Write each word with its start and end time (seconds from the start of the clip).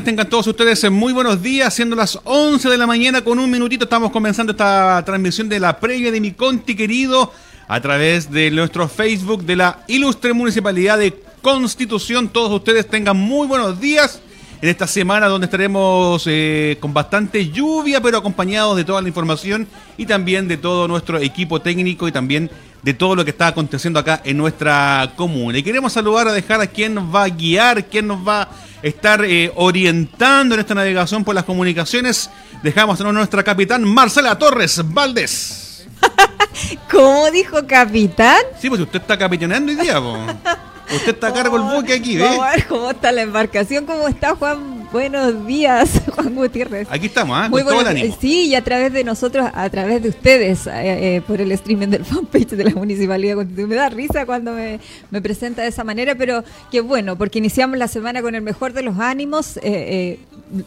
Tengan 0.00 0.26
todos 0.26 0.46
ustedes 0.46 0.90
muy 0.90 1.12
buenos 1.12 1.42
días, 1.42 1.74
siendo 1.74 1.94
las 1.94 2.18
11 2.24 2.70
de 2.70 2.78
la 2.78 2.86
mañana 2.86 3.22
con 3.22 3.38
un 3.38 3.50
minutito 3.50 3.84
estamos 3.84 4.10
comenzando 4.10 4.52
esta 4.52 5.02
transmisión 5.04 5.50
de 5.50 5.60
la 5.60 5.78
previa 5.78 6.10
de 6.10 6.18
mi 6.18 6.32
Conti 6.32 6.74
querido 6.74 7.30
a 7.68 7.78
través 7.82 8.30
de 8.30 8.50
nuestro 8.50 8.88
Facebook 8.88 9.44
de 9.44 9.56
la 9.56 9.84
Ilustre 9.88 10.32
Municipalidad 10.32 10.96
de 10.96 11.22
Constitución. 11.42 12.30
Todos 12.30 12.50
ustedes 12.52 12.88
tengan 12.88 13.18
muy 13.18 13.46
buenos 13.46 13.78
días 13.80 14.22
en 14.62 14.68
esta 14.68 14.86
semana 14.86 15.26
donde 15.26 15.46
estaremos 15.46 16.22
eh, 16.28 16.78
con 16.78 16.94
bastante 16.94 17.50
lluvia, 17.50 18.00
pero 18.00 18.16
acompañados 18.16 18.76
de 18.76 18.84
toda 18.84 19.02
la 19.02 19.08
información 19.08 19.66
y 19.96 20.06
también 20.06 20.46
de 20.46 20.56
todo 20.56 20.86
nuestro 20.86 21.18
equipo 21.18 21.60
técnico 21.60 22.06
y 22.06 22.12
también 22.12 22.48
de 22.80 22.94
todo 22.94 23.16
lo 23.16 23.24
que 23.24 23.32
está 23.32 23.48
aconteciendo 23.48 23.98
acá 23.98 24.22
en 24.24 24.36
nuestra 24.36 25.14
comuna. 25.16 25.58
Y 25.58 25.64
queremos 25.64 25.92
saludar 25.92 26.28
a 26.28 26.32
dejar 26.32 26.60
a 26.60 26.68
quien 26.68 26.94
nos 26.94 27.12
va 27.12 27.24
a 27.24 27.28
guiar, 27.28 27.86
quien 27.86 28.06
nos 28.06 28.26
va 28.26 28.42
a 28.42 28.48
estar 28.84 29.24
eh, 29.24 29.50
orientando 29.56 30.54
en 30.54 30.60
esta 30.60 30.76
navegación 30.76 31.24
por 31.24 31.34
las 31.34 31.44
comunicaciones. 31.44 32.30
Dejamos 32.62 33.00
a 33.00 33.12
nuestra 33.12 33.42
capitán 33.42 33.82
Marcela 33.82 34.38
Torres 34.38 34.80
Valdés. 34.84 35.88
¿Cómo 36.88 37.28
dijo 37.32 37.66
capitán? 37.66 38.42
Sí, 38.60 38.68
pues 38.68 38.80
usted 38.80 39.00
está 39.00 39.18
capitaneando 39.18 39.72
hoy 39.72 39.78
día, 39.78 40.00
Usted 40.94 41.14
está 41.14 41.28
a 41.28 41.32
cargo 41.32 41.58
del 41.58 41.66
buque 41.76 41.94
aquí, 41.94 42.16
¿ve? 42.16 42.24
Vamos 42.24 42.46
a 42.46 42.50
ver 42.50 42.66
cómo 42.66 42.90
está 42.90 43.12
la 43.12 43.22
embarcación, 43.22 43.86
cómo 43.86 44.08
está 44.08 44.34
Juan. 44.36 44.81
Buenos 44.92 45.46
días, 45.46 46.02
Juan 46.14 46.34
Gutiérrez. 46.34 46.86
Aquí 46.90 47.06
estamos, 47.06 47.34
¿ah? 47.34 47.48
Muy 47.48 47.62
bueno. 47.62 47.90
Sí, 48.20 48.48
y 48.48 48.54
a 48.54 48.62
través 48.62 48.92
de 48.92 49.04
nosotros, 49.04 49.48
a 49.54 49.70
través 49.70 50.02
de 50.02 50.10
ustedes, 50.10 50.66
eh, 50.66 51.16
eh, 51.16 51.22
por 51.26 51.40
el 51.40 51.50
streaming 51.52 51.88
del 51.88 52.04
fanpage 52.04 52.50
de 52.50 52.64
la 52.64 52.72
Municipalidad 52.72 53.32
de 53.32 53.36
Constitución. 53.36 53.70
Me 53.70 53.74
da 53.76 53.88
risa 53.88 54.26
cuando 54.26 54.52
me, 54.52 54.80
me, 55.10 55.22
presenta 55.22 55.62
de 55.62 55.68
esa 55.68 55.82
manera, 55.82 56.14
pero 56.14 56.44
qué 56.70 56.82
bueno, 56.82 57.16
porque 57.16 57.38
iniciamos 57.38 57.78
la 57.78 57.88
semana 57.88 58.20
con 58.20 58.34
el 58.34 58.42
mejor 58.42 58.74
de 58.74 58.82
los 58.82 58.98
ánimos. 58.98 59.58
Eh, 59.62 60.18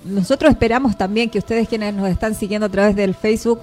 nosotros 0.04 0.50
esperamos 0.50 0.98
también 0.98 1.30
que 1.30 1.38
ustedes 1.38 1.70
quienes 1.70 1.94
nos 1.94 2.10
están 2.10 2.34
siguiendo 2.34 2.66
a 2.66 2.70
través 2.70 2.96
del 2.96 3.14
Facebook 3.14 3.60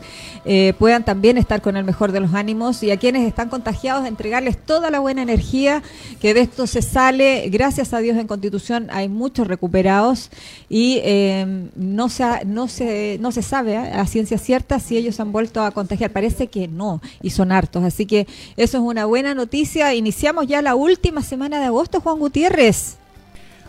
puedan 0.79 1.05
también 1.05 1.36
estar 1.36 1.61
con 1.61 1.77
el 1.77 1.83
mejor 1.83 2.12
de 2.12 2.20
los 2.20 2.33
ánimos 2.33 2.81
y 2.84 2.92
a 2.92 2.97
quienes 2.97 3.27
están 3.27 3.48
contagiados 3.48 4.06
entregarles 4.06 4.56
toda 4.56 4.92
la 4.92 5.01
buena 5.01 5.23
energía 5.23 5.83
que 6.20 6.33
de 6.33 6.42
esto 6.42 6.69
se 6.69 6.81
sale, 6.81 7.48
gracias 7.48 7.92
a 7.92 7.98
Dios 7.98 8.17
en 8.19 8.29
Constitución 8.29 8.86
hay 8.92 9.08
muchos 9.08 9.48
recuperados 9.48 10.31
y 10.69 11.00
eh, 11.03 11.69
no, 11.77 12.08
se, 12.08 12.25
no, 12.45 12.69
se, 12.69 13.19
no 13.20 13.33
se 13.33 13.42
sabe 13.42 13.75
¿eh? 13.75 13.92
a 13.95 14.06
ciencia 14.06 14.39
cierta 14.39 14.81
si 14.81 14.97
ellos 14.97 15.20
han 15.20 15.33
vuelto 15.33 15.62
a 15.62 15.70
contagiar. 15.70 16.11
Parece 16.11 16.47
que 16.47 16.69
no, 16.69 17.00
y 17.22 17.31
son 17.31 17.53
hartos. 17.53 17.84
Así 17.84 18.06
que 18.06 18.27
eso 18.56 18.78
es 18.78 18.83
una 18.83 19.05
buena 19.05 19.34
noticia. 19.34 19.95
Iniciamos 19.95 20.47
ya 20.47 20.62
la 20.62 20.75
última 20.75 21.23
semana 21.23 21.61
de 21.61 21.67
agosto, 21.67 22.00
Juan 22.00 22.19
Gutiérrez. 22.19 22.97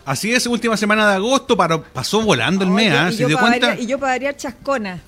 Así 0.04 0.32
es, 0.32 0.46
última 0.46 0.76
semana 0.76 1.08
de 1.08 1.14
agosto, 1.16 1.56
pasó 1.56 2.20
volando 2.20 2.64
el 2.64 2.70
mes, 2.70 3.14
y, 3.14 3.26
yo 3.26 3.38
cuenta? 3.38 3.74
y 3.78 3.86
yo 3.86 3.98
para 3.98 4.12
variar 4.12 4.36
chascona. 4.36 5.00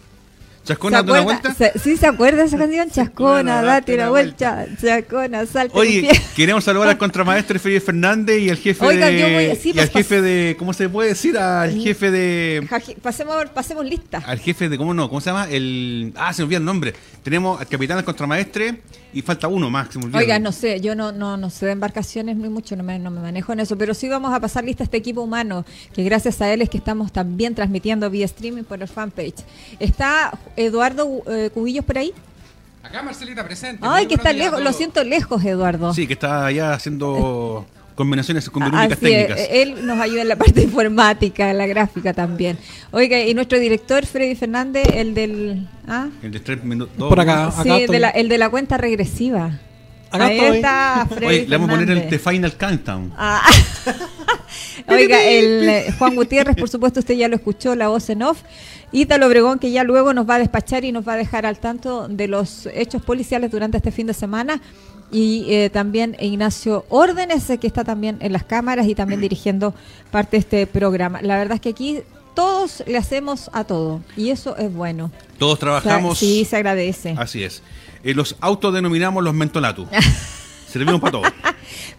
¿Chascona, 0.67 1.01
da 1.01 1.13
una 1.13 1.21
vuelta? 1.21 1.55
¿Sí 1.81 1.97
se 1.97 2.07
acuerda 2.07 2.43
esa 2.43 2.59
canción? 2.59 2.91
Chascona, 2.91 3.63
date 3.63 3.95
una 3.95 4.11
vuelta. 4.11 4.67
Chascona, 4.81 5.47
salta. 5.47 5.79
Oye, 5.79 6.11
queremos 6.35 6.65
saludar 6.65 6.89
al 6.89 6.99
contramaestre 7.07 7.61
Felipe 7.61 7.81
Fernández 7.81 8.41
y 8.41 8.51
al 8.51 8.57
jefe 8.57 8.85
de. 8.85 9.59
y 9.65 9.79
al 9.79 9.89
jefe 9.89 10.21
de. 10.21 10.57
¿Cómo 10.59 10.73
se 10.73 10.89
puede 10.89 11.11
decir? 11.11 11.39
Al 11.39 11.73
jefe 11.81 12.11
de. 12.11 12.69
Pasemos, 13.01 13.47
pasemos 13.55 13.85
lista. 13.85 14.19
Al 14.27 14.41
jefe 14.41 14.69
de. 14.69 14.77
¿Cómo 14.77 14.93
no? 14.93 15.09
¿Cómo 15.09 15.21
se 15.21 15.31
llama? 15.31 15.47
El. 15.49 16.13
Ah, 16.17 16.33
se 16.33 16.43
me 16.43 16.47
olvida 16.47 16.59
el 16.59 16.65
nombre. 16.65 16.95
Tenemos 17.23 17.61
al 17.61 17.69
capitán 17.69 17.97
del 17.99 18.05
contramaestre 18.05 18.83
y 19.13 19.23
falta 19.23 19.49
uno 19.49 19.71
más. 19.71 19.89
Se 19.91 19.99
me 19.99 20.17
Oiga, 20.17 20.39
no 20.39 20.53
sé, 20.53 20.81
yo 20.81 20.95
no, 20.95 21.11
no, 21.11 21.37
no 21.37 21.49
sé 21.49 21.67
de 21.67 21.73
embarcaciones 21.73 22.37
muy 22.37 22.51
mucho, 22.51 22.77
no 22.77 22.83
me, 22.83 22.99
no 22.99 23.11
me 23.11 23.21
manejo 23.21 23.53
en 23.53 23.61
eso, 23.61 23.79
pero 23.79 23.95
sí 23.95 24.09
vamos 24.09 24.33
a 24.35 24.41
pasar 24.41 24.63
lista 24.63 24.83
a 24.83 24.85
este 24.85 24.99
equipo 24.99 25.23
humano, 25.23 25.65
que 25.95 26.05
gracias 26.05 26.41
a 26.43 26.53
él 26.53 26.61
es 26.61 26.69
que 26.69 26.79
estamos 26.79 27.13
también 27.13 27.55
transmitiendo 27.55 28.11
vía 28.11 28.27
streaming 28.27 28.65
por 28.65 28.83
el 28.83 28.89
fanpage. 28.89 29.37
Está 29.81 30.39
Eduardo 30.57 31.23
eh, 31.29 31.51
Cubillos 31.53 31.85
por 31.85 31.99
ahí. 31.99 32.13
Acá 32.83 33.03
Marcelita 33.03 33.45
presente. 33.45 33.85
Ay, 33.87 34.07
que 34.07 34.15
está 34.15 34.33
lejos, 34.33 34.63
lo 34.63 34.73
siento 34.73 35.03
lejos, 35.03 35.45
Eduardo. 35.45 35.93
Sí, 35.93 36.07
que 36.07 36.13
está 36.13 36.47
allá 36.47 36.73
haciendo 36.73 37.67
combinaciones 37.97 38.49
combinaciones 38.49 38.99
técnicas. 38.99 39.41
él 39.51 39.87
nos 39.87 39.99
ayuda 40.01 40.23
en 40.23 40.29
la 40.29 40.37
parte 40.45 40.63
informática, 40.63 41.51
en 41.51 41.59
la 41.59 41.67
gráfica 41.67 42.13
también. 42.13 42.59
Oiga, 42.93 43.21
y 43.21 43.35
nuestro 43.35 43.59
director 43.59 44.07
Freddy 44.07 44.37
Fernández, 44.37 44.87
el 44.95 45.15
del... 45.15 45.69
¿ah? 45.89 46.09
El 46.23 46.31
de 46.31 46.41
tres 46.41 46.63
minutos. 46.63 46.95
Por 46.97 47.19
acá, 47.19 47.51
sí, 47.63 47.69
el 47.71 48.29
de 48.29 48.39
la 48.39 48.51
cuenta 48.51 48.77
regresiva. 48.77 49.59
Ahí 50.11 50.39
está 50.39 51.07
Freddy 51.09 51.27
Oye, 51.27 51.47
le 51.47 51.57
vamos 51.57 51.69
a 51.69 51.73
poner 51.73 51.91
el 51.91 52.09
The 52.09 52.19
Final 52.19 52.57
Countdown. 52.57 53.13
Ah. 53.17 53.43
Oiga, 54.89 55.23
el 55.23 55.69
eh, 55.69 55.95
Juan 55.99 56.15
Gutiérrez, 56.15 56.57
por 56.57 56.69
supuesto, 56.69 57.01
usted 57.01 57.15
ya 57.15 57.29
lo 57.29 57.37
escuchó, 57.37 57.75
la 57.75 57.89
voz 57.89 58.09
en 58.11 58.23
off. 58.23 58.43
Ítalo 58.93 59.27
Obregón, 59.27 59.59
que 59.59 59.71
ya 59.73 59.85
luego 59.85 60.15
nos 60.15 60.29
va 60.29 60.37
a 60.37 60.39
despachar 60.39 60.85
y 60.85 60.93
nos 60.93 61.07
va 61.07 61.15
a 61.15 61.17
dejar 61.17 61.45
al 61.45 61.59
tanto 61.59 62.09
de 62.09 62.29
los 62.29 62.67
hechos 62.73 63.03
policiales 63.03 63.51
durante 63.51 63.79
este 63.79 63.91
fin 63.91 64.07
de 64.07 64.15
semana. 64.15 64.61
Y 65.11 65.47
eh, 65.49 65.71
también 65.71 66.17
Ignacio 66.21 66.85
Órdenes, 66.89 67.47
que 67.61 67.67
está 67.67 67.85
también 67.85 68.17
en 68.21 68.33
las 68.33 68.45
cámaras 68.45 68.87
y 68.87 68.95
también 68.95 69.21
dirigiendo 69.21 69.75
parte 70.11 70.37
de 70.37 70.41
este 70.41 70.67
programa. 70.67 71.21
La 71.23 71.37
verdad 71.37 71.57
es 71.57 71.61
que 71.61 71.71
aquí 71.71 72.01
todos 72.35 72.85
le 72.87 72.99
hacemos 72.99 73.51
a 73.53 73.65
todo 73.65 74.03
y 74.17 74.31
eso 74.31 74.57
es 74.57 74.73
bueno. 74.73 75.11
Todos 75.39 75.59
trabajamos. 75.59 76.19
sí, 76.19 76.45
se 76.45 76.57
agradece. 76.57 77.15
Así 77.19 77.43
es. 77.43 77.63
Eh, 78.07 78.15
los 78.15 78.37
autodenominamos 78.41 79.25
los 79.25 79.35
mentolatus. 79.35 79.89
Servimos 80.69 81.01
para 81.01 81.11
todo. 81.11 81.23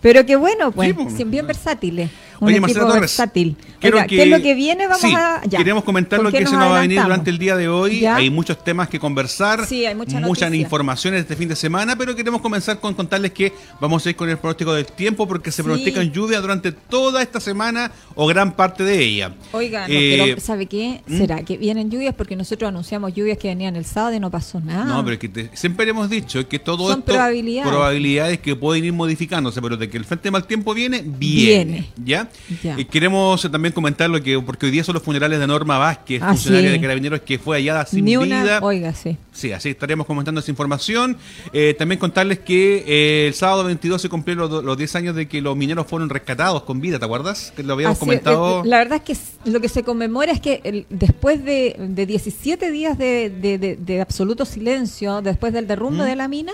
Pero 0.01 0.25
qué 0.25 0.35
bueno, 0.35 0.71
pues, 0.71 0.95
bien 1.29 1.47
versátiles. 1.47 2.09
Un 2.39 2.49
Oye, 2.49 2.57
equipo 2.57 2.87
versátil. 2.87 3.57
¿Qué 3.79 3.87
es 3.87 4.27
lo 4.27 4.41
que 4.41 4.53
viene? 4.53 4.87
Vamos 4.87 5.03
a. 5.15 5.41
Ya. 5.45 5.57
Queremos 5.57 5.83
comentar 5.83 6.21
lo 6.21 6.31
que 6.31 6.45
se 6.45 6.53
nos 6.53 6.71
va 6.71 6.77
a 6.77 6.81
venir 6.81 7.01
durante 7.01 7.29
el 7.29 7.37
día 7.37 7.55
de 7.55 7.67
hoy. 7.67 8.05
Hay 8.05 8.29
muchos 8.29 8.63
temas 8.63 8.89
que 8.89 8.99
conversar. 8.99 9.65
Sí, 9.65 9.85
hay 9.85 9.95
muchas 9.95 10.21
Muchas 10.21 10.53
informaciones 10.53 11.21
este 11.21 11.35
fin 11.35 11.47
de 11.47 11.55
semana, 11.55 11.95
pero 11.95 12.15
queremos 12.15 12.41
comenzar 12.41 12.79
con 12.79 12.93
contarles 12.93 13.31
que 13.31 13.53
vamos 13.79 14.05
a 14.05 14.09
ir 14.09 14.15
con 14.15 14.29
el 14.29 14.37
pronóstico 14.37 14.73
del 14.73 14.85
tiempo 14.85 15.27
porque 15.27 15.51
se 15.51 15.63
pronostican 15.63 16.11
lluvia 16.11 16.41
durante 16.41 16.71
toda 16.71 17.21
esta 17.21 17.39
semana 17.39 17.91
o 18.15 18.27
gran 18.27 18.55
parte 18.55 18.83
de 18.83 19.01
ella. 19.01 19.33
Oiga, 19.51 19.85
eh, 19.87 20.35
¿sabe 20.39 20.65
qué? 20.65 21.01
¿Mm? 21.07 21.17
¿Será 21.17 21.43
que 21.43 21.57
vienen 21.57 21.89
lluvias? 21.89 22.13
Porque 22.13 22.35
nosotros 22.35 22.67
anunciamos 22.67 23.13
lluvias 23.13 23.37
que 23.37 23.47
venían 23.47 23.75
el 23.75 23.85
sábado 23.85 24.15
y 24.15 24.19
no 24.19 24.29
pasó 24.29 24.59
nada. 24.59 24.85
No, 24.85 25.03
pero 25.03 25.13
es 25.13 25.19
que 25.19 25.49
siempre 25.53 25.89
hemos 25.89 26.09
dicho 26.09 26.47
que 26.47 26.59
todo 26.59 26.89
Son 26.89 26.99
esto 26.99 27.13
probabilidades. 27.13 27.69
probabilidades 27.69 28.39
que 28.39 28.55
pueden 28.55 28.85
ir 28.85 28.93
modificándose, 28.93 29.56
pero 29.61 29.77
de 29.77 29.89
que 29.89 29.97
el 29.97 30.05
frente 30.05 30.25
de 30.25 30.31
mal 30.31 30.45
tiempo 30.45 30.73
viene, 30.73 31.03
viene. 31.05 31.89
¿Ya? 32.03 32.29
Y 32.77 32.85
queremos 32.85 33.49
también 33.51 33.73
comentar 33.73 34.09
lo 34.09 34.21
que, 34.21 34.39
porque 34.39 34.65
hoy 34.65 34.71
día 34.71 34.83
son 34.83 34.93
los 34.93 35.03
funerales 35.03 35.39
de 35.39 35.47
Norma 35.47 35.77
Vázquez, 35.77 36.21
ah, 36.21 36.29
funcionaria 36.29 36.71
de 36.71 36.81
Carabineros 36.81 37.21
que 37.21 37.39
fue 37.39 37.57
hallada 37.57 37.85
sin 37.85 38.05
vida. 38.05 38.59
Oiga, 38.61 38.93
sí. 38.93 39.17
Sí, 39.31 39.51
así 39.51 39.69
estaremos 39.69 40.07
comentando 40.07 40.41
esa 40.41 40.49
información. 40.49 41.15
Eh, 41.53 41.75
también 41.77 41.99
contarles 41.99 42.39
que 42.39 42.83
eh, 42.87 43.27
el 43.27 43.33
sábado 43.35 43.63
22 43.65 44.01
se 44.01 44.09
cumplieron 44.09 44.65
los, 44.65 44.77
10 44.77 44.95
años 44.95 45.15
de 45.15 45.27
que 45.27 45.41
los 45.41 45.55
mineros 45.55 45.85
fueron 45.85 46.09
rescatados 46.09 46.63
con 46.63 46.81
vida, 46.81 46.97
¿te 46.97 47.05
acuerdas? 47.05 47.53
Que 47.55 47.63
lo 47.63 47.73
habíamos 47.73 47.99
comentado. 47.99 48.63
la 48.65 48.77
verdad 48.77 49.01
es 49.05 49.17
que 49.43 49.49
lo 49.51 49.61
que 49.61 49.69
se 49.69 49.83
conmemora 49.83 50.31
es 50.31 50.41
que 50.41 50.85
después 50.89 51.43
de, 51.45 51.75
17 52.07 52.71
días 52.71 52.97
de, 52.97 53.99
absoluto 54.01 54.45
silencio, 54.45 55.21
después 55.21 55.53
del 55.53 55.67
derrumbe 55.67 56.03
de 56.05 56.15
la 56.15 56.27
mina, 56.27 56.53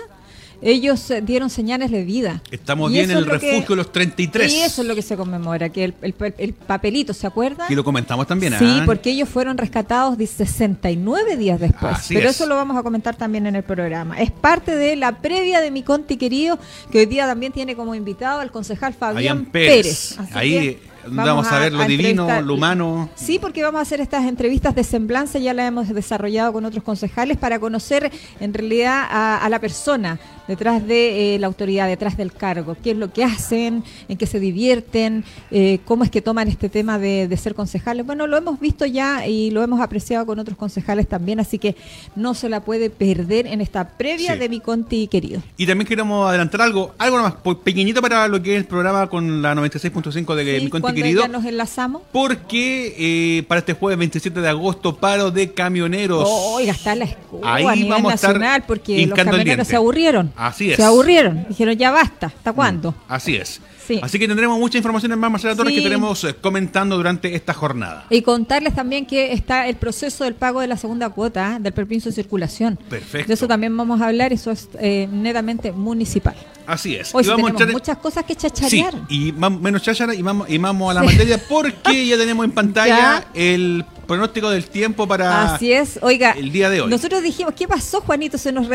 ellos 0.64 1.10
eh, 1.10 1.20
dieron 1.20 1.50
señales 1.50 1.90
de 1.90 2.04
vida. 2.04 2.42
Estamos 2.50 2.90
bien 2.90 3.10
en 3.10 3.18
el 3.18 3.26
refugio 3.26 3.68
de 3.68 3.76
los 3.76 3.92
33. 3.92 4.52
Y 4.52 4.60
eso 4.60 4.82
es 4.82 4.88
lo 4.88 4.94
que 4.94 5.02
se 5.02 5.16
conmemora, 5.16 5.68
que 5.68 5.92
el, 6.00 6.54
papelito, 6.54 7.12
¿se 7.12 7.26
acuerda? 7.26 7.66
Y 7.68 7.74
lo 7.74 7.84
comentamos 7.84 8.26
también. 8.26 8.54
Sí, 8.58 8.64
¿ah? 8.66 8.82
porque 8.86 9.10
ellos 9.10 9.28
fueron 9.28 9.58
rescatados 9.58 10.16
de 10.16 10.26
69 10.26 11.36
días 11.36 11.60
después. 11.60 11.98
Pero 12.08 12.30
eso 12.30 12.46
lo 12.46 12.56
vamos 12.56 12.76
a 12.78 12.82
comentar 12.82 13.14
también 13.14 13.46
en 13.46 13.56
el 13.56 13.62
programa. 13.62 14.18
Es 14.18 14.30
parte 14.30 14.74
de 14.74 14.96
la 14.96 15.18
previa 15.18 15.60
de 15.60 15.70
mi 15.70 15.82
conti 15.82 16.16
querido, 16.16 16.58
que 16.90 17.00
hoy 17.00 17.06
día 17.06 17.26
también 17.26 17.52
tiene 17.52 17.76
como 17.76 17.94
invitado 17.94 18.40
al 18.40 18.50
concejal 18.50 18.94
Fabián 18.94 19.44
Pérez. 19.46 20.16
Ahí 20.32 20.80
Vamos, 21.08 21.46
a, 21.50 21.58
ver 21.58 21.72
lo 21.72 21.84
divino, 21.84 22.40
lo 22.42 22.54
humano. 22.54 23.08
Sí, 23.14 23.38
porque 23.38 23.62
vamos 23.62 23.78
a 23.78 23.82
hacer 23.82 24.00
estas 24.00 24.26
entrevistas 24.26 24.74
de 24.74 24.84
semblanza, 24.84 25.38
ya 25.38 25.54
las 25.54 25.68
hemos 25.68 25.88
desarrollado 25.88 26.52
con 26.52 26.64
otros 26.64 26.82
concejales 26.82 27.36
para 27.36 27.58
conocer 27.58 28.10
en 28.40 28.54
realidad 28.54 29.06
a, 29.10 29.48
la 29.48 29.60
persona 29.60 30.18
detrás 30.48 30.86
de 30.86 31.34
eh, 31.34 31.38
la 31.38 31.46
autoridad, 31.46 31.88
detrás 31.88 32.16
del 32.16 32.32
cargo, 32.32 32.76
qué 32.82 32.92
es 32.92 32.96
lo 32.96 33.12
que 33.12 33.24
hacen, 33.24 33.84
en 34.08 34.18
qué 34.18 34.26
se 34.26 34.40
divierten, 34.40 35.24
eh, 35.50 35.80
cómo 35.84 36.04
es 36.04 36.10
que 36.10 36.22
toman 36.22 36.48
este 36.48 36.68
tema 36.68 36.98
de, 36.98 37.34
ser 37.36 37.54
concejales. 37.54 38.06
Bueno, 38.06 38.26
lo 38.26 38.36
hemos 38.36 38.60
visto 38.60 38.86
ya 38.86 39.26
y 39.26 39.50
lo 39.50 39.62
hemos 39.62 39.80
apreciado 39.80 40.24
con 40.24 40.38
otros 40.38 40.56
concejales 40.56 41.08
también, 41.08 41.40
así 41.40 41.58
que 41.58 41.76
no 42.14 42.34
se 42.34 42.48
la 42.48 42.60
puede 42.60 42.90
perder 42.90 43.46
en 43.46 43.60
esta 43.60 43.88
previa 43.88 44.36
de 44.36 44.48
mi 44.48 44.60
Conti 44.60 45.08
querido. 45.08 45.42
Y 45.56 45.66
también 45.66 45.86
queremos 45.88 46.28
adelantar 46.28 46.62
algo, 46.62 46.94
algo 46.98 47.18
más 47.18 47.34
pequeñito 47.64 48.00
para 48.00 48.28
lo 48.28 48.42
que 48.42 48.54
es 48.54 48.58
el 48.58 48.66
programa 48.66 49.08
con 49.08 49.42
la 49.42 49.54
96.5 49.54 50.34
de 50.34 50.60
mi 50.60 50.70
Conti 50.70 50.93
querido. 50.94 51.22
ya 51.22 51.28
nos 51.28 51.44
enlazamos. 51.44 52.02
Porque 52.12 52.94
eh, 52.98 53.42
para 53.44 53.60
este 53.60 53.74
jueves 53.74 53.98
27 53.98 54.40
de 54.40 54.48
agosto, 54.48 54.96
paro 54.96 55.30
de 55.30 55.52
camioneros. 55.52 56.26
Oiga, 56.28 56.72
está 56.72 56.94
la 56.94 57.04
escuela 57.04 57.54
Ahí 57.54 57.64
a 57.66 57.74
nivel 57.74 57.90
vamos 57.90 58.12
a 58.12 58.14
estar 58.14 58.30
nacional 58.34 58.64
porque 58.66 59.06
los 59.06 59.16
camioneros 59.16 59.66
se 59.66 59.76
aburrieron. 59.76 60.32
Así 60.36 60.70
es. 60.70 60.76
Se 60.76 60.84
aburrieron. 60.84 61.46
Dijeron, 61.48 61.76
ya 61.76 61.90
basta. 61.90 62.26
¿Hasta 62.28 62.52
cuándo? 62.52 62.94
Así 63.08 63.36
es. 63.36 63.60
Sí. 63.86 64.00
Así 64.02 64.18
que 64.18 64.26
tendremos 64.26 64.58
muchas 64.58 64.76
informaciones 64.78 65.18
más, 65.18 65.30
Marcela 65.30 65.54
Torres, 65.54 65.72
Sí. 65.72 65.80
que 65.80 65.80
estaremos 65.84 66.24
eh, 66.24 66.34
comentando 66.40 66.96
durante 66.96 67.34
esta 67.34 67.52
jornada. 67.52 68.06
Y 68.08 68.22
contarles 68.22 68.74
también 68.74 69.04
que 69.04 69.34
está 69.34 69.68
el 69.68 69.76
proceso 69.76 70.24
del 70.24 70.34
pago 70.34 70.60
de 70.62 70.68
la 70.68 70.78
segunda 70.78 71.10
cuota 71.10 71.56
¿eh? 71.56 71.60
del 71.60 71.74
permiso 71.74 72.08
de 72.08 72.14
circulación. 72.14 72.78
Perfecto. 72.88 73.28
De 73.28 73.34
eso 73.34 73.46
también 73.46 73.76
vamos 73.76 74.00
a 74.00 74.06
hablar, 74.06 74.32
eso 74.32 74.50
es 74.50 74.70
eh, 74.80 75.06
netamente 75.12 75.70
municipal. 75.72 76.34
Así 76.66 76.94
es. 76.96 77.14
Hoy 77.14 77.22
Y 77.22 77.24
sí 77.24 77.30
vamos 77.30 77.50
a 77.50 77.52
tenemos 77.54 77.68
en- 77.70 77.72
muchas 77.74 77.98
cosas 77.98 78.24
que 78.24 78.34
Sí, 78.34 78.40
chacharear. 78.40 78.94
y 79.08 79.32
vam- 79.32 79.60
menos 79.60 79.82
cháchara 79.82 80.14
y 80.14 80.22
vamos, 80.22 80.48
y 80.48 80.58
vamos 80.58 80.90
a 80.90 80.94
la 80.94 81.02
materia 81.02 81.38
porque 81.48 82.06
ya 82.06 82.16
tenemos 82.16 82.44
en 82.44 82.52
pantalla 82.52 82.96
Ya. 82.96 83.26
el 83.34 83.84
pronóstico 84.06 84.50
del 84.50 84.64
tiempo 84.66 85.06
para 85.08 85.54
Así 85.54 85.72
es, 85.72 85.98
oiga, 86.02 86.32
el 86.32 86.52
día 86.52 86.70
de 86.70 86.82
hoy. 86.82 86.90
nosotros 86.90 87.22
dijimos, 87.22 87.54
¿qué 87.54 87.66
pasó 87.68 88.00
Juanito? 88.00 88.38
Se 88.38 88.52
nos 88.52 88.66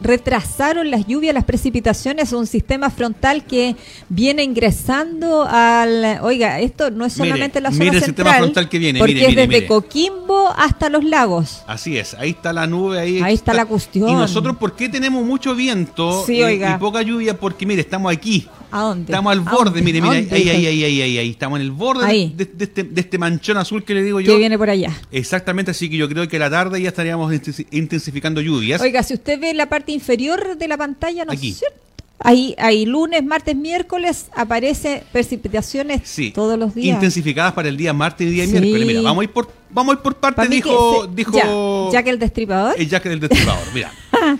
retrasaron 0.00 0.90
las 0.90 1.06
lluvias, 1.06 1.34
las 1.34 1.44
precipitaciones, 1.44 2.32
un 2.32 2.46
sistema 2.46 2.90
frontal 2.90 3.44
que 3.44 3.76
viene 4.08 4.42
ingresando 4.42 5.46
al... 5.48 6.18
Oiga, 6.22 6.60
esto 6.60 6.90
no 6.90 7.04
es 7.04 7.16
Mire, 7.16 7.30
solamente 7.30 7.60
la 7.60 7.70
zona 7.70 7.84
mire 7.84 7.96
el 7.98 8.04
central, 8.04 8.26
sistema 8.26 8.38
frontal 8.44 8.68
que 8.68 8.78
viene, 8.78 8.98
porque 8.98 9.14
mire, 9.14 9.24
es 9.26 9.30
mire, 9.30 9.42
desde 9.46 9.54
mire. 9.56 9.66
Coquimbo 9.66 10.48
hasta 10.56 10.88
los 10.88 11.04
lagos. 11.04 11.62
Así 11.66 11.96
es, 11.96 12.14
ahí 12.14 12.30
está 12.30 12.52
la 12.52 12.66
nube, 12.66 12.98
ahí, 12.98 13.20
Ahí 13.22 13.34
está 13.34 13.54
la 13.54 13.66
cuestión. 13.66 14.08
Y 14.08 14.14
nosotros, 14.14 14.56
¿por 14.56 14.74
qué 14.76 14.88
tenemos 14.88 15.24
mucho 15.24 15.54
viento 15.54 16.24
Sí, 16.26 16.36
y- 16.36 16.42
oiga. 16.42 16.74
y 16.76 16.78
poca 16.78 17.02
lluvia? 17.02 17.38
Porque, 17.38 17.66
mire, 17.66 17.80
estamos 17.80 18.12
aquí. 18.12 18.48
¿A 18.70 18.82
dónde? 18.82 19.04
Estamos 19.10 19.32
al 19.32 19.38
¿A 19.46 19.50
borde, 19.50 19.80
mire, 19.80 19.98
¿A 20.00 20.02
mire, 20.02 20.28
ahí, 20.30 20.48
ahí, 20.50 20.66
ahí, 20.66 20.84
ahí, 20.84 21.02
ahí, 21.02 21.18
ahí, 21.18 21.30
estamos 21.30 21.58
en 21.58 21.62
el 21.64 21.70
borde 21.70 22.06
de 22.06 22.46
este, 22.64 22.82
de 22.84 23.00
este 23.00 23.16
manchón 23.16 23.56
azul 23.56 23.82
que 23.82 23.94
le 23.94 24.02
digo 24.02 24.20
yo. 24.20 24.30
Que 24.32 24.38
viene 24.38 24.57
por 24.58 24.68
allá. 24.68 24.92
Exactamente, 25.12 25.70
así 25.70 25.88
que 25.88 25.96
yo 25.96 26.08
creo 26.08 26.28
que 26.28 26.36
a 26.36 26.40
la 26.40 26.50
tarde 26.50 26.82
ya 26.82 26.88
estaríamos 26.88 27.32
intensi- 27.32 27.66
intensificando 27.70 28.40
lluvias. 28.40 28.80
Oiga, 28.82 29.02
si 29.02 29.14
usted 29.14 29.40
ve 29.40 29.54
la 29.54 29.68
parte 29.68 29.92
inferior 29.92 30.58
de 30.58 30.68
la 30.68 30.76
pantalla, 30.76 31.24
¿no 31.24 31.32
Aquí. 31.32 31.50
es 31.50 31.58
cierto? 31.58 31.78
Ahí, 32.20 32.56
ahí 32.58 32.84
lunes, 32.84 33.24
martes, 33.24 33.54
miércoles 33.54 34.26
aparece 34.34 35.04
precipitaciones 35.12 36.00
Sí, 36.04 36.32
todos 36.32 36.58
los 36.58 36.74
días. 36.74 36.96
intensificadas 36.96 37.52
para 37.52 37.68
el 37.68 37.76
día 37.76 37.92
martes 37.92 38.26
y 38.26 38.30
día 38.30 38.44
Sí. 38.44 38.50
miércoles. 38.52 38.86
Mira, 38.88 39.02
vamos 39.02 39.20
a 39.20 39.24
ir 39.24 39.30
por, 39.30 39.48
vamos 39.70 39.94
a 39.94 39.98
ir 39.98 40.02
por 40.02 40.16
parte, 40.16 40.48
dijo, 40.48 41.02
que 41.08 41.14
dijo 41.14 41.90
ya, 41.92 42.02
que 42.02 42.10
el 42.10 42.18
destripador. 42.18 42.74
el 42.76 42.88
Jack 42.88 43.04
del 43.04 43.20
Destripador. 43.20 43.62
Mira. 43.72 43.92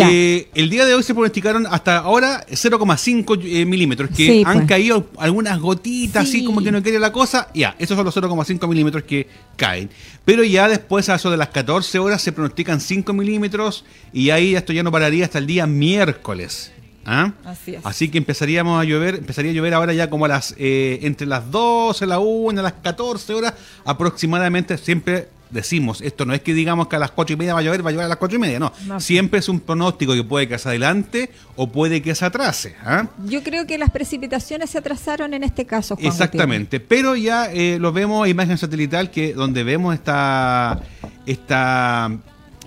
Eh, 0.00 0.48
el 0.54 0.70
día 0.70 0.84
de 0.86 0.94
hoy 0.94 1.02
se 1.02 1.12
pronosticaron 1.14 1.66
hasta 1.66 1.98
ahora 1.98 2.44
0,5 2.50 3.38
eh, 3.44 3.64
milímetros, 3.66 4.10
que 4.10 4.26
Sí, 4.26 4.42
han 4.46 4.58
pues. 4.58 4.68
caído 4.68 5.08
algunas 5.18 5.58
gotitas, 5.60 6.28
Sí. 6.28 6.38
así 6.38 6.44
como 6.46 6.62
que 6.62 6.72
no 6.72 6.82
quiere 6.82 6.98
la 6.98 7.12
cosa. 7.12 7.48
Ya, 7.54 7.74
esos 7.78 7.96
son 7.96 8.04
los 8.04 8.14
0,5 8.14 8.66
milímetros 8.68 9.04
que 9.04 9.26
caen. 9.56 9.90
Pero 10.24 10.44
ya 10.44 10.68
después, 10.68 11.08
a 11.08 11.16
eso 11.16 11.30
de 11.30 11.36
las 11.36 11.48
14 11.48 11.98
horas, 11.98 12.22
se 12.22 12.32
pronostican 12.32 12.80
5 12.80 13.12
milímetros 13.12 13.84
y 14.12 14.30
ahí 14.30 14.54
esto 14.54 14.72
ya 14.72 14.82
no 14.82 14.92
pararía 14.92 15.24
hasta 15.24 15.38
el 15.38 15.46
día 15.46 15.66
miércoles. 15.66 16.72
¿Ah? 17.04 17.32
Así 17.44 17.74
es. 17.74 17.80
Así 17.84 18.08
que 18.10 18.18
empezaríamos 18.18 18.80
a 18.80 18.84
llover, 18.84 19.16
empezaría 19.16 19.50
a 19.50 19.54
llover 19.54 19.74
ahora 19.74 19.92
ya 19.92 20.08
como 20.08 20.26
a 20.26 20.28
las 20.28 20.54
eh, 20.56 21.00
entre 21.02 21.26
las 21.26 21.50
12, 21.50 22.06
la 22.06 22.20
1, 22.20 22.62
las 22.62 22.74
14 22.74 23.34
horas 23.34 23.54
aproximadamente. 23.84 24.78
Siempre 24.78 25.28
decimos, 25.52 26.00
esto 26.00 26.24
no 26.24 26.34
es 26.34 26.40
que 26.40 26.54
digamos 26.54 26.88
que 26.88 26.96
a 26.96 26.98
las 26.98 27.10
4 27.12 27.34
y 27.34 27.36
media 27.36 27.54
va 27.54 27.60
a 27.60 27.62
llover, 27.62 27.84
va 27.84 27.90
a 27.90 27.92
llover 27.92 28.06
a 28.06 28.08
las 28.08 28.16
4 28.16 28.36
y 28.36 28.40
media, 28.40 28.58
no. 28.58 28.72
No. 28.86 29.00
Siempre 29.00 29.40
es 29.40 29.48
un 29.48 29.60
pronóstico 29.60 30.14
que 30.14 30.24
puede 30.24 30.48
que 30.48 30.58
se 30.58 30.68
adelante 30.68 31.30
o 31.56 31.70
puede 31.70 32.02
que 32.02 32.14
se 32.14 32.24
atrase. 32.24 32.74
¿ah? 32.84 33.06
Yo 33.24 33.42
creo 33.42 33.66
que 33.66 33.78
las 33.78 33.90
precipitaciones 33.90 34.70
se 34.70 34.78
atrasaron 34.78 35.34
en 35.34 35.44
este 35.44 35.66
caso, 35.66 35.96
Juan 35.96 36.06
Exactamente, 36.06 36.80
pero 36.80 37.14
ya 37.14 37.52
eh, 37.52 37.78
lo 37.78 37.92
vemos 37.92 38.24
a 38.24 38.28
imagen 38.28 38.58
satelital 38.58 39.10
que 39.10 39.34
donde 39.34 39.62
vemos 39.62 39.94
esta 39.94 40.80
esta 41.26 42.10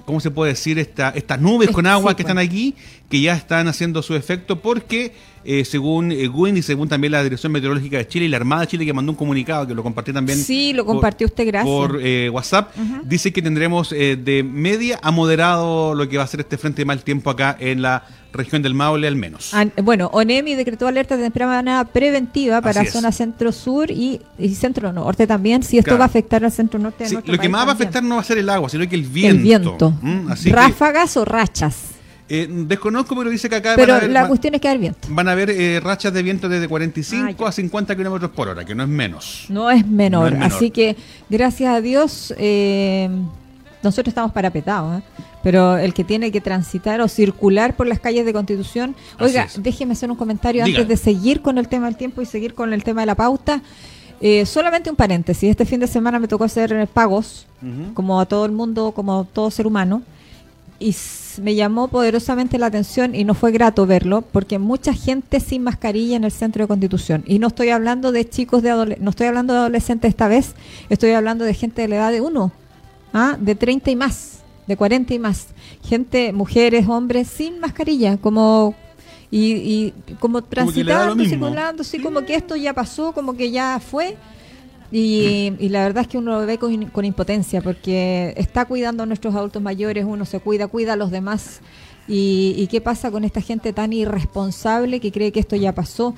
¿cómo 0.06 0.20
se 0.20 0.32
puede 0.32 0.52
decir? 0.52 0.80
Esta, 0.80 1.10
estas 1.10 1.42
nubes 1.42 1.72
con 1.72 1.86
Sí, 1.86 1.92
agua 1.92 2.16
que 2.16 2.22
están 2.22 2.38
aquí, 2.38 2.76
que 3.10 3.20
ya 3.20 3.36
están 3.36 3.68
haciendo 3.68 4.02
su 4.02 4.16
efecto 4.16 4.62
porque 4.62 5.14
eh, 5.45 5.63
según 5.63 6.12
eh, 6.12 6.27
WIN 6.27 6.57
y 6.57 6.62
según 6.62 6.89
también 6.89 7.12
la 7.12 7.24
Dirección 7.24 7.51
Meteorológica 7.51 7.97
de 7.97 8.07
Chile 8.07 8.25
y 8.25 8.30
la 8.30 8.38
Armada 8.38 8.62
de 8.62 8.68
Chile 8.68 8.86
que 8.86 8.94
mandó 8.94 9.12
un 9.12 9.15
comunicado 9.18 9.68
que 9.68 9.74
lo 9.75 9.83
compartí 9.83 10.12
también 10.12 10.38
Sí, 10.39 10.74
lo 10.74 10.83
por- 10.86 10.95
compartió 10.95 11.27
usted, 11.27 11.45
gracias. 11.47 11.74
por 11.74 12.00
eh, 12.01 12.30
WhatsApp, 12.30 12.75
dice 13.03 13.31
que 13.31 13.42
tendremos 13.42 13.92
eh, 13.92 14.15
de 14.21 14.44
media 14.44 15.00
a 15.01 15.12
moderado 15.12 15.94
lo 15.95 16.09
que 16.09 16.18
va 16.18 16.24
a 16.24 16.27
ser 16.27 16.39
este 16.42 16.57
frente 16.57 16.81
de 16.81 16.86
mal 16.86 17.03
tiempo 17.03 17.30
acá 17.30 17.56
en 17.59 17.81
la 17.81 18.03
región 18.33 18.62
del 18.62 18.74
Maule 18.74 19.07
al 19.07 19.15
menos. 19.15 19.53
An- 19.53 19.71
bueno, 19.83 20.09
ONEMI 20.12 20.56
decretó 20.56 20.88
alerta 20.88 21.15
de 21.15 21.24
temprana 21.24 21.86
preventiva 21.86 22.62
para 22.62 22.81
Así 22.81 22.89
zona 22.91 23.12
centro-sur 23.13 23.89
y, 23.91 24.19
y 24.38 24.50
centro-norte 24.56 25.25
también, 25.25 25.63
si 25.63 25.77
esto 25.77 25.89
Claro. 25.89 26.00
va 26.00 26.06
a 26.06 26.07
afectar 26.07 26.44
al 26.44 26.51
centro-norte 26.51 27.06
Sí, 27.06 27.15
lo 27.24 27.38
que 27.38 27.48
más 27.48 27.65
va 27.65 27.71
a 27.71 27.75
afectar 27.75 28.03
no 28.03 28.15
va 28.15 28.21
a 28.21 28.25
ser 28.25 28.38
el 28.39 28.50
agua, 28.50 28.68
sino 28.68 28.88
que 28.89 28.95
el 28.95 29.03
viento. 29.03 29.36
el 29.38 29.41
viento. 29.44 29.91
¿Mm? 30.01 30.31
Así 30.31 30.50
que, 30.50 30.56
¿Ráfagas 30.56 31.15
o 31.15 31.24
rachas? 31.24 31.75
Eh, 32.27 32.48
desconozco, 32.50 33.16
pero 33.16 33.30
dice 33.30 33.48
que 33.50 33.56
acá 33.57 33.74
Pero 33.75 33.88
van 33.94 33.95
a 33.95 33.98
haber, 33.98 34.10
la 34.12 34.22
va- 34.24 34.27
cuestión 34.30 34.56
es 34.56 34.62
que 34.62 34.68
hay 34.68 34.77
viento. 34.77 35.07
van 35.12 35.27
a 35.27 35.31
haber 35.33 35.50
eh, 35.51 35.80
rachas 35.80 36.13
de 36.13 36.24
viento 36.24 36.50
desde 36.50 36.68
45 36.68 37.45
Ah, 37.45 37.50
a 37.50 37.51
50 37.51 37.95
kilómetros 37.95 38.31
por 38.31 38.48
hora, 38.48 38.66
que 38.66 38.74
no 38.75 38.83
es 38.83 38.89
menos. 38.89 39.45
No 39.50 39.69
es 39.69 39.86
menor. 39.86 40.22
No 40.22 40.27
es 40.27 40.33
menor. 40.33 40.48
Así 40.56 40.72
que, 40.72 40.95
gracias 41.30 41.74
a 41.74 41.81
Dios, 41.81 42.33
eh, 42.38 43.10
nosotros 43.83 44.07
estamos 44.10 44.31
parapetados. 44.31 45.00
¿eh? 45.00 45.04
Pero 45.44 45.77
el 45.77 45.94
que 45.94 46.04
tiene 46.04 46.31
que 46.31 46.42
transitar 46.42 47.00
o 47.01 47.07
circular 47.07 47.75
por 47.75 47.86
las 47.86 48.00
calles 48.00 48.25
de 48.25 48.33
Constitución. 48.33 48.95
Oiga, 49.19 49.48
déjeme 49.57 49.94
hacer 49.94 50.10
un 50.10 50.18
comentario 50.18 50.66
Diga. 50.66 50.80
antes 50.81 50.88
de 50.89 51.04
seguir 51.04 51.42
con 51.44 51.60
el 51.60 51.68
tema 51.68 51.86
del 51.86 51.95
tiempo 51.95 52.24
y 52.24 52.25
seguir 52.25 52.56
con 52.56 52.74
el 52.74 52.83
tema 52.83 53.01
de 53.01 53.06
la 53.06 53.13
pauta. 53.16 53.62
Eh, 54.22 54.48
solamente 54.48 54.89
un 54.89 54.95
paréntesis. 54.95 55.48
Este 55.51 55.66
fin 55.66 55.80
de 55.80 55.86
semana 55.86 56.18
me 56.18 56.27
tocó 56.27 56.45
hacer 56.45 56.88
pagos, 56.88 57.45
como 57.94 58.19
a 58.19 58.25
todo 58.25 58.45
el 58.45 58.54
mundo, 58.54 58.92
como 58.95 59.25
todo 59.25 59.51
ser 59.51 59.68
humano. 59.68 60.01
Y 60.80 60.95
me 61.42 61.56
llamó 61.56 61.88
poderosamente 61.88 62.57
la 62.57 62.68
atención 62.68 63.16
y 63.16 63.24
no 63.24 63.33
fue 63.33 63.51
grato 63.51 63.86
verlo, 63.86 64.22
porque 64.22 64.60
mucha 64.60 64.94
gente 64.94 65.39
sin 65.39 65.63
mascarilla 65.63 66.16
en 66.16 66.24
el 66.24 66.31
centro 66.31 66.63
de 66.63 66.68
Constitución. 66.68 67.24
Y 67.25 67.39
no 67.39 67.48
estoy 67.48 67.69
hablando 67.69 68.12
de 68.12 68.27
chicos 68.27 68.62
de 68.62 68.98
no 69.00 69.10
estoy 69.10 69.27
hablando 69.27 69.54
de 69.54 69.60
adolescentes 69.60 70.10
esta 70.10 70.27
vez, 70.27 70.56
estoy 70.89 71.12
hablando 71.12 71.45
de 71.45 71.54
gente 71.54 71.81
de 71.81 71.88
la 71.88 71.95
edad 71.95 72.12
de 72.12 72.22
uno, 72.22 72.51
¿ah? 73.13 73.38
de 73.39 73.56
30 73.56 73.92
y 73.92 73.95
más, 73.95 74.39
de 74.68 74.77
40 74.77 75.13
y 75.13 75.19
más. 75.19 75.48
Gente, 75.83 76.33
mujeres, 76.33 76.88
hombres 76.88 77.27
sin 77.27 77.60
mascarilla, 77.60 78.18
como 78.18 78.75
y, 79.31 79.54
y 79.54 79.94
como 80.19 80.44
transitando, 80.44 81.24
circulando, 81.25 81.81
así 81.81 82.00
como 82.00 82.22
que 82.22 82.36
esto 82.36 82.56
ya 82.56 82.74
pasó, 82.74 83.12
como 83.12 83.33
que 83.33 83.51
ya 83.51 83.80
fue. 83.80 84.18
Y, 84.92 85.54
y 85.60 85.70
la 85.70 85.84
verdad 85.84 86.04
es 86.04 86.08
que 86.08 86.18
uno 86.18 86.40
lo 86.40 86.46
ve 86.46 86.58
con, 86.58 86.86
con 86.88 87.06
impotencia 87.06 87.62
porque 87.62 88.34
está 88.38 88.66
cuidando 88.66 89.04
a 89.04 89.06
nuestros 89.06 89.36
adultos 89.36 89.62
mayores, 89.62 90.06
uno 90.06 90.26
se 90.26 90.40
cuida, 90.40 90.68
cuida 90.68 90.94
a 90.94 90.96
los 90.96 91.12
demás. 91.12 91.62
Y, 92.08 92.54
y 92.58 92.68
qué 92.68 92.82
pasa 92.82 93.10
con 93.10 93.24
esta 93.24 93.42
gente 93.42 93.74
tan 93.74 93.92
irresponsable 93.92 95.00
que 95.00 95.12
cree 95.12 95.32
que 95.32 95.40
esto 95.40 95.56
ya 95.56 95.74
pasó 95.74 96.14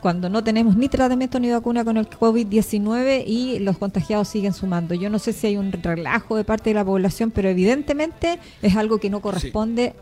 cuando 0.00 0.28
no 0.28 0.44
tenemos 0.44 0.76
ni 0.76 0.88
tratamiento 0.88 1.40
ni 1.40 1.50
vacuna 1.50 1.84
con 1.84 1.96
el 1.96 2.08
COVID-19 2.08 3.24
y 3.26 3.58
los 3.60 3.78
contagiados 3.78 4.28
siguen 4.28 4.52
sumando? 4.52 4.94
Yo 4.94 5.08
no 5.08 5.18
sé 5.18 5.32
si 5.32 5.46
hay 5.46 5.56
un 5.56 5.72
relajo 5.72 6.36
de 6.36 6.44
parte 6.44 6.70
de 6.70 6.74
la 6.74 6.84
población, 6.84 7.30
pero 7.30 7.48
evidentemente 7.48 8.38
es 8.60 8.76
algo 8.76 8.98
que 8.98 9.08
no 9.08 9.20
corresponde 9.20 9.94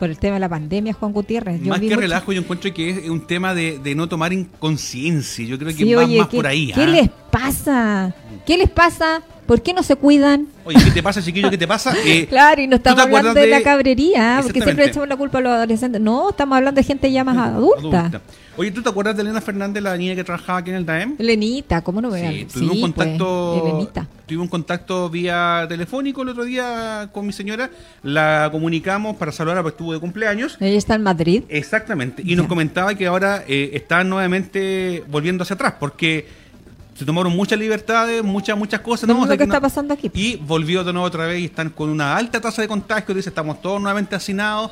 por 0.00 0.10
el 0.10 0.18
tema 0.18 0.34
de 0.34 0.40
la 0.40 0.48
pandemia, 0.48 0.92
Juan 0.94 1.12
Gutiérrez. 1.12 1.60
Yo 1.62 1.68
más 1.68 1.78
que 1.78 1.84
mucho- 1.86 2.00
relajo, 2.00 2.32
yo 2.32 2.40
encuentro 2.40 2.72
que 2.74 2.90
es 2.90 3.08
un 3.10 3.26
tema 3.26 3.54
de, 3.54 3.78
de 3.78 3.94
no 3.94 4.08
tomar 4.08 4.32
inconsciencia. 4.32 5.44
Yo 5.44 5.58
creo 5.58 5.68
que 5.76 5.84
Sí, 5.84 5.94
va 5.94 6.04
oye, 6.04 6.18
más 6.18 6.28
¿qué, 6.28 6.36
por 6.38 6.46
ahí. 6.46 6.72
¿qué 6.74 6.82
¿ah? 6.82 6.86
les 6.86 7.08
pasa? 7.30 8.14
¿Qué 8.46 8.56
les 8.58 8.70
pasa? 8.70 9.22
¿Por 9.46 9.62
qué 9.62 9.74
no 9.74 9.82
se 9.82 9.96
cuidan? 9.96 10.46
Oye, 10.64 10.78
¿qué 10.84 10.90
te 10.92 11.02
pasa, 11.02 11.20
chiquillo? 11.20 11.50
¿Qué 11.50 11.58
te 11.58 11.66
pasa? 11.66 11.92
Eh, 12.04 12.26
Claro, 12.28 12.60
y 12.60 12.68
no 12.68 12.76
¿tú 12.76 12.84
te 12.84 12.90
estamos 12.90 13.16
hablando 13.16 13.34
de, 13.40 13.48
la 13.48 13.62
cabrería, 13.62 14.40
porque 14.42 14.60
siempre 14.62 14.86
echamos 14.86 15.08
la 15.08 15.16
culpa 15.16 15.38
a 15.38 15.40
los 15.40 15.52
adolescentes. 15.52 16.00
No, 16.00 16.30
estamos 16.30 16.56
hablando 16.56 16.78
de 16.80 16.84
gente 16.84 17.10
ya 17.10 17.24
más 17.24 17.36
adulta. 17.36 18.00
adulta. 18.00 18.20
Oye, 18.56 18.70
¿tú 18.70 18.82
te 18.82 18.88
acuerdas 18.90 19.16
de 19.16 19.22
Elena 19.22 19.40
Fernández, 19.40 19.82
la 19.82 19.96
niña 19.96 20.14
que 20.14 20.22
trabajaba 20.22 20.58
aquí 20.58 20.70
en 20.70 20.76
el 20.76 20.86
DAEM? 20.86 21.16
Lenita, 21.18 21.82
¿cómo 21.82 22.00
no 22.00 22.10
vean? 22.10 22.32
Sí, 22.32 22.46
tuvimos 22.52 22.76
un 22.76 22.80
contacto, 22.92 23.60
pues, 23.94 24.06
tuvimos 24.26 24.44
un 24.44 24.50
contacto 24.50 25.08
vía 25.10 25.66
telefónico 25.68 26.22
el 26.22 26.28
otro 26.28 26.44
día 26.44 27.08
con 27.12 27.26
mi 27.26 27.32
señora, 27.32 27.70
la 28.02 28.48
comunicamos 28.52 29.16
para 29.16 29.32
saludarla 29.32 29.62
porque 29.62 29.76
estuvo 29.76 29.92
de 29.94 29.98
cumpleaños. 30.00 30.56
Ella 30.60 30.76
está 30.78 30.94
en 30.94 31.02
Madrid. 31.02 31.42
Exactamente, 31.48 32.22
y 32.24 32.30
Ya. 32.30 32.36
nos 32.36 32.46
comentaba 32.48 32.94
que 32.94 33.06
ahora 33.06 33.44
eh, 33.48 33.70
están 33.72 34.08
nuevamente 34.10 35.04
volviendo 35.08 35.42
hacia 35.42 35.54
atrás 35.54 35.74
porque 35.80 36.26
se 36.94 37.04
tomaron 37.04 37.34
muchas 37.34 37.58
libertades, 37.58 38.22
muchas 38.22 38.56
muchas 38.58 38.80
cosas. 38.80 39.08
Lo 39.08 39.14
¿no? 39.14 39.20
O 39.20 39.22
mismo 39.22 39.28
sea 39.28 39.36
que 39.38 39.46
no- 39.46 39.54
está 39.54 39.60
pasando 39.60 39.94
aquí. 39.94 40.10
Y 40.14 40.36
volvió 40.36 40.84
de 40.84 40.92
nuevo 40.92 41.06
otra 41.06 41.26
vez 41.26 41.40
y 41.40 41.44
están 41.46 41.70
con 41.70 41.88
una 41.90 42.16
alta 42.16 42.40
tasa 42.40 42.62
de 42.62 42.68
contagio. 42.68 43.14
Dice, 43.14 43.28
estamos 43.30 43.60
todos 43.62 43.80
nuevamente 43.80 44.14
hacinados. 44.16 44.70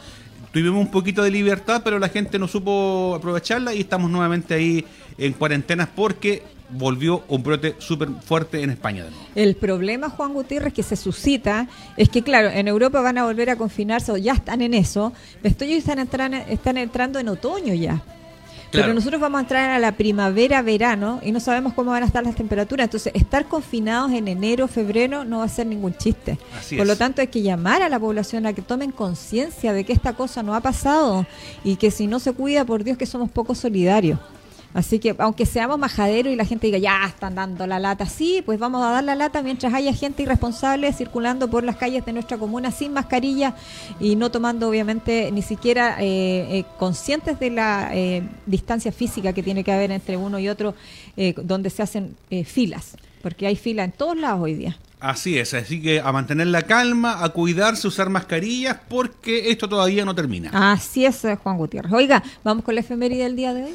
Tuvimos 0.52 0.80
un 0.80 0.90
poquito 0.90 1.22
de 1.22 1.30
libertad, 1.30 1.82
pero 1.84 1.98
la 1.98 2.08
gente 2.08 2.38
no 2.38 2.48
supo 2.48 3.14
aprovecharla 3.16 3.74
y 3.74 3.80
estamos 3.80 4.10
nuevamente 4.10 4.54
ahí 4.54 4.84
en 5.18 5.32
cuarentenas 5.34 5.88
porque 5.94 6.42
volvió 6.70 7.22
un 7.28 7.42
brote 7.42 7.76
súper 7.78 8.08
fuerte 8.24 8.62
en 8.62 8.70
España. 8.70 9.06
El 9.34 9.56
problema, 9.56 10.10
Juan 10.10 10.32
Gutiérrez, 10.34 10.72
que 10.74 10.82
se 10.82 10.96
suscita 10.96 11.66
es 11.96 12.08
que, 12.10 12.22
claro, 12.22 12.48
en 12.48 12.68
Europa 12.68 13.00
van 13.00 13.16
a 13.18 13.24
volver 13.24 13.48
a 13.50 13.56
confinarse 13.56 14.12
o 14.12 14.16
ya 14.16 14.32
están 14.34 14.60
en 14.62 14.74
eso. 14.74 15.12
Ellos 15.42 15.60
están, 15.78 15.98
entran- 15.98 16.44
están 16.48 16.76
entrando 16.78 17.18
en 17.18 17.28
otoño 17.28 17.72
ya. 17.74 18.02
Pero 18.70 18.94
nosotros 18.94 19.20
vamos 19.20 19.38
a 19.38 19.42
entrar 19.42 19.70
a 19.70 19.78
la 19.78 19.92
primavera, 19.92 20.62
verano 20.62 21.20
y 21.22 21.32
no 21.32 21.40
sabemos 21.40 21.72
cómo 21.74 21.90
van 21.90 22.02
a 22.02 22.06
estar 22.06 22.24
las 22.24 22.34
temperaturas. 22.34 22.84
Entonces, 22.84 23.12
estar 23.14 23.46
confinados 23.46 24.12
en 24.12 24.28
enero, 24.28 24.68
febrero 24.68 25.24
no 25.24 25.38
va 25.38 25.44
a 25.44 25.48
ser 25.48 25.66
ningún 25.66 25.94
chiste. 25.96 26.38
Por 26.76 26.86
lo 26.86 26.96
tanto, 26.96 27.20
hay 27.20 27.28
que 27.28 27.42
llamar 27.42 27.82
a 27.82 27.88
la 27.88 27.98
población 27.98 28.46
a 28.46 28.52
que 28.52 28.62
tomen 28.62 28.92
conciencia 28.92 29.72
de 29.72 29.84
que 29.84 29.92
esta 29.92 30.12
cosa 30.12 30.42
no 30.42 30.54
ha 30.54 30.60
pasado 30.60 31.26
y 31.64 31.76
que 31.76 31.90
si 31.90 32.06
no 32.06 32.20
se 32.20 32.32
cuida, 32.32 32.64
por 32.64 32.84
Dios 32.84 32.98
que 32.98 33.06
somos 33.06 33.30
poco 33.30 33.54
solidarios. 33.54 34.18
Así 34.74 34.98
que 34.98 35.14
aunque 35.18 35.46
seamos 35.46 35.78
majaderos 35.78 36.32
y 36.32 36.36
la 36.36 36.44
gente 36.44 36.66
diga, 36.66 36.78
ya 36.78 37.06
están 37.06 37.34
dando 37.34 37.66
la 37.66 37.78
lata, 37.78 38.06
sí, 38.06 38.42
pues 38.44 38.58
vamos 38.58 38.84
a 38.84 38.90
dar 38.90 39.04
la 39.04 39.14
lata 39.14 39.42
mientras 39.42 39.72
haya 39.72 39.94
gente 39.94 40.22
irresponsable 40.22 40.92
circulando 40.92 41.48
por 41.48 41.64
las 41.64 41.76
calles 41.76 42.04
de 42.04 42.12
nuestra 42.12 42.36
comuna 42.36 42.70
sin 42.70 42.92
mascarilla 42.92 43.54
y 43.98 44.16
no 44.16 44.30
tomando 44.30 44.68
obviamente 44.68 45.30
ni 45.32 45.42
siquiera 45.42 45.96
eh, 46.00 46.58
eh, 46.58 46.64
conscientes 46.78 47.40
de 47.40 47.50
la 47.50 47.90
eh, 47.92 48.22
distancia 48.44 48.92
física 48.92 49.32
que 49.32 49.42
tiene 49.42 49.64
que 49.64 49.72
haber 49.72 49.90
entre 49.90 50.16
uno 50.16 50.38
y 50.38 50.48
otro 50.48 50.74
donde 51.42 51.68
se 51.68 51.82
hacen 51.82 52.16
filas, 52.44 52.96
porque 53.22 53.48
hay 53.48 53.56
fila 53.56 53.82
en 53.82 53.90
todos 53.90 54.16
lados 54.16 54.40
hoy 54.40 54.54
día. 54.54 54.78
Así 55.00 55.36
es, 55.36 55.52
así 55.52 55.82
que 55.82 56.00
a 56.00 56.12
mantener 56.12 56.46
la 56.46 56.62
calma, 56.62 57.24
a 57.24 57.30
cuidarse, 57.30 57.88
usar 57.88 58.08
mascarillas, 58.08 58.76
porque 58.88 59.50
esto 59.50 59.68
todavía 59.68 60.04
no 60.04 60.14
termina. 60.14 60.50
Así 60.72 61.04
es, 61.04 61.22
Juan 61.42 61.56
Gutiérrez. 61.56 61.92
Oiga, 61.92 62.22
vamos 62.44 62.64
con 62.64 62.76
la 62.76 62.82
efeméride 62.82 63.24
del 63.24 63.34
día 63.34 63.52
de 63.52 63.64
hoy. 63.64 63.74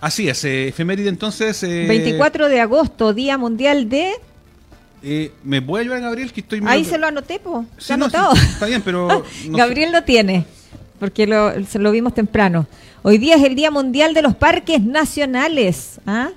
Así 0.00 0.28
es, 0.28 0.44
eh, 0.44 0.68
efeméride 0.68 1.08
entonces. 1.08 1.60
24 1.62 2.46
eh, 2.46 2.48
de 2.48 2.60
agosto, 2.60 3.12
Día 3.12 3.36
Mundial 3.36 3.88
de. 3.88 4.12
Eh, 5.02 5.32
¿Me 5.44 5.60
puede 5.60 5.82
ayudar, 5.82 6.00
Gabriel? 6.00 6.32
Que 6.32 6.40
estoy 6.40 6.62
Ahí 6.66 6.84
se 6.84 6.98
lo 6.98 7.06
anoté, 7.06 7.38
po. 7.38 7.66
¿Se 7.78 7.92
anotado? 7.92 8.32
está 8.34 8.66
bien, 8.66 8.82
pero. 8.82 9.24
Gabriel 9.46 9.92
lo 9.92 10.02
tiene, 10.02 10.46
porque 10.98 11.26
lo 11.26 11.90
vimos 11.90 12.14
temprano. 12.14 12.66
Hoy 13.02 13.18
día 13.18 13.36
es 13.36 13.44
el 13.44 13.54
Día 13.54 13.70
Mundial 13.70 14.14
de 14.14 14.22
los 14.22 14.34
Parques 14.34 14.82
Nacionales. 14.82 16.00
¿ah? 16.06 16.30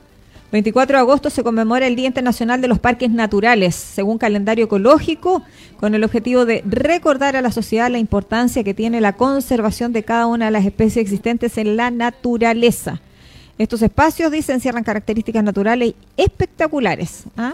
24 0.53 0.97
de 0.97 1.01
agosto 1.01 1.29
se 1.29 1.43
conmemora 1.43 1.87
el 1.87 1.95
Día 1.95 2.07
Internacional 2.07 2.61
de 2.61 2.67
los 2.67 2.79
Parques 2.79 3.09
Naturales, 3.09 3.75
según 3.75 4.17
calendario 4.17 4.65
ecológico, 4.65 5.41
con 5.77 5.95
el 5.95 6.03
objetivo 6.03 6.45
de 6.45 6.63
recordar 6.65 7.35
a 7.35 7.41
la 7.41 7.51
sociedad 7.51 7.89
la 7.89 7.97
importancia 7.97 8.63
que 8.63 8.73
tiene 8.73 9.01
la 9.01 9.13
conservación 9.13 9.93
de 9.93 10.03
cada 10.03 10.27
una 10.27 10.45
de 10.45 10.51
las 10.51 10.65
especies 10.65 11.03
existentes 11.03 11.57
en 11.57 11.75
la 11.75 11.91
naturaleza. 11.91 13.01
Estos 13.57 13.81
espacios, 13.81 14.31
dicen, 14.31 14.55
encierran 14.55 14.83
características 14.83 15.43
naturales 15.43 15.93
espectaculares. 16.17 17.23
¿ah? 17.37 17.53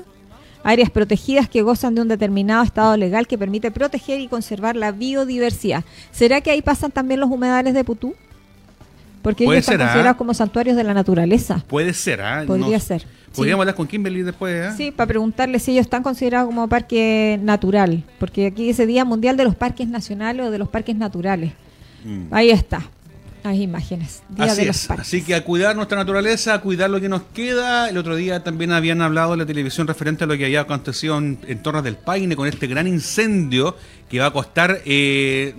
Áreas 0.63 0.89
protegidas 0.89 1.49
que 1.49 1.61
gozan 1.61 1.95
de 1.95 2.01
un 2.01 2.07
determinado 2.07 2.63
estado 2.63 2.95
legal 2.97 3.27
que 3.27 3.37
permite 3.37 3.71
proteger 3.71 4.19
y 4.19 4.27
conservar 4.27 4.75
la 4.75 4.91
biodiversidad. 4.91 5.83
¿Será 6.11 6.41
que 6.41 6.51
ahí 6.51 6.61
pasan 6.61 6.91
también 6.91 7.19
los 7.19 7.29
humedales 7.29 7.73
de 7.73 7.83
Putú? 7.83 8.15
Porque 9.21 9.43
ellos 9.43 9.57
están 9.57 9.81
¿ah? 9.81 9.85
considerados 9.85 10.17
como 10.17 10.33
santuarios 10.33 10.77
de 10.77 10.83
la 10.83 10.93
naturaleza. 10.93 11.63
Puede 11.67 11.93
ser, 11.93 12.21
¿ah? 12.21 12.43
Podría 12.47 12.79
ser. 12.79 13.05
Podríamos 13.35 13.63
hablar 13.63 13.75
con 13.75 13.87
Kimberly 13.87 14.23
después, 14.23 14.73
¿eh? 14.73 14.73
Sí, 14.75 14.91
para 14.91 15.07
preguntarle 15.07 15.59
si 15.59 15.71
ellos 15.71 15.85
están 15.85 16.03
considerados 16.03 16.47
como 16.47 16.67
parque 16.67 17.39
natural. 17.41 18.03
Porque 18.17 18.47
aquí 18.47 18.69
ese 18.69 18.85
Día 18.85 19.05
Mundial 19.05 19.37
de 19.37 19.43
los 19.43 19.55
Parques 19.55 19.87
Nacionales 19.87 20.47
o 20.47 20.51
de 20.51 20.57
los 20.57 20.69
Parques 20.69 20.95
Naturales. 20.95 21.51
Mm. 22.03 22.33
Ahí 22.33 22.49
está. 22.49 22.89
Las 23.43 23.57
imágenes. 23.57 24.21
Así 24.37 24.61
es. 24.63 24.89
Así 24.91 25.21
que 25.21 25.35
a 25.35 25.43
cuidar 25.43 25.75
nuestra 25.75 25.97
naturaleza, 25.97 26.53
a 26.55 26.61
cuidar 26.61 26.89
lo 26.89 26.99
que 26.99 27.09
nos 27.09 27.21
queda. 27.33 27.89
El 27.89 27.97
otro 27.97 28.15
día 28.15 28.43
también 28.43 28.71
habían 28.71 29.01
hablado 29.01 29.33
en 29.33 29.39
la 29.39 29.45
televisión 29.45 29.87
referente 29.87 30.25
a 30.25 30.27
lo 30.27 30.37
que 30.37 30.45
había 30.45 30.61
acontecido 30.61 31.17
en, 31.17 31.63
Torres 31.63 31.83
del 31.83 31.95
Paine 31.95 32.35
con 32.35 32.47
este 32.47 32.67
gran 32.67 32.87
incendio 32.87 33.75
que 34.09 34.19
va 34.19 34.27
a 34.27 34.31
costar 34.31 34.81
eh, 34.85 35.53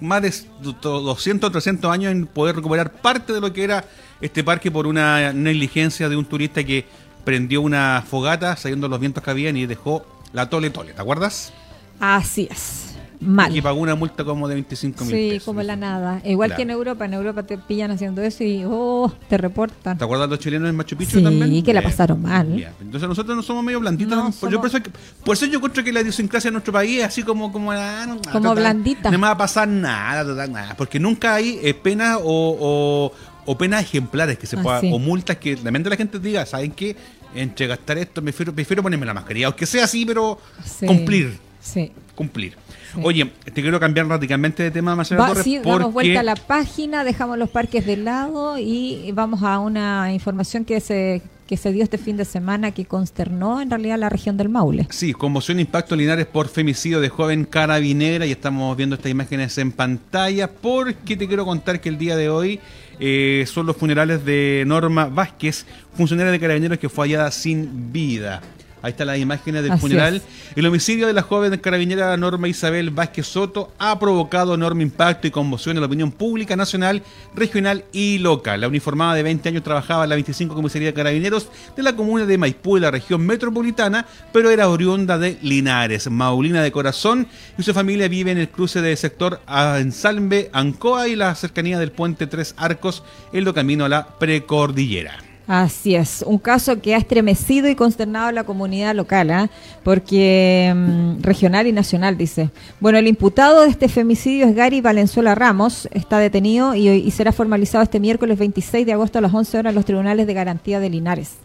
más 0.00 0.22
de 0.22 0.32
200 0.62 1.48
o 1.48 1.50
300 1.50 1.90
años 1.90 2.12
en 2.12 2.26
poder 2.26 2.56
recuperar 2.56 2.92
parte 2.92 3.32
de 3.32 3.40
lo 3.40 3.52
que 3.52 3.64
era 3.64 3.84
este 4.20 4.44
parque 4.44 4.70
por 4.70 4.86
una 4.86 5.32
negligencia 5.32 6.08
de 6.08 6.16
un 6.16 6.24
turista 6.24 6.64
que 6.64 6.86
prendió 7.24 7.60
una 7.60 8.02
fogata 8.08 8.56
saliendo 8.56 8.88
los 8.88 9.00
vientos 9.00 9.22
que 9.22 9.30
habían 9.30 9.56
y 9.56 9.66
dejó 9.66 10.06
la 10.32 10.48
tole 10.48 10.70
tole. 10.70 10.92
¿Te 10.92 11.00
acuerdas? 11.00 11.52
Así 12.00 12.48
es. 12.50 12.87
Mal. 13.20 13.56
Y 13.56 13.60
pagó 13.60 13.80
una 13.80 13.96
multa 13.96 14.24
como 14.24 14.46
de 14.46 14.54
25 14.54 15.04
mil 15.04 15.14
sí, 15.14 15.40
como 15.44 15.62
la 15.62 15.74
nada. 15.74 16.20
Igual 16.24 16.54
que 16.54 16.62
en 16.62 16.70
Europa, 16.70 17.04
en 17.04 17.14
Europa 17.14 17.42
te 17.42 17.58
pillan 17.58 17.90
haciendo 17.90 18.22
eso 18.22 18.44
y 18.44 18.64
oh, 18.64 19.12
te 19.28 19.36
reportan. 19.36 19.98
¿Te 19.98 20.04
acuerdas 20.04 20.28
los 20.28 20.38
chilenos 20.38 20.68
en 20.68 20.76
Machu 20.76 20.96
Picchu 20.96 21.20
también? 21.20 21.50
Sí, 21.50 21.62
que 21.62 21.74
la 21.74 21.82
pasaron 21.82 22.22
mal. 22.22 22.64
Entonces 22.80 23.08
nosotros 23.08 23.36
no 23.36 23.42
somos 23.42 23.64
medio 23.64 23.80
blanditos. 23.80 24.36
por, 24.36 25.34
eso, 25.34 25.46
yo 25.46 25.56
encuentro 25.56 25.82
que 25.82 25.92
la 25.92 26.00
idiosincrasia 26.00 26.48
en 26.48 26.54
nuestro 26.54 26.72
país 26.72 27.00
es 27.00 27.06
así 27.06 27.22
como 27.22 27.50
como, 27.50 27.72
ah, 27.72 28.16
como 28.30 28.54
blandita. 28.54 29.10
No 29.10 29.18
me 29.18 29.26
va 29.26 29.32
a 29.32 29.38
pasar 29.38 29.66
nada, 29.66 30.24
total, 30.24 30.52
nada. 30.52 30.76
Porque 30.76 31.00
nunca 31.00 31.34
hay 31.34 31.58
eh, 31.62 31.74
penas 31.74 32.18
o, 32.22 33.12
o, 33.44 33.58
penas 33.58 33.82
ejemplares 33.82 34.38
que 34.38 34.46
se 34.46 34.56
pueda, 34.58 34.80
o 34.80 34.98
multas 34.98 35.38
que 35.38 35.56
realmente 35.56 35.90
la 35.90 35.96
gente 35.96 36.18
diga, 36.18 36.46
¿saben 36.46 36.70
qué? 36.70 36.94
Entre 37.34 37.66
gastar 37.66 37.98
esto, 37.98 38.22
me 38.22 38.30
prefiero, 38.32 38.54
prefiero 38.54 38.82
ponerme 38.82 39.06
la 39.06 39.14
mascarilla, 39.14 39.46
aunque 39.46 39.66
sea 39.66 39.84
así, 39.84 40.06
pero 40.06 40.38
cumplir. 40.86 41.38
Sí. 41.60 41.92
Cumplir. 42.14 42.56
Oye, 43.02 43.30
te 43.44 43.62
quiero 43.62 43.78
cambiar 43.78 44.06
radicalmente 44.06 44.62
de 44.62 44.70
tema, 44.70 44.96
Marcelo 44.96 45.20
Va, 45.20 45.34
Sí, 45.42 45.58
damos 45.58 45.92
vuelta 45.92 46.20
a 46.20 46.22
la 46.22 46.36
página, 46.36 47.04
dejamos 47.04 47.38
los 47.38 47.50
parques 47.50 47.86
de 47.86 47.96
lado 47.96 48.58
y 48.58 49.10
vamos 49.12 49.42
a 49.42 49.58
una 49.58 50.12
información 50.12 50.64
que 50.64 50.80
se 50.80 51.22
que 51.48 51.56
se 51.56 51.72
dio 51.72 51.82
este 51.82 51.96
fin 51.96 52.18
de 52.18 52.26
semana 52.26 52.72
que 52.72 52.84
consternó 52.84 53.62
en 53.62 53.70
realidad 53.70 53.98
la 53.98 54.10
región 54.10 54.36
del 54.36 54.50
Maule. 54.50 54.86
Sí, 54.90 55.14
conmoción 55.14 55.58
impacto 55.58 55.96
Linares 55.96 56.26
por 56.26 56.46
femicidio 56.48 57.00
de 57.00 57.08
joven 57.08 57.46
carabinera 57.46 58.26
y 58.26 58.32
estamos 58.32 58.76
viendo 58.76 58.96
estas 58.96 59.10
imágenes 59.10 59.56
en 59.56 59.72
pantalla 59.72 60.50
porque 60.52 61.16
te 61.16 61.26
quiero 61.26 61.46
contar 61.46 61.80
que 61.80 61.88
el 61.88 61.96
día 61.96 62.16
de 62.16 62.28
hoy 62.28 62.60
eh, 63.00 63.44
son 63.46 63.64
los 63.64 63.78
funerales 63.78 64.26
de 64.26 64.64
Norma 64.66 65.06
Vázquez, 65.06 65.64
funcionaria 65.96 66.30
de 66.30 66.38
carabineros 66.38 66.78
que 66.78 66.90
fue 66.90 67.06
hallada 67.06 67.30
sin 67.30 67.92
vida. 67.92 68.42
Ahí 68.82 68.90
están 68.90 69.08
las 69.08 69.18
imágenes 69.18 69.62
del 69.62 69.78
funeral. 69.78 70.22
El 70.54 70.66
homicidio 70.66 71.06
de 71.06 71.12
la 71.12 71.22
joven 71.22 71.58
carabinera 71.58 72.16
Norma 72.16 72.48
Isabel 72.48 72.90
Vázquez 72.90 73.26
Soto 73.26 73.72
ha 73.78 73.98
provocado 73.98 74.54
enorme 74.54 74.82
impacto 74.82 75.26
y 75.26 75.30
conmoción 75.30 75.76
en 75.76 75.80
la 75.80 75.86
opinión 75.86 76.12
pública 76.12 76.56
nacional, 76.56 77.02
regional 77.34 77.84
y 77.92 78.18
local. 78.18 78.60
La 78.60 78.68
uniformada 78.68 79.14
de 79.14 79.22
20 79.22 79.48
años 79.48 79.62
trabajaba 79.62 80.04
en 80.04 80.10
la 80.10 80.16
25 80.16 80.54
Comisaría 80.54 80.88
de 80.88 80.94
Carabineros 80.94 81.48
de 81.76 81.82
la 81.82 81.96
comuna 81.96 82.24
de 82.24 82.38
Maipú, 82.38 82.76
de 82.76 82.82
la 82.82 82.90
región 82.90 83.24
metropolitana, 83.26 84.06
pero 84.32 84.50
era 84.50 84.68
oriunda 84.68 85.18
de 85.18 85.38
Linares, 85.42 86.10
maulina 86.10 86.62
de 86.62 86.72
corazón, 86.72 87.26
y 87.58 87.62
su 87.62 87.74
familia 87.74 88.08
vive 88.08 88.30
en 88.30 88.38
el 88.38 88.48
cruce 88.48 88.80
del 88.80 88.96
sector 88.96 89.40
Ensalme, 89.48 90.50
Ancoa 90.52 91.08
y 91.08 91.16
la 91.16 91.34
cercanía 91.34 91.78
del 91.78 91.92
puente 91.92 92.26
Tres 92.26 92.54
Arcos, 92.56 93.02
en 93.32 93.44
lo 93.44 93.54
camino 93.54 93.84
a 93.84 93.88
la 93.88 94.06
precordillera. 94.18 95.27
Así 95.48 95.94
es, 95.94 96.22
un 96.26 96.36
caso 96.36 96.78
que 96.78 96.94
ha 96.94 96.98
estremecido 96.98 97.70
y 97.70 97.74
consternado 97.74 98.26
a 98.26 98.32
la 98.32 98.44
comunidad 98.44 98.94
local, 98.94 99.30
¿eh? 99.30 99.48
porque 99.82 100.70
mm, 100.76 101.22
regional 101.22 101.66
y 101.66 101.72
nacional, 101.72 102.18
dice. 102.18 102.50
Bueno, 102.80 102.98
el 102.98 103.06
imputado 103.06 103.62
de 103.62 103.70
este 103.70 103.88
femicidio 103.88 104.44
es 104.44 104.54
Gary 104.54 104.82
Valenzuela 104.82 105.34
Ramos, 105.34 105.88
está 105.92 106.18
detenido 106.18 106.74
y, 106.74 107.10
será 107.12 107.32
formalizado 107.32 107.82
este 107.82 107.98
miércoles 107.98 108.38
26 108.38 108.84
de 108.84 108.92
agosto 108.92 109.20
a 109.20 109.22
las 109.22 109.32
11 109.32 109.56
horas 109.56 109.70
en 109.70 109.76
los 109.76 109.86
tribunales 109.86 110.26
de 110.26 110.34
garantía 110.34 110.80
de 110.80 110.90
Linares. 110.90 111.36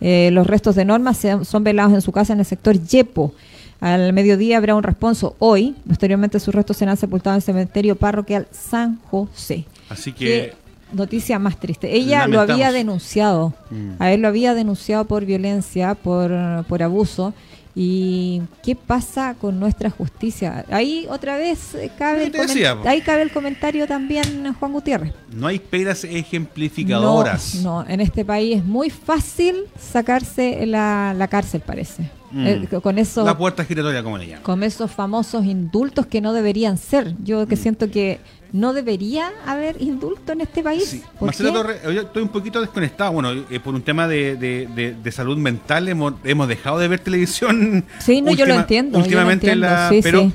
Eh, 0.00 0.30
los 0.32 0.46
restos 0.46 0.74
de 0.74 0.86
Norma 0.86 1.12
son 1.12 1.64
velados 1.64 1.92
en 1.92 2.00
su 2.00 2.12
casa 2.12 2.32
en 2.32 2.38
el 2.38 2.46
sector 2.46 2.80
Yepo. 2.80 3.34
Al 3.78 4.14
mediodía 4.14 4.56
habrá 4.56 4.74
un 4.74 4.82
responso 4.82 5.36
hoy. 5.38 5.74
Posteriormente 5.86 6.40
sus 6.40 6.54
restos 6.54 6.78
serán 6.78 6.96
sepultados 6.96 7.34
en 7.34 7.56
el 7.56 7.66
cementerio 7.66 7.94
parroquial 7.94 8.48
San 8.52 9.00
José. 9.10 9.66
Así 9.90 10.12
que 10.12 10.63
noticia 10.94 11.38
más 11.38 11.58
triste. 11.58 11.94
Ella 11.94 12.26
lo 12.26 12.40
había 12.40 12.72
denunciado, 12.72 13.54
mm. 13.70 13.90
a 13.98 14.12
él 14.12 14.22
lo 14.22 14.28
había 14.28 14.54
denunciado 14.54 15.04
por 15.04 15.24
violencia, 15.24 15.94
por, 15.94 16.32
por 16.66 16.82
abuso. 16.82 17.34
¿Y 17.76 18.42
qué 18.62 18.76
pasa 18.76 19.34
con 19.40 19.58
nuestra 19.58 19.90
justicia? 19.90 20.64
Ahí 20.70 21.06
otra 21.10 21.36
vez 21.36 21.76
cabe, 21.98 22.26
el, 22.26 22.86
ahí 22.86 23.00
cabe 23.00 23.22
el 23.22 23.32
comentario 23.32 23.88
también, 23.88 24.54
Juan 24.54 24.72
Gutiérrez. 24.72 25.12
No 25.32 25.48
hay 25.48 25.58
peras 25.58 26.04
ejemplificadoras. 26.04 27.56
No, 27.56 27.84
en 27.88 28.00
este 28.00 28.24
país 28.24 28.58
es 28.58 28.64
muy 28.64 28.90
fácil 28.90 29.64
sacarse 29.76 30.64
la, 30.66 31.14
la 31.18 31.26
cárcel, 31.26 31.62
parece. 31.62 32.08
Mm. 32.34 32.46
Eh, 32.46 32.68
con 32.82 32.98
eso, 32.98 33.24
la 33.24 33.38
puerta 33.38 33.64
giratoria, 33.64 34.02
como 34.02 34.18
le 34.18 34.26
llaman. 34.26 34.42
Con 34.42 34.64
esos 34.64 34.90
famosos 34.90 35.44
indultos 35.44 36.06
que 36.06 36.20
no 36.20 36.32
deberían 36.32 36.78
ser. 36.78 37.14
Yo 37.22 37.46
que 37.46 37.54
mm. 37.54 37.58
siento 37.58 37.90
que 37.90 38.18
no 38.52 38.72
debería 38.72 39.30
haber 39.46 39.80
indulto 39.80 40.32
en 40.32 40.40
este 40.40 40.62
país. 40.62 41.00
Marcelo 41.20 41.52
Torres, 41.52 41.80
yo 41.84 42.02
estoy 42.02 42.22
un 42.22 42.28
poquito 42.28 42.60
desconectado. 42.60 43.12
Bueno, 43.12 43.44
eh, 43.50 43.60
por 43.60 43.74
un 43.74 43.82
tema 43.82 44.08
de, 44.08 44.36
de, 44.36 45.12
salud 45.12 45.36
mental 45.36 45.88
hemos, 45.88 46.14
hemos, 46.24 46.48
dejado 46.48 46.78
de 46.78 46.88
ver 46.88 46.98
televisión. 46.98 47.84
Sí, 48.00 48.20
no, 48.20 48.32
yo 48.32 48.46
lo 48.46 48.54
entiendo. 48.54 48.98
Últimamente, 48.98 49.54
la, 49.54 49.92
pero 50.02 50.32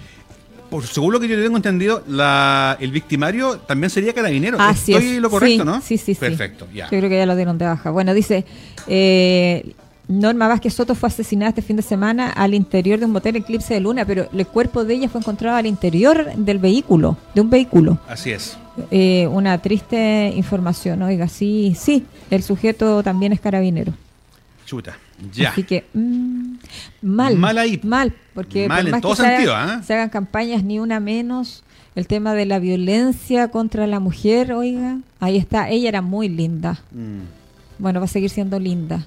por 0.70 0.86
según 0.86 1.14
lo 1.14 1.20
que 1.20 1.28
yo 1.28 1.42
tengo 1.42 1.58
entendido, 1.58 2.04
la, 2.08 2.78
el 2.80 2.92
victimario 2.92 3.58
también 3.60 3.90
sería 3.90 4.14
carabinero. 4.14 4.58
Estoy 4.70 5.20
lo 5.20 5.30
correcto, 5.30 5.66
¿no? 5.66 5.82
Sí, 5.82 5.98
sí, 5.98 6.14
sí. 6.14 6.20
Perfecto, 6.20 6.68
ya. 6.74 6.86
Yo 6.86 6.98
creo 6.98 7.10
que 7.10 7.18
ya 7.18 7.26
lo 7.26 7.36
dieron 7.36 7.58
de 7.58 7.66
baja. 7.66 7.90
Bueno, 7.90 8.14
dice. 8.14 8.46
Eh, 8.88 9.74
Norma 10.10 10.48
Vázquez 10.48 10.74
Soto 10.74 10.96
fue 10.96 11.08
asesinada 11.08 11.50
este 11.50 11.62
fin 11.62 11.76
de 11.76 11.84
semana 11.84 12.32
al 12.32 12.56
interior 12.56 12.98
de 12.98 13.06
un 13.06 13.12
motel 13.12 13.36
Eclipse 13.36 13.76
de 13.76 13.80
Luna, 13.80 14.06
pero 14.06 14.28
el 14.34 14.48
cuerpo 14.48 14.84
de 14.84 14.96
ella 14.96 15.08
fue 15.08 15.22
encontrado 15.22 15.56
al 15.56 15.68
interior 15.68 16.34
del 16.36 16.58
vehículo, 16.58 17.16
de 17.36 17.42
un 17.42 17.52
vehículo. 17.52 18.00
Así 18.08 18.32
es. 18.32 18.58
Eh, 18.90 19.28
una 19.28 19.60
triste 19.60 20.34
información, 20.36 21.04
oiga, 21.04 21.28
sí, 21.28 21.76
sí, 21.80 22.06
el 22.32 22.42
sujeto 22.42 23.04
también 23.04 23.34
es 23.34 23.40
carabinero. 23.40 23.94
Chuta, 24.66 24.98
ya. 25.32 25.52
Así 25.52 25.62
que, 25.62 25.86
mm, 25.94 26.56
mal. 27.04 27.36
Mal 27.36 27.60
ahí. 27.60 27.80
Mal, 27.84 28.12
porque 28.34 28.68
Mal 28.68 28.80
por 28.80 28.86
en 28.86 28.92
más 28.92 29.02
todo 29.02 29.12
que 29.12 29.22
se 29.22 29.52
¿ah? 29.52 29.82
se 29.86 29.94
hagan 29.94 30.10
campañas, 30.10 30.64
ni 30.64 30.80
una 30.80 31.00
menos. 31.00 31.64
El 31.94 32.08
tema 32.08 32.34
de 32.34 32.48
la 32.48 32.58
violencia 32.58 33.50
contra 33.50 33.86
la 33.86 34.00
mujer, 34.00 34.54
oiga, 34.54 34.98
ahí 35.20 35.38
está. 35.38 35.70
Ella 35.70 35.90
era 35.90 36.02
muy 36.02 36.30
linda. 36.30 36.82
Mm. 36.92 37.22
Bueno, 37.78 38.00
va 38.00 38.06
a 38.06 38.10
seguir 38.10 38.32
siendo 38.32 38.60
linda. 38.60 39.06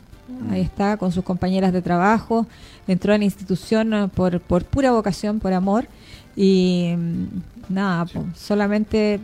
Ahí 0.50 0.60
está, 0.60 0.96
con 0.96 1.12
sus 1.12 1.24
compañeras 1.24 1.72
de 1.72 1.82
trabajo. 1.82 2.46
Entró 2.86 3.14
a 3.14 3.18
la 3.18 3.24
institución 3.24 3.94
eh, 3.94 4.08
por, 4.14 4.40
por 4.40 4.64
pura 4.64 4.92
vocación, 4.92 5.38
por 5.40 5.52
amor. 5.52 5.86
Y 6.36 6.94
mm, 6.96 7.72
nada, 7.72 8.06
solamente 8.36 9.20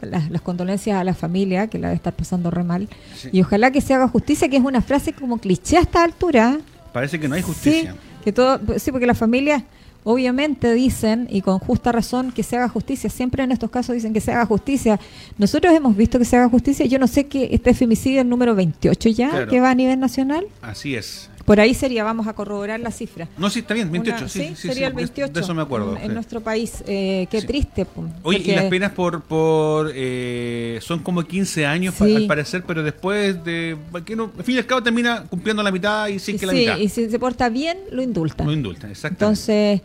las, 0.00 0.30
las 0.30 0.42
condolencias 0.42 0.98
a 0.98 1.04
la 1.04 1.14
familia, 1.14 1.68
que 1.68 1.78
la 1.78 1.88
debe 1.88 1.96
estar 1.96 2.12
pasando 2.12 2.50
re 2.50 2.64
mal. 2.64 2.88
Sí. 3.14 3.30
Y 3.32 3.42
ojalá 3.42 3.70
que 3.70 3.80
se 3.80 3.94
haga 3.94 4.08
justicia, 4.08 4.48
que 4.48 4.56
es 4.56 4.64
una 4.64 4.82
frase 4.82 5.12
como 5.12 5.38
cliché 5.38 5.76
a 5.76 5.80
esta 5.80 6.02
altura. 6.02 6.58
Parece 6.92 7.20
que 7.20 7.28
no 7.28 7.34
hay 7.34 7.42
justicia. 7.42 7.92
Sí, 7.92 7.98
que 8.24 8.32
todo, 8.32 8.60
sí, 8.78 8.90
porque 8.90 9.06
las 9.06 9.18
familias 9.18 9.62
obviamente 10.08 10.72
dicen, 10.72 11.26
y 11.30 11.42
con 11.42 11.58
justa 11.58 11.90
razón, 11.90 12.30
que 12.30 12.42
se 12.44 12.56
haga 12.56 12.68
justicia. 12.68 13.10
Siempre 13.10 13.42
en 13.42 13.50
estos 13.50 13.70
casos 13.70 13.94
dicen 13.94 14.12
que 14.12 14.20
se 14.20 14.30
haga 14.32 14.46
justicia. 14.46 15.00
Nosotros 15.36 15.74
hemos 15.74 15.96
visto 15.96 16.18
que 16.18 16.24
se 16.24 16.36
haga 16.36 16.48
justicia. 16.48 16.86
Yo 16.86 16.98
no 17.00 17.08
sé 17.08 17.26
que 17.26 17.48
este 17.50 17.74
femicidio 17.74 18.20
es 18.20 18.22
el 18.24 18.28
número 18.30 18.54
28 18.54 19.08
ya, 19.10 19.30
Claro. 19.30 19.48
que 19.50 19.60
va 19.60 19.70
a 19.70 19.74
nivel 19.74 19.98
nacional. 19.98 20.46
Así 20.62 20.94
es. 20.94 21.28
Por 21.44 21.60
ahí 21.60 21.74
sería, 21.74 22.02
vamos 22.02 22.26
a 22.26 22.32
corroborar 22.32 22.80
la 22.80 22.90
cifra. 22.90 23.28
No, 23.38 23.48
sí, 23.50 23.60
está 23.60 23.72
bien, 23.74 23.90
28. 23.92 24.18
Una- 24.18 24.28
sí, 24.28 24.40
sí, 24.48 24.56
sí, 24.56 24.68
sería 24.68 24.88
el 24.88 24.94
de- 24.94 25.02
28. 25.02 25.32
De 25.32 25.40
eso 25.40 25.54
me 25.54 25.62
acuerdo. 25.62 25.96
En, 25.96 26.02
sí. 26.02 26.08
nuestro 26.08 26.40
país. 26.40 26.82
Eh, 26.88 27.28
qué 27.30 27.40
Sí. 27.40 27.46
triste. 27.46 27.86
Oye, 28.24 28.42
y 28.44 28.50
las 28.54 28.64
penas 28.64 28.90
por, 28.92 29.22
por 29.22 29.92
eh, 29.94 30.80
son 30.82 30.98
como 31.04 31.22
15 31.22 31.64
años 31.64 31.94
pa- 31.94 32.04
Sí. 32.06 32.16
al 32.16 32.26
parecer, 32.26 32.64
pero 32.66 32.82
después 32.82 33.44
de, 33.44 33.76
que 34.04 34.16
no, 34.16 34.32
al 34.36 34.42
fin 34.44 34.56
y 34.56 34.58
al 34.58 34.66
cabo 34.66 34.82
termina 34.82 35.24
cumpliendo 35.30 35.62
la 35.62 35.70
mitad 35.70 36.08
y 36.08 36.18
sí 36.18 36.32
y 36.32 36.38
que 36.38 36.46
la 36.46 36.52
sí, 36.52 36.58
mitad. 36.58 36.78
y 36.78 36.88
si 36.88 37.08
se 37.08 37.18
porta 37.20 37.48
bien, 37.48 37.78
lo 37.92 38.02
indulta. 38.02 38.42
No 38.42 38.52
indultan, 38.52 38.90
exactamente. 38.90 39.24
Entonces, 39.24 39.82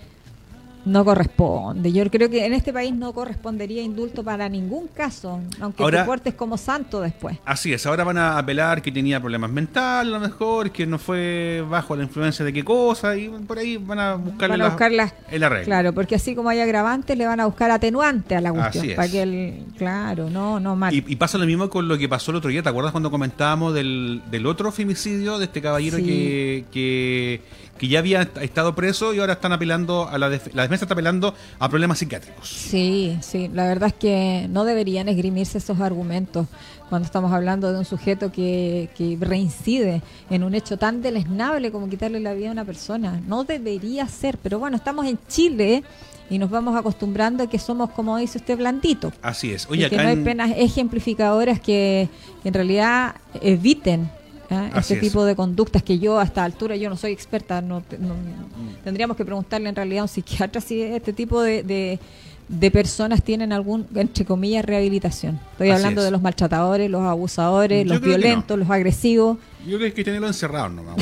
no 0.86 1.06
corresponde. 1.06 1.92
Yo 1.92 2.10
creo 2.10 2.30
que 2.30 2.46
en 2.46 2.54
este 2.54 2.74
país 2.74 2.94
no 2.94 3.14
correspondería 3.14 3.82
indulto 3.82 4.24
para 4.24 4.50
ningún 4.50 4.88
caso, 4.88 5.40
aunque 5.60 5.84
Ahora- 5.84 6.02
te 6.02 6.06
portes 6.06 6.34
como 6.34 6.58
santo 6.58 7.02
después. 7.02 7.38
Así 7.46 7.72
es, 7.74 7.86
ahora 7.86 8.04
van 8.04 8.18
a 8.18 8.38
apelar 8.38 8.82
que 8.82 8.92
tenía 8.92 9.20
problemas 9.20 9.52
mentales, 9.52 10.14
a 10.14 10.18
lo 10.18 10.20
mejor, 10.20 10.72
que 10.72 10.86
no 10.86 10.98
fue 10.98 11.64
bajo 11.70 11.96
la 11.96 12.04
influencia 12.04 12.44
de 12.44 12.52
qué 12.54 12.64
cosa, 12.64 13.16
y 13.16 13.30
por 13.30 13.58
ahí 13.60 13.78
van 13.78 14.00
a 14.00 14.16
buscarle 14.16 14.48
Van 14.54 14.62
a 14.62 14.64
la- 14.66 14.70
buscar 14.70 14.92
las- 14.92 15.14
el 15.30 15.44
arreglo. 15.44 15.66
Claro, 15.66 15.94
porque 15.94 16.16
así 16.16 16.36
como 16.36 16.50
hay 16.50 16.60
agravantes, 16.60 17.18
le 17.18 17.26
van 17.28 17.40
a 17.40 17.46
buscar 17.46 17.72
atenuante 17.72 18.36
a 18.36 18.42
la 18.42 18.52
cuestión. 18.52 18.82
Así 18.84 18.90
es. 18.92 18.96
Para 18.96 19.10
que 19.10 19.22
el, 19.22 19.66
claro, 19.78 20.30
no, 20.30 20.60
no 20.60 20.76
mal. 20.76 20.94
Y, 20.94 21.04
y 21.08 21.16
pasa 21.16 21.38
lo 21.38 21.46
mismo 21.46 21.70
con 21.70 21.88
lo 21.88 21.98
que 21.98 22.10
pasó 22.10 22.32
el 22.32 22.38
otro 22.38 22.50
día. 22.50 22.64
¿Te 22.64 22.70
acuerdas 22.70 22.92
cuando 22.92 23.12
comentábamos 23.12 23.74
del, 23.74 24.22
del 24.32 24.46
otro 24.46 24.72
femicidio 24.72 25.38
de 25.38 25.46
este 25.46 25.62
caballero 25.62 25.98
Sí. 25.98 26.04
que, 26.06 26.66
que, 26.72 27.42
que 27.78 27.88
ya 27.88 28.00
había 28.00 28.22
estado 28.42 28.76
preso 28.76 29.14
y 29.14 29.20
ahora 29.20 29.34
están 29.34 29.52
apelando 29.54 30.08
a 30.08 30.18
la, 30.18 30.30
def- 30.30 30.54
la 30.54 30.64
defensa 30.72 30.86
está 30.86 30.94
apelando 30.94 31.34
a 31.60 31.70
problemas 31.70 32.00
psiquiátricos? 32.00 32.48
Sí, 32.50 33.18
sí, 33.22 33.50
la 33.54 33.68
verdad 33.68 33.90
es 33.90 33.94
que 33.96 34.48
no 34.50 34.64
deberían 34.66 35.08
esgrimirse 35.10 35.58
esos 35.60 35.80
argumentos 35.82 36.48
cuando 36.90 37.06
estamos 37.06 37.32
hablando 37.32 37.72
de 37.72 37.80
un 37.80 37.86
sujeto 37.86 38.32
que, 38.32 38.90
que 38.98 39.18
reincide 39.20 40.02
en 40.30 40.44
un 40.44 40.56
hecho 40.56 40.78
tan 40.78 41.02
deleznable 41.02 41.72
como 41.72 41.88
quitarle 41.90 42.20
la 42.20 42.34
vida 42.34 42.50
a 42.50 42.52
una 42.52 42.66
persona. 42.66 43.22
No 43.28 43.44
debería 43.44 44.08
ser, 44.08 44.38
pero 44.38 44.60
bueno, 44.60 44.76
estamos 44.78 45.06
en 45.06 45.18
Chile 45.28 45.84
y 46.30 46.38
nos 46.38 46.50
vamos 46.50 46.78
acostumbrando 46.78 47.44
a 47.44 47.50
que 47.50 47.60
somos, 47.60 47.90
como 47.92 48.18
dice 48.18 48.38
usted, 48.38 48.58
blandito. 48.58 49.12
Así 49.22 49.52
es. 49.52 49.68
y 49.70 49.74
Oye, 49.74 49.90
que 49.90 49.96
acá 49.96 50.04
no 50.04 50.10
hay 50.10 50.16
en- 50.16 50.24
penas 50.24 50.52
ejemplificadoras 50.56 51.60
que 51.60 52.10
en 52.44 52.54
realidad 52.54 53.16
eviten 53.42 54.10
Así 54.56 54.94
este 54.94 54.94
es. 54.96 55.00
tipo 55.12 55.24
de 55.26 55.36
conductas 55.36 55.82
que 55.84 55.98
yo 56.00 56.20
a 56.20 56.24
esta 56.24 56.44
altura 56.44 56.76
yo 56.76 56.90
no 56.90 56.98
soy 56.98 57.12
experta 57.12 57.62
no, 57.62 57.84
no- 58.00 58.16
tendríamos 58.84 59.16
que 59.18 59.24
preguntarle 59.26 59.70
en 59.70 59.76
realidad 59.76 60.00
a 60.02 60.04
un 60.04 60.10
psiquiatra 60.10 60.60
si 60.62 60.82
este 60.82 61.14
tipo 61.14 61.42
de, 61.42 61.64
de, 61.64 62.00
de 62.50 62.72
personas 62.72 63.24
tienen 63.24 63.54
algún 63.54 63.88
entre 63.96 64.26
comillas 64.26 64.66
rehabilitación 64.66 65.40
estoy 65.54 65.70
Así 65.70 65.78
hablando 65.78 66.02
es. 66.02 66.06
de 66.06 66.12
los 66.12 66.22
maltratadores 66.22 66.90
los 66.90 67.02
abusadores 67.04 67.86
Yo 67.86 67.94
los 67.94 68.02
violentos 68.02 68.58
los 68.60 68.70
agresivos 68.70 69.38
Yo 69.64 69.68
creo 69.68 69.80
que 69.80 69.86
hay 69.86 69.92
que 69.94 70.04
tenerlo 70.04 70.28
encerrado 70.28 70.70
nomás. 70.70 70.96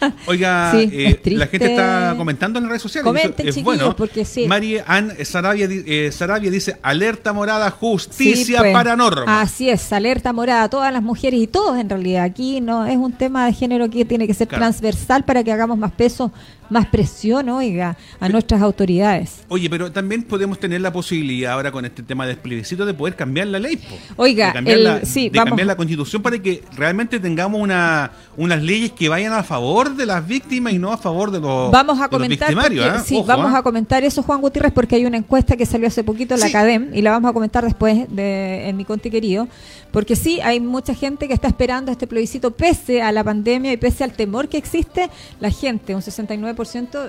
Pues. 0.00 0.12
Oiga, 0.26 0.72
Sí, 0.72 0.88
eh, 0.92 1.20
la 1.26 1.46
gente 1.46 1.66
está 1.70 2.14
comentando 2.16 2.58
en 2.58 2.64
las 2.64 2.70
redes 2.70 2.82
sociales. 2.82 3.04
Comenten, 3.06 3.46
es 3.48 3.62
bueno. 3.62 3.94
porque 3.94 4.24
sí. 4.24 4.46
Mari 4.46 4.78
Ann 4.86 5.12
Sarabia, 5.24 5.68
eh, 5.70 6.10
Sarabia 6.12 6.50
dice: 6.50 6.76
alerta 6.82 7.32
morada, 7.32 7.68
Sí, 7.70 7.76
justicia 7.78 8.58
pues. 8.60 8.72
para 8.72 8.96
Norma. 8.96 9.40
Así 9.40 9.68
es, 9.70 9.92
alerta 9.92 10.32
morada, 10.32 10.68
todas 10.68 10.92
las 10.92 11.02
mujeres 11.02 11.40
y 11.40 11.46
todos 11.46 11.78
en 11.78 11.88
realidad. 11.88 12.24
Aquí 12.24 12.60
no 12.60 12.84
es 12.86 12.96
un 12.96 13.12
tema 13.12 13.46
de 13.46 13.52
género 13.52 13.88
que 13.90 14.04
tiene 14.04 14.26
que 14.26 14.34
ser 14.34 14.48
Claro. 14.48 14.62
transversal 14.62 15.24
para 15.24 15.44
que 15.44 15.52
hagamos 15.52 15.78
más 15.78 15.92
peso, 15.92 16.32
más 16.70 16.86
presión, 16.86 17.48
oiga, 17.48 17.96
a 18.20 18.28
nuestras 18.28 18.62
autoridades. 18.62 19.42
Oye, 19.48 19.68
pero 19.68 19.90
también 19.92 20.22
podemos 20.22 20.58
tener 20.58 20.80
la 20.80 20.92
posibilidad 20.92 21.52
ahora 21.52 21.70
con 21.72 21.84
este 21.84 22.02
tema 22.02 22.26
del 22.26 22.36
plebiscito 22.36 22.86
de 22.86 22.94
poder 22.94 23.16
cambiar 23.16 23.48
la 23.48 23.58
ley. 23.58 23.76
po. 23.76 23.96
Oiga, 24.16 24.48
de 24.48 24.52
cambiar, 24.54 24.78
el- 24.78 24.84
la, 24.84 25.04
sí, 25.04 25.28
de 25.28 25.36
vamos- 25.38 25.50
cambiar 25.50 25.66
la 25.66 25.76
constitución 25.76 26.22
para 26.22 26.38
que 26.38 26.62
realmente 26.76 27.18
tengamos 27.20 27.60
una, 27.60 28.12
unas 28.36 28.62
leyes 28.62 28.92
que 28.92 29.08
vayan 29.08 29.32
a 29.32 29.42
favor 29.42 29.94
de 29.96 30.06
las 30.06 30.26
víctimas 30.26 30.72
y 30.72 30.78
no 30.78 30.92
a 30.92 30.96
favor 30.98 31.30
de 31.30 31.40
los, 31.40 31.70
Vamos 31.70 31.98
a 32.00 32.04
de 32.04 32.08
comentar, 32.08 32.54
porque- 32.54 32.82
¿ah? 32.84 33.02
sí, 33.04 33.16
Ojo, 33.16 33.26
vamos 33.26 33.52
¿ah? 33.54 33.58
a 33.58 33.62
comentar 33.62 34.02
eso, 34.04 34.22
Juan 34.22 34.40
Gutiérrez, 34.40 34.72
porque 34.72 34.96
hay 34.96 35.04
una 35.06 35.16
encuesta 35.16 35.56
que 35.56 35.66
salió 35.66 35.88
hace 35.88 36.04
poquito 36.04 36.34
en 36.34 36.40
la 36.40 36.46
Sí. 36.46 36.52
Academ 36.56 36.90
y 36.94 37.02
la 37.02 37.10
vamos 37.10 37.30
a 37.30 37.32
comentar 37.32 37.64
después 37.64 38.06
de, 38.08 38.68
en 38.68 38.76
mi 38.76 38.84
conti 38.84 39.10
querido, 39.10 39.48
porque 39.90 40.14
sí, 40.16 40.40
hay 40.40 40.60
mucha 40.60 40.94
gente 40.94 41.26
que 41.26 41.34
está 41.34 41.48
esperando 41.48 41.90
este 41.90 42.06
plebiscito 42.06 42.52
pese 42.52 43.02
a 43.02 43.10
la 43.12 43.24
pandemia 43.24 43.72
y 43.72 43.76
pese 43.76 44.04
al 44.04 44.12
temor 44.12 44.48
que 44.48 44.56
existe, 44.56 45.10
la 45.40 45.50
gente, 45.50 45.94
un 45.94 46.02
69%, 46.02 46.59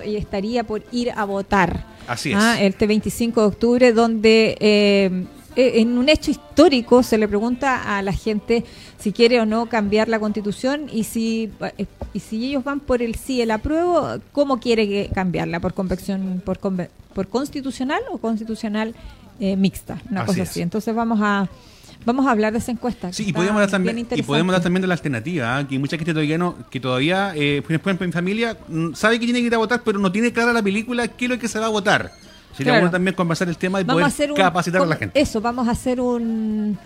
y 0.06 0.16
estaría 0.16 0.64
por 0.64 0.84
ir 0.92 1.12
a 1.12 1.26
votar. 1.26 1.86
Así 2.08 2.32
es. 2.32 2.38
Ah, 2.40 2.62
este 2.62 2.88
25 2.88 3.42
de 3.42 3.48
octubre, 3.48 3.94
donde 3.94 4.58
eh, 4.60 5.26
eh, 5.56 5.82
en 5.82 5.98
un 5.98 6.08
hecho 6.08 6.32
histórico 6.32 7.04
se 7.04 7.18
le 7.18 7.28
pregunta 7.28 7.98
a 7.98 8.02
la 8.02 8.14
gente 8.14 8.64
si 9.00 9.12
quiere 9.12 9.42
o 9.42 9.46
no 9.46 9.66
cambiar 9.66 10.08
la 10.08 10.20
constitución 10.20 10.88
y 10.92 11.04
si 11.04 11.52
eh, 11.78 11.86
y 12.14 12.20
si 12.20 12.46
ellos 12.46 12.64
van 12.64 12.80
por 12.80 13.02
el 13.02 13.16
sí, 13.16 13.42
el 13.42 13.52
apruebo, 13.52 14.20
¿cómo 14.32 14.60
quiere 14.60 15.10
cambiarla? 15.14 15.60
¿Por 15.60 15.74
convección, 15.74 16.42
por, 16.46 16.60
por 16.60 17.28
constitucional 17.28 18.02
o 18.12 18.18
constitucional 18.18 18.96
eh, 19.40 19.56
mixta? 19.58 20.02
Una 20.10 20.22
Así 20.22 20.28
cosa 20.28 20.44
es. 20.44 20.50
así. 20.50 20.62
Entonces 20.62 20.96
vamos 20.96 21.20
a 21.22 21.50
vamos 22.06 22.26
a 22.28 22.32
hablar 22.32 22.52
de 22.54 22.60
esa 22.60 22.72
encuesta. 22.72 23.12
Sí, 23.14 23.26
y 23.28 23.34
podemos, 23.34 23.60
dar 23.60 23.82
bien 23.82 24.06
también, 24.06 24.20
y 24.20 24.24
podemos 24.24 24.50
hablar 24.50 24.64
también 24.64 24.82
de 24.82 24.88
la 24.88 24.94
alternativa, 24.94 25.58
¿ah? 25.58 25.68
que 25.68 25.80
mucha 25.80 25.98
gente 25.98 26.14
todavía 26.14 26.38
no, 26.38 26.56
que 26.70 26.80
todavía, 26.80 27.34
eh, 27.36 27.62
por 27.62 27.74
ejemplo, 27.74 28.08
mi 28.08 28.12
familia 28.12 28.58
mm, 28.68 28.94
sabe 28.94 29.20
que 29.20 29.26
tiene 29.26 29.40
que 29.40 29.48
ir 29.48 29.56
a 29.56 29.58
votar, 29.58 29.82
pero 29.84 30.00
no 30.00 30.12
tiene 30.12 30.32
clara 30.32 30.54
la 30.54 30.64
película 30.64 31.08
qué 31.08 31.26
es 31.26 31.32
lo 31.32 31.40
que 31.40 31.48
se 31.48 31.60
va 31.60 31.68
a 31.68 31.70
votar. 31.70 32.12
Sería 32.52 32.74
Claro. 32.74 32.82
bueno 32.82 32.92
también 32.92 33.16
conversar 33.16 33.48
el 33.48 33.58
tema 33.58 33.80
y 33.80 33.84
Vamos 33.84 34.02
poder 34.02 34.06
a 34.06 34.08
hacer 34.08 34.32
un, 34.32 34.38
capacitar 34.38 34.82
a 34.82 34.86
la 34.86 34.96
gente. 34.96 35.20
Eso, 35.20 35.40
vamos 35.42 35.68
a 35.68 35.72
hacer 35.72 36.02
un... 36.02 36.78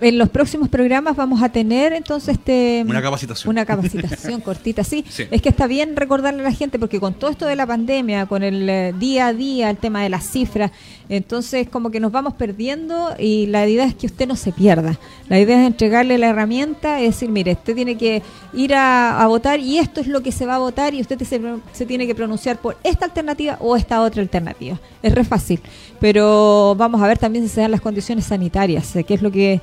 En 0.00 0.18
los 0.18 0.28
próximos 0.28 0.68
programas 0.68 1.16
vamos 1.16 1.42
a 1.42 1.48
tener 1.48 1.92
entonces 1.92 2.36
este... 2.36 2.84
Una 2.86 3.02
capacitación. 3.02 3.50
Una 3.50 3.64
capacitación 3.66 4.40
cortita, 4.40 4.84
sí. 4.84 5.04
Sí. 5.08 5.24
Es 5.30 5.42
que 5.42 5.48
está 5.48 5.66
bien 5.66 5.96
recordarle 5.96 6.40
a 6.40 6.44
la 6.44 6.52
gente 6.52 6.78
porque 6.78 7.00
con 7.00 7.14
todo 7.14 7.30
esto 7.30 7.46
de 7.46 7.56
la 7.56 7.66
pandemia, 7.66 8.26
con 8.26 8.42
el 8.42 8.68
eh, 8.68 8.94
día 8.96 9.28
a 9.28 9.32
día, 9.32 9.70
el 9.70 9.76
tema 9.76 10.02
de 10.02 10.08
las 10.08 10.24
cifras, 10.30 10.70
entonces 11.08 11.68
como 11.68 11.90
que 11.90 12.00
nos 12.00 12.12
vamos 12.12 12.34
perdiendo 12.34 13.14
y 13.18 13.46
la 13.46 13.66
idea 13.66 13.84
es 13.84 13.94
que 13.94 14.06
usted 14.06 14.28
no 14.28 14.36
se 14.36 14.52
pierda. 14.52 14.98
La 15.28 15.38
idea 15.38 15.60
es 15.60 15.66
entregarle 15.66 16.18
la 16.18 16.28
herramienta, 16.28 17.00
es 17.00 17.14
decir, 17.14 17.28
mire, 17.28 17.52
usted 17.52 17.74
tiene 17.74 17.96
que 17.96 18.22
ir 18.52 18.74
a, 18.74 19.26
votar 19.26 19.60
y 19.60 19.78
esto 19.78 20.00
es 20.00 20.06
lo 20.06 20.22
que 20.22 20.32
se 20.32 20.46
va 20.46 20.56
a 20.56 20.58
votar 20.58 20.94
y 20.94 21.00
usted 21.00 21.18
se, 21.22 21.40
se 21.72 21.86
tiene 21.86 22.06
que 22.06 22.14
pronunciar 22.14 22.58
por 22.58 22.76
esta 22.82 23.06
alternativa 23.06 23.56
o 23.60 23.76
esta 23.76 24.00
otra 24.02 24.22
alternativa. 24.22 24.78
Es 25.02 25.14
re 25.14 25.24
fácil, 25.24 25.60
pero 26.00 26.74
vamos 26.76 27.00
a 27.02 27.06
ver 27.06 27.18
también 27.18 27.46
si 27.46 27.54
se 27.54 27.60
dan 27.60 27.70
las 27.70 27.80
condiciones 27.80 28.26
sanitarias, 28.26 28.94
eh, 28.96 29.04
que 29.04 29.14
es 29.14 29.22
lo 29.22 29.30
que 29.30 29.60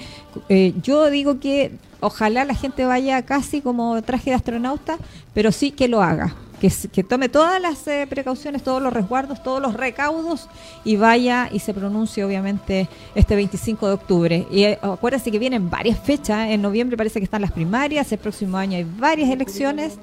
eh, 0.49 0.73
yo 0.81 1.09
digo 1.09 1.39
que 1.39 1.71
ojalá 1.99 2.45
la 2.45 2.55
gente 2.55 2.85
vaya 2.85 3.21
casi 3.23 3.61
como 3.61 4.01
traje 4.01 4.31
de 4.31 4.35
astronauta, 4.35 4.97
pero 5.33 5.51
sí 5.51 5.71
que 5.71 5.87
lo 5.87 6.01
haga. 6.01 6.35
Que, 6.59 7.03
tome 7.03 7.29
todas 7.29 7.61
las 7.61 7.87
eh, 7.87 8.07
precauciones, 8.09 8.63
todos 8.63 8.81
los 8.81 8.93
resguardos, 8.93 9.43
todos 9.43 9.61
los 9.61 9.73
recaudos 9.73 10.47
y 10.83 10.95
vaya 10.95 11.49
y 11.51 11.59
se 11.59 11.73
pronuncie 11.73 12.23
obviamente 12.23 12.87
este 13.13 13.35
25 13.35 13.87
de 13.87 13.93
octubre. 13.93 14.47
Y 14.49 14.63
eh, 14.63 14.79
acuérdense 14.81 15.31
que 15.31 15.39
vienen 15.39 15.69
varias 15.69 15.99
fechas, 15.99 16.49
en 16.49 16.61
noviembre 16.61 16.97
parece 16.97 17.19
que 17.19 17.25
están 17.25 17.41
las 17.41 17.51
primarias, 17.51 18.11
el 18.11 18.19
próximo 18.19 18.57
año 18.57 18.77
hay 18.77 18.85
varias 18.97 19.29
elecciones. 19.29 19.97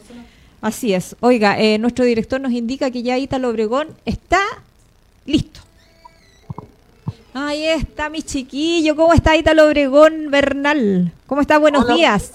Así 0.60 0.94
es. 0.94 1.16
Oiga, 1.20 1.58
eh, 1.58 1.78
nuestro 1.78 2.04
director 2.04 2.40
nos 2.40 2.52
indica 2.52 2.90
que 2.90 3.02
ya 3.02 3.18
Ítalo 3.18 3.48
Obregón 3.48 3.88
está 4.04 4.40
listo. 5.26 5.60
Ahí 7.34 7.64
está 7.64 8.10
mi 8.10 8.22
chiquillo. 8.22 8.94
¿Cómo 8.94 9.12
está 9.14 9.36
Ítalo 9.36 9.66
Obregón 9.66 10.30
Bernal? 10.30 11.12
¿Cómo 11.26 11.40
está? 11.40 11.58
Buenos 11.58 11.84
Hola. 11.84 11.94
días. 11.94 12.32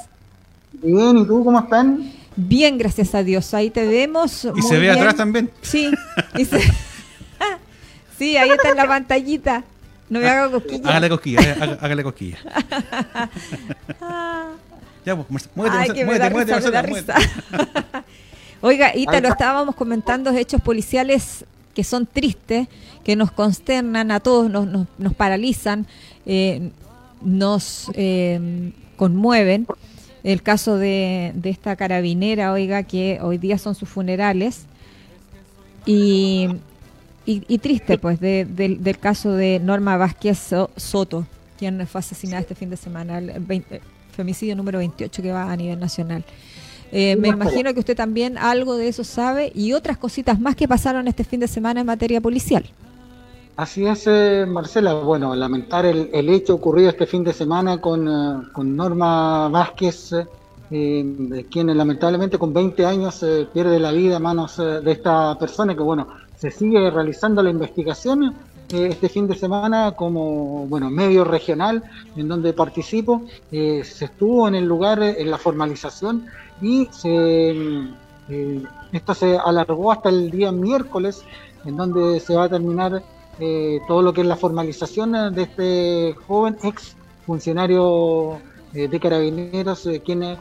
Bien, 0.73 1.17
¿y 1.17 1.25
tú 1.25 1.43
cómo 1.43 1.59
están? 1.59 2.16
Bien, 2.37 2.77
gracias 2.77 3.15
a 3.15 3.23
Dios. 3.23 3.55
Ahí 3.55 3.71
te 3.71 3.85
vemos. 3.87 4.47
Y 4.55 4.61
se 4.61 4.77
ve 4.77 4.91
atrás 4.91 5.15
también. 5.15 5.49
Sí. 5.61 5.91
sí, 8.17 8.37
ahí 8.37 8.51
está 8.51 8.69
en 8.69 8.77
la 8.77 8.87
pantallita. 8.87 9.63
No 10.07 10.19
me 10.19 10.29
haga 10.29 10.51
cosquilla. 10.51 10.87
Hágale 10.87 11.09
cosquilla, 11.09 11.77
hágale 11.81 12.03
cosquilla. 12.03 12.37
ya, 15.05 15.15
pues, 15.15 15.49
muévete, 15.55 15.77
Ay, 15.77 15.89
que 15.89 16.05
muévete, 16.05 16.29
da 16.71 16.81
risa, 16.81 16.81
muévete, 16.87 17.13
Oiga, 18.61 18.95
Ita, 18.95 19.19
lo 19.19 19.29
estábamos 19.29 19.75
comentando, 19.75 20.29
hechos 20.31 20.61
policiales 20.61 21.43
que 21.73 21.83
son 21.83 22.05
tristes, 22.05 22.67
que 23.03 23.15
nos 23.15 23.31
consternan 23.31 24.11
a 24.11 24.19
todos, 24.19 24.49
nos, 24.49 24.67
nos, 24.67 24.87
nos 24.97 25.13
paralizan, 25.13 25.87
eh, 26.25 26.69
nos 27.21 27.91
eh, 27.95 28.71
conmueven 28.95 29.67
el 30.23 30.41
caso 30.41 30.77
de, 30.77 31.33
esta 31.43 31.75
carabinera, 31.75 32.51
oiga, 32.51 32.83
que 32.83 33.19
hoy 33.21 33.37
día 33.37 33.57
son 33.57 33.75
sus 33.75 33.89
funerales. 33.89 34.65
Y, 35.85 36.49
y, 37.25 37.57
triste, 37.59 37.97
pues, 37.97 38.19
del 38.19 38.97
caso 38.99 39.33
de 39.33 39.59
Norma 39.59 39.97
Vázquez 39.97 40.53
Soto, 40.75 41.25
quien 41.57 41.85
fue 41.87 41.99
asesinada 41.99 42.41
este 42.41 42.55
fin 42.55 42.69
de 42.69 42.77
semana, 42.77 43.17
el, 43.19 43.63
femicidio 44.11 44.55
número 44.55 44.79
28 44.79 45.21
que 45.21 45.31
va 45.31 45.51
a 45.51 45.55
nivel 45.55 45.79
nacional. 45.79 46.25
Eh, 46.91 47.15
me 47.17 47.27
imagino 47.27 47.73
que 47.73 47.79
usted 47.79 47.95
también 47.95 48.37
algo 48.37 48.75
de 48.77 48.87
eso 48.87 49.03
sabe 49.03 49.51
y 49.53 49.73
otras 49.73 49.97
cositas 49.97 50.39
más 50.39 50.55
que 50.55 50.67
pasaron 50.67 51.07
este 51.07 51.23
fin 51.23 51.39
de 51.39 51.47
semana 51.47 51.81
en 51.81 51.85
materia 51.85 52.19
policial. 52.19 52.65
Así 53.57 53.87
es, 53.87 54.05
eh, 54.05 54.45
Marcela. 54.47 54.93
Bueno, 54.93 55.33
lamentar 55.33 55.83
el, 55.87 56.29
hecho 56.29 56.53
ocurrido 56.53 56.89
este 56.89 57.07
fin 57.07 57.23
de 57.23 57.33
semana 57.33 57.81
con, 57.81 58.07
eh, 58.07 58.63
Norma 58.63 59.49
Vázquez, 59.49 60.13
eh, 60.69 61.45
quien 61.49 61.75
lamentablemente 61.75 62.37
con 62.37 62.53
20 62.53 62.85
años 62.85 63.25
pierde 63.51 63.79
la 63.79 63.91
vida 63.91 64.17
a 64.17 64.19
manos 64.19 64.57
de 64.57 64.91
esta 64.91 65.39
persona, 65.39 65.73
que 65.73 65.81
bueno, 65.81 66.07
se 66.37 66.51
sigue 66.51 66.91
realizando 66.91 67.41
la 67.41 67.49
investigación 67.49 68.35
este 68.69 69.09
fin 69.09 69.27
de 69.27 69.33
semana 69.33 69.93
como 69.93 70.67
bueno 70.67 70.91
medio 70.91 71.23
regional 71.23 71.81
en 72.15 72.27
donde 72.27 72.53
participo. 72.53 73.23
se 73.49 74.05
estuvo 74.05 74.47
en 74.47 74.53
el 74.53 74.65
lugar 74.65 75.01
en 75.01 75.31
la 75.31 75.39
formalización 75.39 76.27
y 76.61 76.87
se, 76.91 77.55
esto 78.91 79.13
se 79.15 79.35
alargó 79.35 79.91
hasta 79.91 80.09
el 80.09 80.29
día 80.29 80.51
miércoles 80.51 81.23
en 81.65 81.75
donde 81.75 82.19
se 82.19 82.35
va 82.35 82.43
a 82.43 82.49
terminar 82.49 83.01
eh, 83.39 83.81
todo 83.87 84.01
lo 84.01 84.13
que 84.13 84.21
es 84.21 84.27
la 84.27 84.35
formalización 84.35 85.11
de 85.33 85.43
este 85.43 86.15
joven 86.27 86.57
ex 86.63 86.95
funcionario 87.25 88.39
eh, 88.73 88.87
de 88.87 88.99
carabineros, 88.99 89.85
eh, 89.85 90.01
quien 90.03 90.37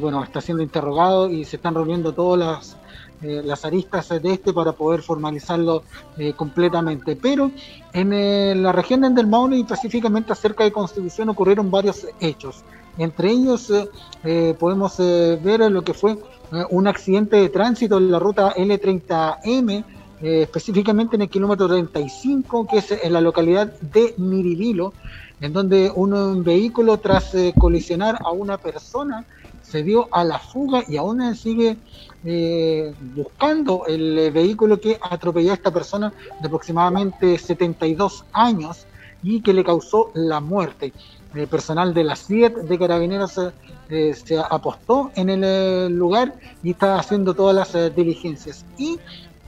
bueno, 0.00 0.24
está 0.24 0.40
siendo 0.40 0.62
interrogado 0.62 1.30
y 1.30 1.44
se 1.44 1.56
están 1.56 1.74
reuniendo 1.74 2.12
todas 2.12 2.76
las, 3.20 3.44
las 3.44 3.64
aristas 3.64 4.08
de 4.08 4.32
este 4.32 4.52
para 4.52 4.72
poder 4.72 5.02
formalizarlo 5.02 5.84
completamente. 6.34 7.14
Pero 7.14 7.52
en 7.92 8.60
la 8.60 8.72
región 8.72 9.14
del 9.14 9.28
Maule 9.28 9.58
y 9.58 9.60
específicamente 9.60 10.32
acerca 10.32 10.64
de 10.64 10.72
Constitución 10.72 11.28
ocurrieron 11.28 11.70
varios 11.70 12.08
hechos. 12.18 12.64
Entre 12.98 13.30
ellos 13.30 13.72
podemos 14.58 14.98
ver 14.98 15.70
lo 15.70 15.84
que 15.84 15.94
fue 15.94 16.18
un 16.70 16.88
accidente 16.88 17.36
de 17.36 17.48
tránsito 17.48 17.98
en 17.98 18.10
la 18.10 18.18
ruta 18.18 18.52
L30M 18.56 19.84
eh, 20.20 20.42
específicamente 20.42 21.14
en 21.14 21.22
el 21.22 21.28
kilómetro 21.28 21.68
35, 21.68 22.66
que 22.66 22.78
es 22.78 22.90
en 22.90 23.12
la 23.12 23.20
localidad 23.20 23.72
de 23.80 24.14
Miribilo, 24.16 24.92
en 25.40 25.52
donde 25.52 25.92
un, 25.94 26.42
vehículo 26.42 26.98
tras 26.98 27.34
eh, 27.36 27.54
colisionar 27.56 28.18
a 28.24 28.32
una 28.32 28.58
persona 28.58 29.24
se 29.62 29.84
dio 29.84 30.08
a 30.10 30.24
la 30.24 30.40
fuga 30.40 30.82
y 30.88 30.96
aún 30.96 31.36
sigue 31.36 31.76
eh, 32.24 32.92
buscando 33.14 33.84
el 33.86 34.32
vehículo 34.32 34.80
que 34.80 34.98
atropelló 35.00 35.52
a 35.52 35.54
esta 35.54 35.70
persona 35.70 36.12
de 36.40 36.48
aproximadamente 36.48 37.38
72 37.38 38.24
años 38.32 38.86
y 39.22 39.40
que 39.40 39.52
le 39.52 39.62
causó 39.62 40.10
la 40.14 40.40
muerte. 40.40 40.92
El 41.32 41.46
personal 41.46 41.94
de 41.94 42.02
la 42.02 42.16
SIET 42.16 42.56
de 42.56 42.78
Carabineros 42.78 43.38
se 43.88 44.38
apostó 44.50 45.12
en 45.14 45.28
el 45.28 45.94
lugar 45.94 46.34
y 46.62 46.70
está 46.70 46.98
haciendo 46.98 47.34
todas 47.34 47.54
las 47.54 47.94
diligencias. 47.94 48.64
Y 48.78 48.98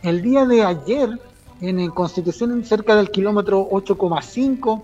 el 0.02 0.22
día 0.22 0.46
de 0.46 0.64
ayer, 0.64 1.18
en 1.60 1.90
Constitución, 1.90 2.64
cerca 2.64 2.96
del 2.96 3.10
kilómetro 3.10 3.68
8,5, 3.70 4.82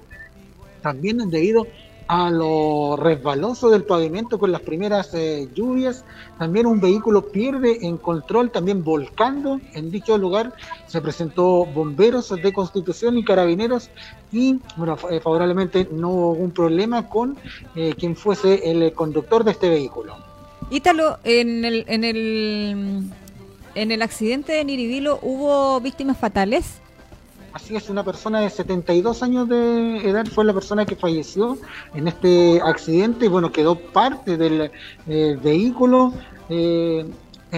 también 0.83 1.31
debido 1.31 1.67
a 2.09 2.31
lo 2.31 2.97
resbaloso 2.97 3.69
del 3.69 3.83
pavimento 3.83 4.39
con 4.39 4.53
las 4.53 4.61
primeras 4.61 5.13
eh, 5.15 5.49
lluvias, 5.55 6.05
también 6.39 6.67
un 6.67 6.81
vehículo 6.81 7.29
pierde 7.29 7.79
en 7.85 7.97
control, 7.97 8.51
también 8.51 8.85
volcando 8.85 9.61
en 9.75 9.91
dicho 9.91 10.17
lugar, 10.17 10.53
se 10.87 11.01
presentó 11.01 11.67
bomberos 11.67 12.29
de 12.31 12.53
Constitución 12.53 13.19
y 13.19 13.25
carabineros 13.25 13.91
y 14.31 14.61
bueno, 14.77 14.97
eh, 15.11 15.21
favorablemente 15.21 15.89
no 15.91 16.11
hubo 16.11 16.31
un 16.33 16.53
problema 16.53 17.09
con 17.09 17.37
eh, 17.75 17.95
quien 17.99 18.15
fuese 18.15 18.71
el 18.71 18.93
conductor 18.93 19.43
de 19.43 19.51
este 19.51 19.69
vehículo. 19.69 20.15
Ítalo, 20.71 21.19
en 21.25 21.65
el, 21.65 21.85
en 21.89 22.05
el 22.05 23.03
en 23.77 23.93
el 23.93 24.03
accidente 24.03 24.55
de 24.55 24.65
Niribilo 24.65 25.19
hubo 25.23 25.81
víctimas 25.81 26.19
fatales. 26.19 26.81
Así 27.53 27.77
es, 27.77 27.89
una 27.89 28.05
persona 28.05 28.41
de 28.41 28.51
72 28.51 29.23
años 29.23 29.49
de 29.49 29.99
edad 30.09 30.27
fue 30.27 30.45
la 30.45 30.53
persona 30.53 30.85
que 30.85 30.97
falleció 30.97 31.59
en 31.95 32.09
este 32.09 32.61
accidente 32.63 33.29
bueno, 33.29 33.53
quedó 33.53 33.77
parte 33.77 34.37
del 34.37 34.71
eh, 35.07 35.39
vehículo. 35.43 36.13
Eh, 36.49 37.07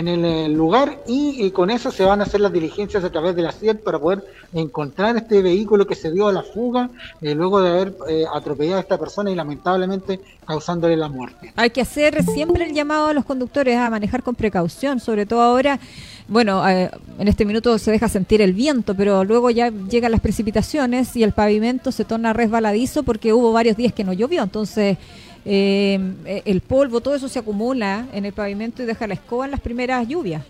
en 0.07 0.25
el 0.25 0.53
lugar 0.53 1.03
y, 1.07 1.51
con 1.51 1.71
eso 1.71 1.91
se 1.91 2.05
van 2.05 2.21
a 2.21 2.25
hacer 2.25 2.41
las 2.41 2.53
diligencias 2.53 3.03
a 3.03 3.11
través 3.11 3.35
de 3.35 3.43
la 3.43 3.53
CIET 3.53 3.83
para 3.83 3.99
poder 3.99 4.23
encontrar 4.53 5.17
este 5.17 5.43
vehículo 5.43 5.87
que 5.87 5.95
se 5.95 6.13
dio 6.13 6.29
a 6.29 6.33
la 6.33 6.43
fuga 6.43 6.91
eh, 7.21 7.35
luego 7.35 7.61
de 7.61 7.71
haber 7.71 7.97
eh, 8.09 8.25
atropellado 8.33 8.79
a 8.79 8.81
esta 8.81 8.99
persona 8.99 9.31
y 9.31 9.35
lamentablemente 9.35 10.21
causándole 10.47 10.97
la 10.97 11.09
muerte. 11.09 11.53
Hay 11.57 11.71
que 11.71 11.81
hacer 11.81 12.23
siempre 12.25 12.65
el 12.67 12.75
llamado 12.75 13.09
a 13.09 13.15
los 13.15 13.25
conductores 13.25 13.77
a 13.77 13.91
manejar 13.91 14.23
con 14.23 14.35
precaución, 14.35 15.01
sobre 15.01 15.27
todo 15.27 15.41
ahora, 15.41 15.81
bueno, 16.29 16.67
eh, 16.69 16.91
en 17.19 17.29
este 17.29 17.45
minuto 17.45 17.79
se 17.79 17.91
deja 17.91 18.09
sentir 18.09 18.41
el 18.43 18.53
viento, 18.53 18.95
pero 18.95 19.25
luego 19.25 19.51
ya 19.51 19.71
llegan 19.71 20.13
las 20.13 20.21
precipitaciones 20.21 21.17
y 21.17 21.23
el 21.23 21.33
pavimento 21.33 21.91
se 21.91 22.05
torna 22.05 22.33
resbaladizo 22.33 23.03
porque 23.03 23.33
hubo 23.33 23.53
varios 23.53 23.77
días 23.77 23.93
que 23.93 24.05
no 24.05 24.13
llovió, 24.13 24.43
entonces 24.43 24.99
eh, 25.51 26.43
el 26.45 26.61
polvo, 26.61 27.01
todo 27.01 27.15
eso 27.15 27.27
se 27.27 27.39
acumula 27.39 28.07
en 28.13 28.27
el 28.27 28.35
pavimento 28.35 28.83
y 28.83 28.87
deja 28.87 29.07
la 29.07 29.15
escoba 29.15 29.47
en 29.47 29.53
las 29.53 29.61
primeras 29.61 30.07
lluvias. 30.07 30.45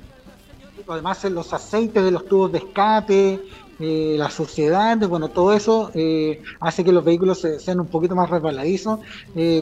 Además, 0.89 1.23
los 1.25 1.53
aceites 1.53 2.03
de 2.03 2.11
los 2.11 2.27
tubos 2.27 2.51
de 2.51 2.59
escape, 2.59 3.41
eh, 3.79 4.17
la 4.19 4.29
suciedad, 4.29 4.99
bueno, 5.07 5.29
todo 5.29 5.53
eso 5.53 5.93
eh, 5.95 6.43
hace 6.59 6.83
que 6.83 6.91
los 6.91 7.05
vehículos 7.05 7.47
sean 7.61 7.79
un 7.79 7.87
poquito 7.87 8.17
más 8.17 8.29
resbaladizos 8.29 8.99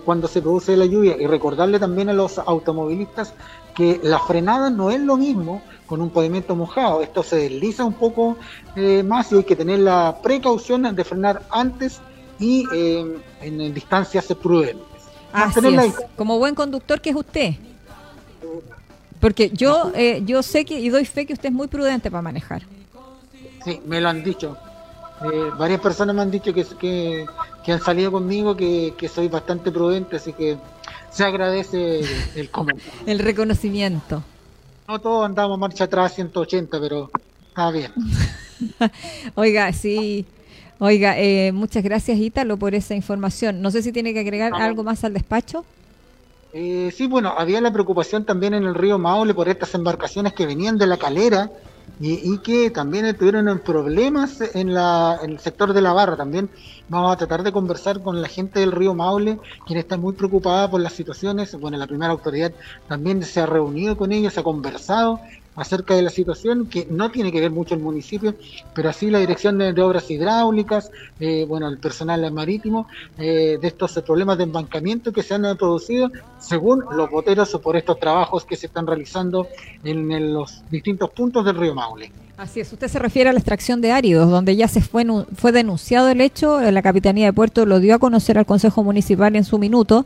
cuando 0.07 0.27
se 0.27 0.40
produce 0.40 0.75
la 0.75 0.87
lluvia. 0.87 1.16
Y 1.20 1.27
recordarle 1.27 1.79
también 1.79 2.09
a 2.09 2.14
los 2.14 2.38
automovilistas 2.38 3.35
que 3.75 4.01
la 4.03 4.20
frenada 4.20 4.70
no 4.70 4.90
es 4.90 5.01
lo 5.01 5.18
mismo 5.18 5.61
con 5.87 6.01
un 6.01 6.09
pavimento 6.09 6.57
mojado. 6.57 7.03
Esto 7.03 7.22
se 7.22 7.37
desliza 7.37 7.85
un 7.85 7.92
poco 7.92 8.38
más 9.05 9.33
y 9.33 9.37
hay 9.37 9.44
que 9.44 9.57
tener 9.57 9.81
la 9.81 10.18
precaución 10.22 10.94
de 10.94 11.05
frenar 11.05 11.42
antes 11.51 12.01
y 12.38 12.64
en 13.42 13.75
distancias 13.75 14.33
prudentes. 14.40 14.95
Así 15.32 15.60
Como 16.16 16.38
buen 16.38 16.54
conductor 16.54 17.00
que 17.00 17.10
es 17.10 17.16
usted. 17.16 17.54
Porque 19.20 19.50
yo, 19.50 19.92
eh, 19.94 20.22
yo 20.24 20.42
sé 20.42 20.64
que 20.64 20.78
y 20.78 20.88
doy 20.88 21.04
fe 21.04 21.26
que 21.26 21.32
usted 21.32 21.48
es 21.48 21.54
muy 21.54 21.68
prudente 21.68 22.10
para 22.10 22.22
manejar. 22.22 22.62
Sí, 23.64 23.80
me 23.86 24.00
lo 24.00 24.08
han 24.08 24.22
dicho. 24.22 24.56
Eh, 25.22 25.50
varias 25.58 25.80
personas 25.80 26.14
me 26.14 26.22
han 26.22 26.30
dicho 26.30 26.52
que, 26.52 26.64
que, 27.64 27.72
han 27.72 27.80
salido 27.80 28.12
conmigo, 28.12 28.54
que, 28.54 29.10
soy 29.12 29.28
bastante 29.28 29.72
prudente, 29.72 30.16
así 30.16 30.32
que 30.32 30.58
se 31.10 31.24
agradece 31.24 32.00
el, 32.34 32.50
comentario. 32.50 32.92
el 33.06 33.18
reconocimiento. 33.18 34.22
No 34.86 35.00
todos 35.00 35.24
andamos 35.24 35.58
marcha 35.58 35.84
atrás 35.84 36.14
180, 36.14 36.78
pero 36.78 37.10
está 37.48 37.70
bien. 37.70 37.92
Oiga, 39.34 39.72
sí, 39.72 40.26
Oiga, 40.78 41.18
eh, 41.18 41.52
muchas 41.52 41.82
gracias 41.82 42.18
Ítalo 42.18 42.58
por 42.58 42.74
esa 42.74 42.94
información. 42.94 43.62
No 43.62 43.70
sé 43.70 43.82
si 43.82 43.92
tiene 43.92 44.12
que 44.12 44.20
agregar 44.20 44.52
algo 44.54 44.84
más 44.84 45.04
al 45.04 45.14
despacho. 45.14 45.64
Eh, 46.52 46.90
sí, 46.94 47.06
bueno, 47.06 47.34
había 47.36 47.60
la 47.60 47.72
preocupación 47.72 48.24
también 48.24 48.54
en 48.54 48.64
el 48.64 48.74
río 48.74 48.98
Maule 48.98 49.34
por 49.34 49.48
estas 49.48 49.74
embarcaciones 49.74 50.32
que 50.32 50.46
venían 50.46 50.78
de 50.78 50.86
la 50.86 50.96
calera 50.96 51.50
y, 52.00 52.38
que 52.38 52.70
también 52.70 53.16
tuvieron 53.16 53.58
problemas 53.60 54.40
en, 54.54 54.74
la, 54.74 55.18
en 55.22 55.32
el 55.32 55.38
sector 55.38 55.72
de 55.72 55.80
la 55.80 55.92
barra. 55.92 56.16
También 56.16 56.50
vamos 56.88 57.12
a 57.12 57.16
tratar 57.16 57.42
de 57.42 57.52
conversar 57.52 58.02
con 58.02 58.20
la 58.20 58.28
gente 58.28 58.60
del 58.60 58.72
río 58.72 58.94
Maule, 58.94 59.38
quien 59.66 59.78
está 59.78 59.96
muy 59.96 60.12
preocupada 60.12 60.70
por 60.70 60.80
las 60.80 60.92
situaciones. 60.92 61.58
Bueno, 61.58 61.78
la 61.78 61.86
primera 61.86 62.12
autoridad 62.12 62.52
también 62.86 63.22
se 63.22 63.40
ha 63.40 63.46
reunido 63.46 63.96
con 63.96 64.12
ellos, 64.12 64.34
se 64.34 64.40
ha 64.40 64.42
conversado 64.44 65.20
acerca 65.56 65.94
de 65.94 66.02
la 66.02 66.10
situación, 66.10 66.66
que 66.66 66.86
no 66.90 67.10
tiene 67.10 67.32
que 67.32 67.40
ver 67.40 67.50
mucho 67.50 67.74
el 67.74 67.80
municipio, 67.80 68.34
pero 68.74 68.90
así 68.90 69.10
la 69.10 69.18
Dirección 69.18 69.58
de, 69.58 69.82
Obras 69.82 70.10
Hidráulicas, 70.10 70.90
eh, 71.18 71.44
bueno, 71.48 71.68
el 71.68 71.78
personal 71.78 72.30
marítimo, 72.30 72.86
eh, 73.18 73.58
de 73.60 73.68
estos 73.68 73.92
problemas 74.02 74.38
de 74.38 74.44
embancamiento 74.44 75.12
que 75.12 75.22
se 75.22 75.34
han 75.34 75.56
producido 75.56 76.10
según 76.38 76.84
los 76.92 77.10
boteros 77.10 77.54
o 77.54 77.60
por 77.60 77.76
estos 77.76 77.98
trabajos 77.98 78.44
que 78.44 78.56
se 78.56 78.66
están 78.66 78.86
realizando 78.86 79.48
en 79.82 80.32
los 80.32 80.62
distintos 80.70 81.10
puntos 81.10 81.44
del 81.44 81.56
río 81.56 81.74
Maule. 81.74 82.25
Así 82.38 82.61
es, 82.61 82.70
usted 82.70 82.88
se 82.88 82.99
refiere 82.99 83.31
a 83.31 83.33
la 83.33 83.38
extracción 83.38 83.81
de 83.81 83.92
áridos, 83.92 84.31
donde 84.31 84.55
ya 84.57 84.68
se 84.68 84.83
fue, 84.83 85.07
fue 85.37 85.53
denunciado 85.53 86.11
el 86.11 86.20
hecho, 86.20 86.61
la 86.70 86.83
Capitanía 86.83 87.25
de 87.25 87.33
Puerto 87.33 87.64
lo 87.64 87.81
dio 87.81 87.94
a 87.94 87.99
conocer 87.99 88.37
al 88.37 88.44
Consejo 88.44 88.85
Municipal 88.85 89.35
en 89.37 89.44
su 89.44 89.59
minuto 89.59 90.05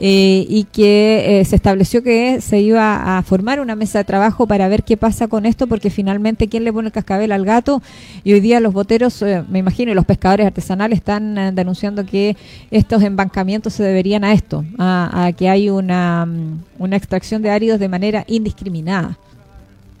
eh, 0.00 0.44
y 0.48 0.64
que 0.64 1.40
eh, 1.40 1.44
se 1.44 1.54
estableció 1.54 2.02
que 2.02 2.40
se 2.40 2.60
iba 2.60 3.16
a 3.16 3.22
formar 3.22 3.60
una 3.60 3.76
mesa 3.76 3.98
de 3.98 4.04
trabajo 4.04 4.48
para 4.48 4.66
ver 4.66 4.82
qué 4.82 4.96
pasa 4.96 5.28
con 5.28 5.46
esto, 5.46 5.68
porque 5.68 5.88
finalmente 5.88 6.48
quién 6.48 6.64
le 6.64 6.72
pone 6.72 6.88
el 6.88 6.92
cascabel 6.92 7.30
al 7.30 7.44
gato 7.44 7.80
y 8.24 8.32
hoy 8.32 8.40
día 8.40 8.58
los 8.58 8.72
boteros, 8.72 9.22
eh, 9.22 9.44
me 9.48 9.60
imagino, 9.60 9.92
y 9.92 9.94
los 9.94 10.04
pescadores 10.04 10.48
artesanales 10.48 10.98
están 10.98 11.54
denunciando 11.54 12.04
que 12.04 12.36
estos 12.72 13.04
embancamientos 13.04 13.74
se 13.74 13.84
deberían 13.84 14.24
a 14.24 14.32
esto, 14.32 14.64
a, 14.78 15.30
que 15.36 15.48
hay 15.48 15.70
una, 15.70 16.26
mm, 16.26 16.60
una 16.80 16.96
extracción 16.96 17.40
de 17.40 17.50
áridos 17.50 17.78
de 17.78 17.88
manera 17.88 18.24
indiscriminada. 18.26 19.16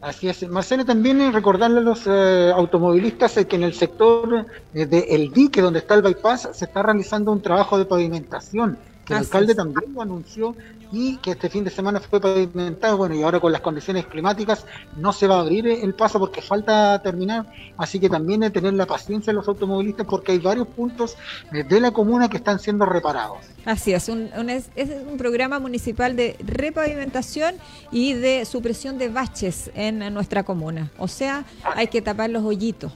Así 0.00 0.28
es. 0.28 0.48
Marcelo, 0.48 0.84
también 0.84 1.32
recordarle 1.32 1.78
a 1.78 1.82
los 1.82 2.06
eh, 2.06 2.52
automovilistas 2.54 3.32
que 3.48 3.56
en 3.56 3.64
el 3.64 3.74
sector 3.74 4.46
eh, 4.72 4.86
del 4.86 5.32
dique, 5.32 5.60
donde 5.60 5.80
está 5.80 5.94
el 5.94 6.02
bypass, 6.02 6.50
se 6.52 6.66
está 6.66 6.82
realizando 6.82 7.32
un 7.32 7.42
trabajo 7.42 7.76
de 7.76 7.84
pavimentación 7.84 8.78
el 9.08 9.20
alcalde 9.20 9.54
también 9.54 9.94
lo 9.94 10.02
anunció 10.02 10.54
y 10.92 11.16
que 11.18 11.32
este 11.32 11.48
fin 11.48 11.64
de 11.64 11.70
semana 11.70 12.00
fue 12.00 12.20
pavimentado. 12.20 12.96
Bueno, 12.96 13.14
y 13.14 13.22
ahora 13.22 13.40
con 13.40 13.52
las 13.52 13.60
condiciones 13.60 14.06
climáticas 14.06 14.64
no 14.96 15.12
se 15.12 15.26
va 15.26 15.36
a 15.36 15.40
abrir 15.40 15.66
el 15.66 15.94
paso 15.94 16.18
porque 16.18 16.42
falta 16.42 17.00
terminar. 17.02 17.46
Así 17.76 18.00
que 18.00 18.08
también 18.08 18.42
hay 18.42 18.50
tener 18.50 18.74
la 18.74 18.86
paciencia 18.86 19.32
de 19.32 19.36
los 19.36 19.48
automovilistas 19.48 20.06
porque 20.06 20.32
hay 20.32 20.38
varios 20.38 20.66
puntos 20.68 21.16
de 21.50 21.80
la 21.80 21.90
comuna 21.90 22.28
que 22.28 22.38
están 22.38 22.58
siendo 22.58 22.86
reparados. 22.86 23.38
Así 23.64 23.92
es, 23.92 24.08
un, 24.08 24.30
es, 24.48 24.70
un 25.10 25.18
programa 25.18 25.58
municipal 25.58 26.16
de 26.16 26.36
repavimentación 26.44 27.56
y 27.90 28.14
de 28.14 28.44
supresión 28.44 28.98
de 28.98 29.08
baches 29.08 29.70
en 29.74 30.12
nuestra 30.14 30.42
comuna. 30.42 30.90
O 30.98 31.08
sea, 31.08 31.44
hay 31.74 31.88
que 31.88 32.00
tapar 32.00 32.30
los 32.30 32.44
hoyitos. 32.44 32.92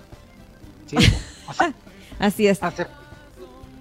Sí, 0.87 0.97
así, 2.19 2.47
es 2.47 2.61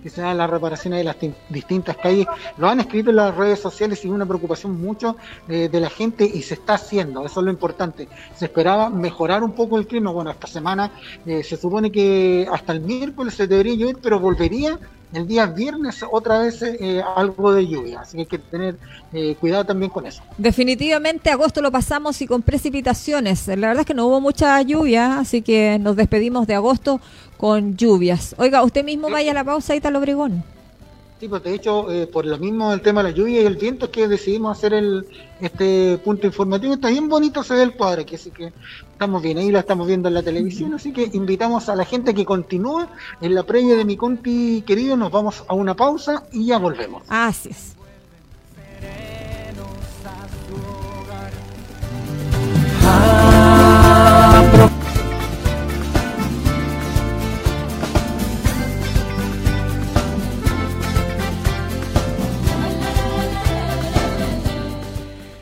que 0.01 0.09
se 0.09 0.21
dan 0.21 0.37
las 0.37 0.49
reparaciones 0.49 0.99
de 0.99 1.03
las 1.03 1.15
distintas 1.49 1.97
calles. 1.97 2.27
Lo 2.57 2.67
han 2.67 2.79
escrito 2.79 3.09
en 3.09 3.17
las 3.17 3.35
redes 3.35 3.59
sociales 3.59 4.03
y 4.03 4.09
una 4.09 4.25
preocupación 4.25 4.81
mucho 4.81 5.15
eh, 5.47 5.69
de 5.71 5.79
la 5.79 5.89
gente 5.89 6.25
y 6.25 6.41
se 6.41 6.55
está 6.55 6.75
haciendo, 6.75 7.25
eso 7.25 7.39
es 7.39 7.45
lo 7.45 7.51
importante. 7.51 8.07
Se 8.35 8.45
esperaba 8.45 8.89
mejorar 8.89 9.43
un 9.43 9.51
poco 9.51 9.77
el 9.77 9.87
clima, 9.87 10.11
bueno, 10.11 10.31
esta 10.31 10.47
semana 10.47 10.91
eh, 11.25 11.43
se 11.43 11.57
supone 11.57 11.91
que 11.91 12.47
hasta 12.51 12.73
el 12.73 12.81
miércoles 12.81 13.33
se 13.33 13.47
debería 13.47 13.75
llover, 13.75 13.97
pero 14.01 14.19
volvería 14.19 14.79
el 15.13 15.27
día 15.27 15.45
viernes 15.45 16.05
otra 16.09 16.39
vez 16.39 16.61
eh, 16.61 17.03
algo 17.17 17.53
de 17.53 17.67
lluvia, 17.67 17.99
así 17.99 18.15
que 18.15 18.21
hay 18.21 18.25
que 18.27 18.37
tener 18.39 18.77
cuidado 19.41 19.65
también 19.65 19.91
con 19.91 20.05
eso. 20.05 20.23
Definitivamente 20.37 21.29
agosto 21.29 21.61
lo 21.61 21.69
pasamos 21.69 22.21
y 22.21 22.27
con 22.27 22.41
precipitaciones. 22.41 23.45
La 23.47 23.67
verdad 23.67 23.81
es 23.81 23.85
que 23.85 23.93
no 23.93 24.07
hubo 24.07 24.21
mucha 24.21 24.61
lluvia, 24.61 25.19
así 25.19 25.41
que 25.41 25.77
nos 25.79 25.97
despedimos 25.97 26.47
de 26.47 26.55
agosto 26.55 27.01
con 27.41 27.75
lluvias. 27.75 28.35
Oiga, 28.37 28.63
usted 28.63 28.85
mismo 28.85 29.09
vaya 29.09 29.31
a 29.31 29.33
la 29.33 29.43
pausa, 29.43 29.75
Italo 29.75 29.97
Obregón. 29.97 30.43
Sí, 31.19 31.27
pues 31.27 31.41
de 31.41 31.55
hecho, 31.55 31.91
eh, 31.91 32.05
por 32.05 32.23
lo 32.23 32.37
mismo 32.37 32.71
el 32.71 32.81
tema 32.81 33.01
de 33.01 33.09
la 33.09 33.15
lluvia 33.15 33.41
y 33.41 33.45
el 33.45 33.55
viento 33.55 33.85
es 33.85 33.91
que 33.91 34.07
decidimos 34.07 34.55
hacer 34.55 34.75
el 34.75 35.07
este 35.39 35.97
punto 35.97 36.27
informativo. 36.27 36.75
Está 36.75 36.89
bien 36.89 37.09
bonito 37.09 37.41
se 37.41 37.55
ve 37.55 37.63
el 37.63 37.73
cuadro, 37.73 38.05
que 38.05 38.15
así 38.15 38.29
que 38.29 38.53
estamos 38.91 39.23
bien, 39.23 39.39
ahí 39.39 39.51
la 39.51 39.61
estamos 39.61 39.87
viendo 39.87 40.07
en 40.07 40.13
la 40.13 40.21
televisión, 40.21 40.75
así 40.75 40.93
que 40.93 41.09
invitamos 41.13 41.67
a 41.67 41.75
la 41.75 41.83
gente 41.83 42.13
que 42.13 42.25
continúe 42.25 42.85
en 43.21 43.33
la 43.33 43.41
previa 43.41 43.75
de 43.75 43.85
mi 43.85 43.97
conti 43.97 44.61
querido, 44.61 44.95
nos 44.95 45.11
vamos 45.11 45.43
a 45.47 45.55
una 45.55 45.75
pausa 45.75 46.23
y 46.31 46.45
ya 46.45 46.59
volvemos. 46.59 47.01
Así 47.09 47.49
es. 47.49 47.75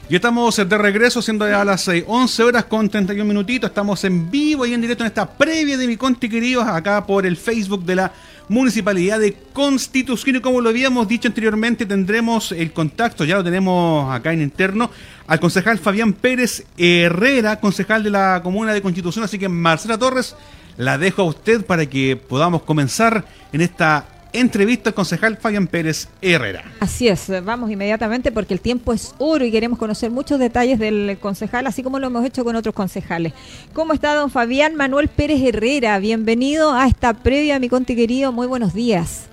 Y 0.10 0.15
estamos 0.15 0.56
de 0.56 0.76
regreso, 0.76 1.22
siendo 1.22 1.48
ya 1.48 1.63
las 1.63 1.88
11 1.88 2.41
horas 2.43 2.65
con 2.65 2.89
31 2.89 3.24
minutitos. 3.24 3.69
Estamos 3.69 4.04
en 4.04 4.32
vivo 4.32 4.65
y 4.65 4.74
en 4.74 4.82
directo 4.82 5.04
en 5.04 5.08
esta 5.10 5.30
previa 5.30 5.78
de 5.78 5.86
mi 5.86 5.98
conti 5.98 6.28
queridos, 6.28 6.67
acá 6.67 7.06
por 7.06 7.28
el 7.28 7.38
Facebook 7.38 7.86
de 7.86 7.95
la 7.95 8.12
Municipalidad 8.48 9.19
de 9.19 9.38
Constitución. 9.54 10.38
Y 10.38 10.41
como 10.41 10.62
lo 10.62 10.69
habíamos 10.69 11.08
dicho 11.08 11.28
anteriormente, 11.28 11.86
tendremos 11.86 12.52
el 12.54 12.74
contacto, 12.74 13.24
ya 13.24 13.36
lo 13.36 13.43
tenemos 13.43 14.12
acá 14.12 14.34
en 14.34 14.41
interno, 14.41 14.89
al 15.28 15.39
concejal 15.39 15.78
Fabián 15.78 16.13
Pérez 16.13 16.65
Herrera, 16.76 17.60
concejal 17.60 18.02
de 18.02 18.10
la 18.10 18.41
Comuna 18.41 18.74
de 18.74 18.82
Constitución. 18.82 19.26
Así 19.26 19.38
que 19.38 19.48
Marcela 19.48 20.00
Torres, 20.00 20.36
la 20.78 20.98
dejo 20.98 21.22
a 21.22 21.26
usted 21.26 21.63
para 21.63 21.86
que 21.86 22.15
podamos 22.15 22.63
comenzar 22.63 23.26
en 23.54 23.62
esta 23.62 24.08
entrevista 24.33 24.89
al 24.89 24.93
concejal 24.93 25.37
Fabián 25.37 25.67
Pérez 25.67 26.07
Herrera. 26.21 26.63
Así 26.79 27.07
es, 27.07 27.31
vamos 27.43 27.71
inmediatamente 27.71 28.31
porque 28.31 28.53
el 28.53 28.61
tiempo 28.61 28.93
es 28.93 29.15
oro 29.17 29.45
y 29.45 29.51
queremos 29.51 29.79
conocer 29.79 30.11
muchos 30.11 30.39
detalles 30.39 30.79
del 30.79 31.17
concejal, 31.19 31.67
así 31.67 31.83
como 31.83 31.99
lo 31.99 32.07
hemos 32.07 32.25
hecho 32.25 32.43
con 32.43 32.55
otros 32.55 32.75
concejales. 32.75 33.33
¿Cómo 33.73 33.93
está 33.93 34.13
don 34.15 34.29
Fabián 34.29 34.75
Manuel 34.75 35.07
Pérez 35.07 35.41
Herrera? 35.41 35.99
Bienvenido 35.99 36.73
a 36.73 36.87
esta 36.87 37.13
previa, 37.13 37.59
mi 37.59 37.69
conti 37.69 37.95
querido. 37.95 38.31
Muy 38.31 38.47
buenos 38.47 38.73
días. 38.73 39.27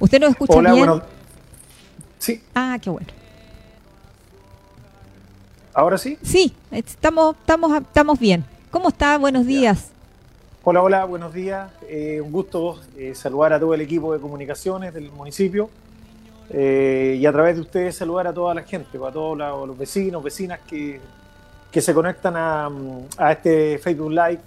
¿Usted 0.00 0.20
nos 0.20 0.30
escucha 0.30 0.54
Hola, 0.54 0.72
bien? 0.72 0.86
Bueno. 0.86 1.02
Sí. 2.18 2.42
Ah, 2.54 2.78
qué 2.80 2.90
bueno. 2.90 3.08
¿Ahora 5.74 5.96
sí? 5.96 6.18
Sí, 6.22 6.52
estamos, 6.72 7.36
estamos, 7.36 7.82
estamos 7.82 8.18
bien. 8.18 8.44
¿Cómo 8.70 8.88
está? 8.88 9.16
Buenos 9.16 9.46
días. 9.46 9.90
Hola, 10.70 10.82
hola, 10.82 11.04
buenos 11.06 11.32
días. 11.32 11.70
Eh, 11.88 12.20
un 12.20 12.30
gusto 12.30 12.78
eh, 12.98 13.14
saludar 13.14 13.54
a 13.54 13.58
todo 13.58 13.72
el 13.72 13.80
equipo 13.80 14.12
de 14.12 14.20
comunicaciones 14.20 14.92
del 14.92 15.10
municipio 15.10 15.70
eh, 16.50 17.16
y 17.18 17.24
a 17.24 17.32
través 17.32 17.54
de 17.54 17.62
ustedes 17.62 17.96
saludar 17.96 18.26
a 18.26 18.34
toda 18.34 18.54
la 18.54 18.64
gente, 18.64 18.98
a 18.98 19.10
todos 19.10 19.38
los 19.38 19.78
vecinos, 19.78 20.22
vecinas 20.22 20.60
que, 20.68 21.00
se 21.72 21.94
conectan 21.94 22.34
a, 22.36 22.70
este 23.30 23.78
Facebook 23.78 24.10
Live 24.10 24.40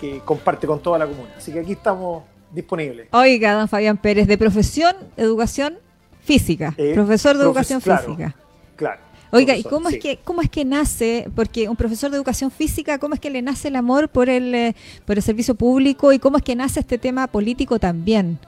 que, 0.00 0.22
comparte 0.24 0.66
con 0.66 0.80
toda 0.80 0.98
la 1.00 1.06
comuna. 1.06 1.28
Así 1.36 1.52
que 1.52 1.60
aquí 1.60 1.72
estamos 1.72 2.22
disponibles. 2.50 3.08
Oiga, 3.12 3.52
don 3.52 3.68
Fabián 3.68 3.98
Pérez, 3.98 4.26
de 4.28 4.38
profesión, 4.38 4.96
educación 5.14 5.74
física, 6.22 6.74
profesor 6.94 7.36
de 7.36 7.44
educación 7.44 7.82
física. 7.82 8.34
Claro. 8.76 9.07
Oiga, 9.30 9.56
¿y 9.56 9.62
cómo 9.62 9.88
es 9.88 9.98
que 9.98 10.18
cómo 10.24 10.40
es 10.40 10.48
que 10.48 10.64
nace, 10.64 11.30
porque 11.34 11.68
un 11.68 11.76
profesor 11.76 12.10
de 12.10 12.16
educación 12.16 12.50
física, 12.50 12.98
cómo 12.98 13.14
es 13.14 13.20
que 13.20 13.30
le 13.30 13.42
nace 13.42 13.68
el 13.68 13.76
amor 13.76 14.08
por 14.08 14.28
el 14.28 14.54
eh, 14.54 14.76
por 15.04 15.16
el 15.16 15.22
servicio 15.22 15.54
público 15.54 16.12
y 16.12 16.18
cómo 16.18 16.38
es 16.38 16.42
que 16.42 16.56
nace 16.56 16.80
este 16.80 16.98
tema 16.98 17.26
político 17.26 17.78
también? 17.78 18.38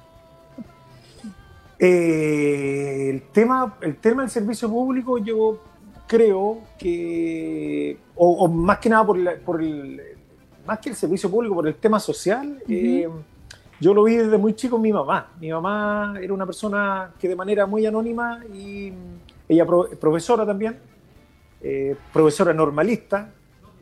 Eh, 1.78 3.10
el 3.10 3.22
tema 3.32 3.76
el 3.80 3.96
tema 3.96 4.22
del 4.22 4.30
servicio 4.30 4.70
público 4.70 5.18
yo 5.18 5.60
creo 6.06 6.60
que 6.78 7.98
o, 8.16 8.48
más 8.48 8.78
que 8.78 8.88
nada 8.88 9.06
por, 9.06 9.40
por 9.40 9.62
el 9.62 10.00
más 10.66 10.78
que 10.78 10.90
el 10.90 10.96
servicio 10.96 11.30
público 11.30 11.54
por 11.54 11.68
el 11.68 11.74
tema 11.76 12.00
social 12.00 12.62
eh, 12.68 13.08
yo 13.80 13.94
lo 13.94 14.04
vi 14.04 14.16
desde 14.16 14.36
muy 14.36 14.54
chico 14.54 14.78
mi 14.78 14.92
mamá. 14.92 15.30
Mi 15.40 15.50
mamá 15.50 16.14
era 16.20 16.34
una 16.34 16.44
persona 16.44 17.12
que 17.18 17.28
de 17.28 17.34
manera 17.34 17.64
muy 17.64 17.86
anónima 17.86 18.40
y 18.52 18.92
ella 19.50 19.66
es 19.90 19.98
profesora 19.98 20.46
también, 20.46 20.78
eh, 21.60 21.96
profesora 22.12 22.54
normalista, 22.54 23.30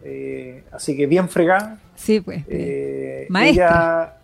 eh, 0.02 0.64
así 0.72 0.96
que 0.96 1.06
bien 1.06 1.28
fregada. 1.28 1.78
Sí, 1.94 2.22
pues. 2.22 2.42
Eh, 2.48 3.26
maestra. 3.28 4.18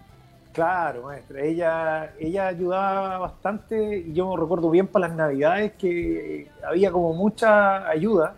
claro, 0.54 1.02
maestra. 1.02 1.42
Ella, 1.42 2.14
ella 2.18 2.46
ayudaba 2.46 3.18
bastante 3.18 3.98
y 3.98 4.14
yo 4.14 4.30
me 4.34 4.40
recuerdo 4.40 4.70
bien 4.70 4.86
para 4.86 5.08
las 5.08 5.16
navidades 5.16 5.72
que 5.72 6.48
había 6.66 6.90
como 6.90 7.12
mucha 7.12 7.88
ayuda 7.90 8.36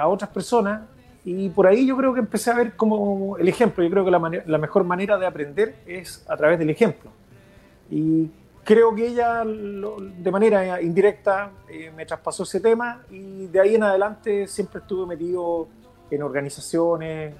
a 0.00 0.08
otras 0.08 0.30
personas 0.30 0.80
y 1.26 1.50
por 1.50 1.66
ahí 1.66 1.86
yo 1.86 1.94
creo 1.96 2.14
que 2.14 2.20
empecé 2.20 2.50
a 2.50 2.54
ver 2.54 2.72
como 2.74 3.36
el 3.36 3.46
ejemplo. 3.48 3.84
Yo 3.84 3.90
creo 3.90 4.04
que 4.06 4.10
la, 4.10 4.42
la 4.46 4.58
mejor 4.58 4.84
manera 4.84 5.18
de 5.18 5.26
aprender 5.26 5.74
es 5.86 6.24
a 6.26 6.38
través 6.38 6.58
del 6.58 6.70
ejemplo. 6.70 7.10
Y 7.90 8.30
creo 8.64 8.94
que 8.94 9.08
ella 9.08 9.44
de 9.44 10.30
manera 10.30 10.80
indirecta 10.80 11.50
eh, 11.68 11.90
me 11.94 12.06
traspasó 12.06 12.44
ese 12.44 12.60
tema 12.60 13.02
y 13.10 13.46
de 13.46 13.60
ahí 13.60 13.74
en 13.74 13.82
adelante 13.82 14.46
siempre 14.46 14.80
estuve 14.80 15.06
metido 15.06 15.68
en 16.10 16.22
organizaciones, 16.22 17.34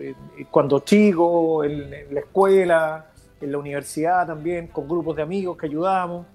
eh, 0.00 0.14
cuando 0.50 0.80
chico, 0.80 1.64
en, 1.64 2.14
la 2.14 2.20
escuela, 2.20 3.06
en 3.40 3.52
la 3.52 3.58
universidad 3.58 4.26
también, 4.26 4.68
con 4.68 4.88
grupos 4.88 5.16
de 5.16 5.22
amigos 5.22 5.56
que 5.56 5.66
ayudábamos. 5.66 6.26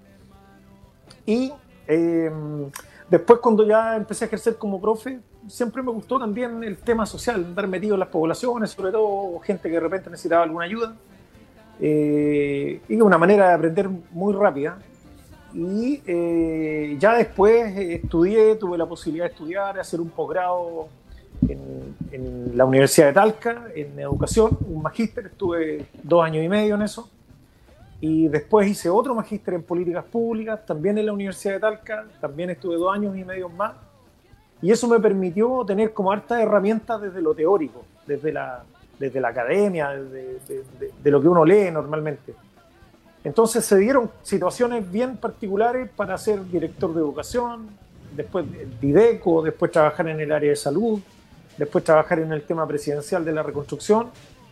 Y 1.26 1.52
em, 1.86 2.70
después 3.08 3.40
cuando 3.40 3.66
ya 3.66 3.96
empecé 3.96 4.24
a 4.24 4.26
ejercer 4.26 4.56
como 4.56 4.80
profe, 4.80 5.20
siempre 5.48 5.82
me 5.82 5.90
gustó 5.90 6.18
también 6.18 6.62
el 6.62 6.76
tema 6.78 7.06
social, 7.06 7.36
andar 7.36 7.66
metido 7.66 7.94
en 7.94 8.00
las 8.00 8.08
poblaciones, 8.08 8.70
sobre 8.70 8.92
todo 8.92 9.38
gente 9.40 9.68
que 9.68 9.74
de 9.74 9.80
repente 9.80 10.10
necesitaba 10.10 10.42
alguna 10.44 10.66
ayuda. 10.66 10.94
Eh, 11.80 12.80
y 12.88 13.00
una 13.00 13.18
manera 13.18 13.48
de 13.48 13.54
aprender 13.54 13.88
muy 13.88 14.34
rápida. 14.34 14.78
Y 15.54 16.02
eh, 16.06 16.96
ya 16.98 17.14
después 17.14 17.76
estudié, 17.76 18.56
tuve 18.56 18.76
la 18.76 18.86
posibilidad 18.86 19.26
de 19.26 19.30
estudiar, 19.30 19.74
de 19.74 19.80
hacer 19.80 20.00
un 20.00 20.10
posgrado 20.10 20.88
en, 21.48 21.96
en, 22.12 22.56
la 22.56 22.64
Universidad 22.64 23.08
de 23.08 23.12
Talca, 23.14 23.68
en 23.74 23.98
educación, 23.98 24.58
un 24.66 24.82
magíster, 24.82 25.26
estuve 25.26 25.86
dos 26.02 26.24
años 26.24 26.44
y 26.44 26.48
medio 26.48 26.74
en 26.74 26.82
eso. 26.82 27.08
Y 28.00 28.28
después 28.28 28.68
hice 28.68 28.90
otro 28.90 29.14
magíster 29.14 29.54
en 29.54 29.62
políticas 29.62 30.04
públicas, 30.04 30.64
también 30.66 30.98
en 30.98 31.06
la 31.06 31.12
Universidad 31.12 31.54
de 31.54 31.60
Talca, 31.60 32.06
también 32.20 32.50
estuve 32.50 32.76
dos 32.76 32.94
años 32.94 33.16
y 33.16 33.24
medio 33.24 33.48
más. 33.48 33.72
Y 34.60 34.70
eso 34.70 34.86
me 34.88 35.00
permitió 35.00 35.64
tener 35.64 35.92
como 35.92 36.12
hartas 36.12 36.40
herramientas 36.40 37.00
desde 37.00 37.22
lo 37.22 37.34
teórico, 37.34 37.84
desde 38.06 38.32
la, 38.32 38.64
desde 38.98 39.20
la 39.20 39.28
academia, 39.28 39.90
desde, 39.90 40.62
de, 40.78 40.92
de, 41.02 41.10
lo 41.10 41.20
que 41.20 41.28
uno 41.28 41.44
lee 41.44 41.70
normalmente. 41.70 42.34
Entonces 43.24 43.64
se 43.64 43.76
dieron 43.76 44.10
situaciones 44.22 44.90
bien 44.90 45.16
particulares 45.16 45.90
para 45.94 46.16
ser 46.18 46.44
director 46.46 46.92
de 46.94 47.00
educación, 47.00 47.68
después 48.14 48.46
Dideco, 48.80 49.42
después 49.42 49.70
trabajar 49.70 50.08
en 50.08 50.20
el 50.20 50.32
área 50.32 50.50
de 50.50 50.56
salud, 50.56 51.00
después 51.56 51.84
trabajar 51.84 52.18
en 52.20 52.32
el 52.32 52.42
tema 52.42 52.66
presidencial 52.66 53.24
de 53.24 53.32
la 53.32 53.42
reconstrucción 53.42 54.08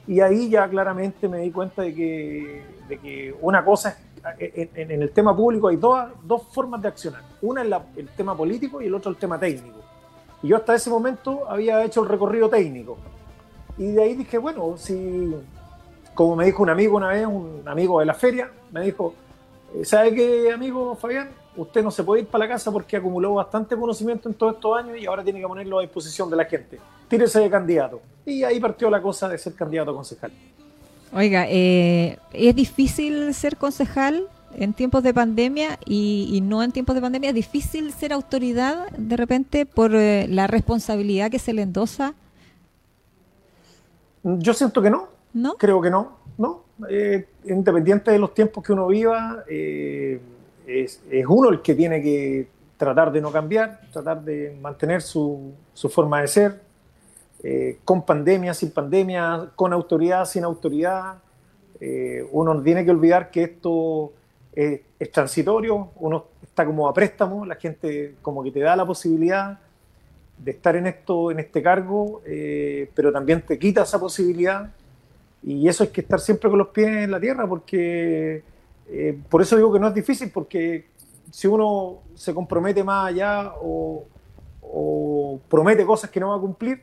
y 0.07 0.21
ahí 0.21 0.49
ya 0.51 0.69
claramente 0.69 1.29
me 1.29 1.39
di 1.39 1.51
cuenta 1.51 1.83
de 1.83 1.95
que, 1.95 2.63
de 2.89 2.99
que 2.99 3.35
una 3.41 3.65
cosa 3.65 3.99
es, 4.39 4.69
en, 4.75 4.91
en, 4.91 5.03
el 5.03 5.11
tema 5.11 5.35
público 5.35 5.69
hay 5.69 5.77
dos, 5.77 6.09
dos 6.23 6.43
formas 6.53 6.81
de 6.83 6.89
accionar. 6.89 7.23
Una 7.43 7.63
es 7.63 7.69
la, 7.69 7.85
el 7.97 8.09
tema 8.09 8.37
político 8.37 8.81
y 8.81 8.87
el 8.87 8.95
otro 8.95 9.11
el 9.11 9.17
tema 9.17 9.39
técnico. 9.39 9.79
Y 10.43 10.49
yo 10.49 10.57
hasta 10.57 10.75
ese 10.75 10.91
momento 10.91 11.49
había 11.49 11.85
hecho 11.85 12.03
el 12.03 12.09
recorrido 12.09 12.49
técnico. 12.49 12.99
Y 13.79 13.93
de 13.93 14.03
ahí 14.03 14.15
dije, 14.15 14.39
bueno, 14.39 14.77
si, 14.77 15.35
como 16.15 16.37
me 16.37 16.47
dijo 16.47 16.63
un 16.63 16.71
amigo 16.71 16.97
una 16.97 17.09
vez, 17.09 17.27
un 17.27 17.63
amigo 17.67 18.01
de 18.01 18.07
la 18.07 18.15
feria, 18.15 18.51
me 18.73 18.81
dijo, 18.83 19.15
¿sabe 19.85 20.15
qué, 20.15 20.53
amigo 20.53 20.97
Fabián? 20.97 21.29
Usted 21.57 21.83
no 21.83 21.91
se 21.91 22.05
puede 22.05 22.23
ir 22.23 22.29
para 22.29 22.45
la 22.45 22.55
casa 22.55 22.71
porque 22.71 22.97
acumuló 22.97 23.35
bastante 23.35 23.77
conocimiento 23.77 24.29
en 24.29 24.35
todos 24.35 24.55
estos 24.55 24.79
años 24.79 24.99
y 24.99 25.07
ahora 25.07 25.23
tiene 25.23 25.41
que 25.41 25.47
ponerlo 25.47 25.79
a 25.79 25.83
disposición 25.83 26.29
de 26.29 26.37
la 26.37 26.45
gente. 26.45 26.79
Tírese 27.09 27.41
de 27.41 27.51
candidato. 27.51 28.01
Y 28.25 28.43
ahí 28.43 28.61
partió 28.61 28.91
la 28.91 29.01
cosa 29.01 29.29
de 29.29 29.39
ser 29.39 29.55
candidato 29.55 29.91
a 29.91 29.95
concejal. 29.95 30.33
Oiga, 31.13 31.47
eh, 31.49 32.19
¿es 32.33 32.55
difícil 32.55 33.33
ser 33.33 33.57
concejal 33.57 34.27
en 34.55 34.75
tiempos 34.75 35.03
de 35.03 35.15
pandemia 35.15 35.79
y, 35.87 36.29
y, 36.33 36.41
no 36.41 36.63
en 36.63 36.73
tiempos 36.73 36.95
de 36.95 37.01
pandemia? 37.01 37.31
¿Es 37.31 37.35
difícil 37.35 37.93
ser 37.93 38.13
autoridad 38.13 38.91
de 38.91 39.17
repente 39.17 39.67
por 39.67 39.95
eh, 39.95 40.27
la 40.29 40.47
responsabilidad 40.47 41.31
que 41.31 41.39
se 41.39 41.53
le 41.53 41.63
endosa? 41.63 42.15
Yo 44.27 44.55
siento 44.55 44.83
que 44.83 44.91
no. 44.91 45.09
¿No? 45.35 45.55
Creo 45.55 45.81
que 45.81 45.91
no. 45.91 46.17
No. 46.37 46.65
Eh, 46.91 47.29
independiente 47.45 48.11
de 48.11 48.19
los 48.19 48.35
tiempos 48.35 48.65
que 48.65 48.73
uno 48.73 48.89
viva, 48.89 49.45
eh, 49.49 50.21
es, 50.67 51.01
es, 51.09 51.27
uno 51.29 51.49
el 51.49 51.63
que 51.63 51.75
tiene 51.75 52.03
que 52.03 52.49
tratar 52.77 53.13
de 53.13 53.21
no 53.21 53.31
cambiar, 53.31 53.81
tratar 53.93 54.23
de 54.23 54.59
mantener 54.61 55.01
su, 55.01 55.53
su 55.73 55.89
forma 55.89 56.21
de 56.21 56.27
ser, 56.27 56.61
eh, 57.43 57.79
con 57.85 58.05
pandemia, 58.05 58.53
sin 58.53 58.73
pandemia, 58.73 59.51
con 59.55 59.73
autoridad, 59.73 60.25
sin 60.25 60.45
autoridad. 60.45 61.19
Uno 62.33 62.55
no 62.55 62.63
tiene 62.63 62.85
que 62.85 62.91
olvidar 62.91 63.31
que 63.31 63.45
esto 63.45 64.13
es, 64.53 64.81
es, 64.99 65.13
transitorio, 65.13 65.91
uno 65.97 66.25
está 66.43 66.65
como 66.65 66.89
a 66.89 66.95
préstamo, 66.95 67.45
la 67.45 67.57
gente 67.57 68.17
como 68.23 68.43
que 68.43 68.51
te 68.51 68.61
da 68.61 68.75
la 68.75 68.87
posibilidad 68.87 69.59
de 70.39 70.51
estar 70.51 70.77
en 70.77 70.87
esto, 70.87 71.31
en 71.31 71.41
este 71.41 71.63
cargo, 71.63 72.23
eh, 72.27 72.91
pero 72.95 73.13
también 73.13 73.43
te 73.43 73.59
quita 73.59 73.83
esa 73.83 73.99
posibilidad. 73.99 74.71
Y 75.43 75.69
eso 75.69 75.85
es 75.85 75.91
que 75.91 76.01
estar 76.01 76.21
siempre 76.21 76.51
con 76.51 76.59
los 76.59 76.69
pies 76.69 76.89
en 76.89 77.11
la 77.11 77.21
tierra, 77.21 77.47
porque 77.47 78.43
eh, 78.89 79.19
por 79.29 79.43
eso 79.43 79.57
digo 79.57 79.73
que 79.73 79.79
no 79.79 79.89
es 79.89 79.95
difícil, 79.95 80.31
porque 80.33 80.87
si 81.31 81.47
uno 81.47 81.99
se 82.15 82.35
compromete 82.35 82.83
más 82.85 83.09
allá 83.09 83.53
o, 83.61 84.05
promete 85.49 85.87
cosas 85.87 86.11
que 86.11 86.19
no 86.19 86.31
va 86.31 86.37
a 86.37 86.41
cumplir, 86.41 86.83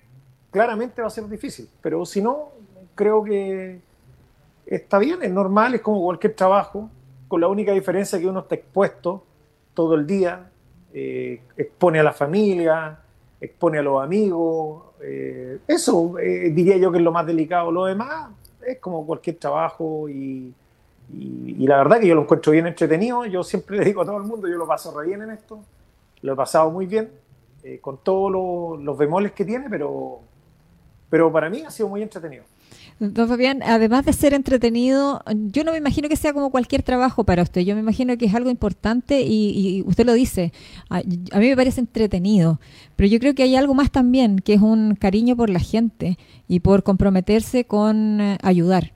claramente 0.51 1.01
va 1.01 1.07
a 1.07 1.11
ser 1.11 1.27
difícil. 1.27 1.67
Pero 1.81 2.05
si 2.05 2.21
no, 2.21 2.49
creo 2.95 3.23
que 3.23 3.81
está 4.65 4.99
bien, 4.99 5.21
es 5.21 5.31
normal, 5.31 5.75
es 5.75 5.81
como 5.81 6.01
cualquier 6.01 6.33
trabajo, 6.33 6.89
con 7.27 7.41
la 7.41 7.47
única 7.47 7.71
diferencia 7.71 8.19
que 8.19 8.27
uno 8.27 8.41
está 8.41 8.55
expuesto 8.55 9.23
todo 9.73 9.95
el 9.95 10.07
día, 10.07 10.49
eh, 10.93 11.41
expone 11.57 11.99
a 11.99 12.03
la 12.03 12.13
familia, 12.13 12.99
expone 13.43 13.79
a 13.79 13.81
los 13.81 14.01
amigos. 14.01 14.83
Eh, 15.01 15.59
eso 15.67 16.17
eh, 16.17 16.49
diría 16.51 16.77
yo 16.77 16.91
que 16.91 16.97
es 16.97 17.03
lo 17.03 17.11
más 17.11 17.25
delicado. 17.25 17.71
Lo 17.71 17.85
demás 17.85 18.31
es 18.65 18.79
como 18.79 19.05
cualquier 19.05 19.37
trabajo 19.37 20.07
y, 20.07 20.53
y, 21.13 21.67
la 21.67 21.77
verdad 21.77 21.99
que 21.99 22.07
yo 22.07 22.15
lo 22.15 22.21
encuentro 22.21 22.51
bien 22.51 22.67
entretenido. 22.67 23.25
Yo 23.25 23.43
siempre 23.43 23.77
le 23.79 23.85
digo 23.85 24.01
a 24.01 24.05
todo 24.05 24.17
el 24.17 24.23
mundo, 24.23 24.47
yo 24.47 24.57
lo 24.57 24.67
paso 24.67 24.97
re 24.97 25.07
bien 25.07 25.21
en 25.23 25.31
esto. 25.31 25.59
Lo 26.21 26.33
he 26.33 26.35
pasado 26.35 26.71
muy 26.71 26.85
bien, 26.85 27.11
eh, 27.63 27.79
con 27.79 27.97
todos 27.97 28.31
los, 28.31 28.81
los 28.81 28.97
bemoles 28.97 29.33
que 29.33 29.43
tiene, 29.43 29.69
pero, 29.69 30.19
pero 31.09 31.31
para 31.31 31.49
mí 31.49 31.63
ha 31.63 31.69
sido 31.69 31.89
muy 31.89 32.01
entretenido. 32.01 32.45
Don 32.99 33.27
Fabián, 33.27 33.61
además 33.63 34.05
de 34.05 34.13
ser 34.13 34.33
entretenido, 34.33 35.21
yo 35.33 35.63
no 35.63 35.71
me 35.71 35.77
imagino 35.77 36.07
que 36.07 36.15
sea 36.15 36.33
como 36.33 36.51
cualquier 36.51 36.83
trabajo 36.83 37.23
para 37.23 37.43
usted. 37.43 37.61
Yo 37.61 37.75
me 37.75 37.81
imagino 37.81 38.17
que 38.17 38.25
es 38.25 38.35
algo 38.35 38.49
importante 38.49 39.21
y, 39.21 39.77
y 39.77 39.81
usted 39.83 40.05
lo 40.05 40.13
dice. 40.13 40.53
A, 40.89 40.97
a, 40.97 41.39
mí 41.39 41.49
me 41.49 41.55
parece 41.55 41.81
entretenido, 41.81 42.59
pero 42.95 43.07
yo 43.07 43.19
creo 43.19 43.33
que 43.33 43.43
hay 43.43 43.55
algo 43.55 43.73
más 43.73 43.91
también, 43.91 44.39
que 44.39 44.53
es 44.53 44.61
un 44.61 44.95
cariño 44.95 45.35
por 45.35 45.49
la 45.49 45.59
gente 45.59 46.17
y 46.47 46.59
por 46.59 46.83
comprometerse 46.83 47.65
con 47.65 48.21
eh, 48.21 48.37
ayudar. 48.41 48.93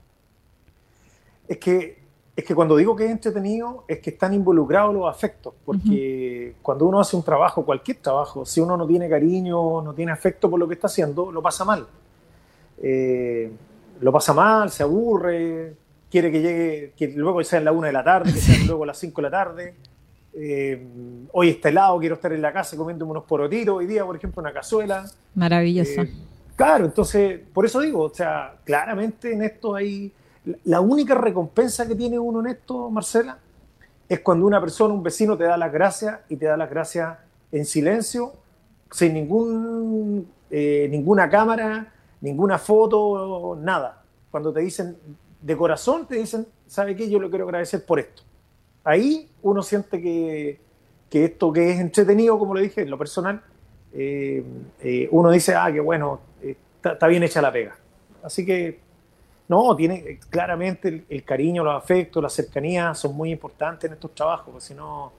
Es 1.48 1.58
que, 1.58 1.98
es 2.36 2.44
que 2.44 2.54
cuando 2.54 2.76
digo 2.76 2.94
que 2.94 3.04
es 3.04 3.10
entretenido, 3.10 3.84
es 3.88 3.98
que 4.00 4.10
están 4.10 4.32
involucrados 4.32 4.94
los 4.94 5.08
afectos, 5.08 5.54
porque 5.64 6.52
uh 6.54 6.58
-huh. 6.58 6.62
cuando 6.62 6.86
uno 6.86 7.00
hace 7.00 7.16
un 7.16 7.22
trabajo, 7.22 7.64
cualquier 7.64 7.98
trabajo, 7.98 8.44
si 8.46 8.60
uno 8.60 8.76
no 8.76 8.86
tiene 8.86 9.08
cariño, 9.08 9.82
no 9.82 9.92
tiene 9.92 10.12
afecto 10.12 10.48
por 10.48 10.60
lo 10.60 10.68
que 10.68 10.74
está 10.74 10.86
haciendo, 10.86 11.32
lo 11.32 11.42
pasa 11.42 11.64
mal. 11.64 11.86
Eh, 12.80 13.50
lo 14.00 14.12
pasa 14.12 14.32
mal, 14.32 14.70
se 14.70 14.82
aburre, 14.82 15.74
quiere 16.10 16.30
que 16.30 16.40
llegue, 16.40 16.92
que 16.96 17.08
luego 17.08 17.42
sea 17.44 17.58
en 17.58 17.64
la 17.64 17.72
una 17.72 17.88
de 17.88 17.92
la 17.92 18.04
tarde, 18.04 18.32
que 18.32 18.40
sea 18.40 18.56
luego 18.66 18.84
las 18.86 18.98
5 18.98 19.20
de 19.20 19.22
la 19.22 19.30
tarde. 19.30 19.74
Eh, 20.34 20.86
hoy 21.32 21.50
está 21.50 21.68
helado, 21.68 21.98
quiero 21.98 22.14
estar 22.14 22.32
en 22.32 22.42
la 22.42 22.52
casa 22.52 22.76
comiéndome 22.76 23.10
unos 23.10 23.24
porotitos, 23.24 23.76
hoy 23.76 23.86
día, 23.86 24.04
por 24.04 24.16
ejemplo, 24.16 24.40
una 24.40 24.52
cazuela. 24.52 25.04
Maravilloso. 25.34 26.02
Eh, 26.02 26.12
claro, 26.54 26.84
entonces, 26.84 27.40
por 27.52 27.66
eso 27.66 27.80
digo, 27.80 28.02
o 28.02 28.14
sea, 28.14 28.56
claramente 28.64 29.32
en 29.32 29.42
esto 29.42 29.74
hay. 29.74 30.12
La 30.64 30.80
única 30.80 31.14
recompensa 31.14 31.86
que 31.86 31.94
tiene 31.94 32.18
uno 32.18 32.40
en 32.40 32.46
esto, 32.46 32.88
Marcela, 32.88 33.38
es 34.08 34.20
cuando 34.20 34.46
una 34.46 34.60
persona, 34.60 34.94
un 34.94 35.02
vecino, 35.02 35.36
te 35.36 35.44
da 35.44 35.56
las 35.56 35.72
gracias 35.72 36.20
y 36.28 36.36
te 36.36 36.46
da 36.46 36.56
las 36.56 36.70
gracias 36.70 37.18
en 37.52 37.66
silencio, 37.66 38.32
sin 38.90 39.12
ningún, 39.14 40.26
eh, 40.50 40.88
ninguna 40.90 41.28
cámara, 41.28 41.92
ninguna 42.20 42.58
foto, 42.58 43.56
nada. 43.60 44.02
Cuando 44.30 44.52
te 44.52 44.60
dicen 44.60 44.96
de 45.40 45.56
corazón, 45.56 46.06
te 46.06 46.16
dicen, 46.16 46.46
¿sabe 46.66 46.96
qué? 46.96 47.08
Yo 47.08 47.20
le 47.20 47.28
quiero 47.28 47.44
agradecer 47.44 47.84
por 47.84 48.00
esto. 48.00 48.22
Ahí 48.84 49.28
uno 49.42 49.62
siente 49.62 50.00
que, 50.00 50.60
que 51.10 51.24
esto 51.24 51.52
que 51.52 51.70
es 51.70 51.80
entretenido, 51.80 52.38
como 52.38 52.54
le 52.54 52.62
dije, 52.62 52.82
en 52.82 52.90
lo 52.90 52.98
personal, 52.98 53.42
eh, 53.92 54.44
eh, 54.80 55.08
uno 55.10 55.30
dice, 55.30 55.54
ah, 55.54 55.70
que 55.72 55.80
bueno, 55.80 56.20
está, 56.82 57.06
bien 57.06 57.22
hecha 57.22 57.40
la 57.40 57.52
pega. 57.52 57.76
Así 58.22 58.44
que, 58.44 58.80
no, 59.48 59.74
tiene 59.76 60.18
claramente 60.28 61.04
el, 61.08 61.24
cariño, 61.24 61.64
los 61.64 61.74
afectos, 61.74 62.22
la 62.22 62.28
cercanía 62.28 62.94
son 62.94 63.16
muy 63.16 63.30
importantes 63.30 63.88
en 63.88 63.94
estos 63.94 64.14
trabajos, 64.14 64.46
porque 64.52 64.66
si 64.66 64.74
no, 64.74 65.12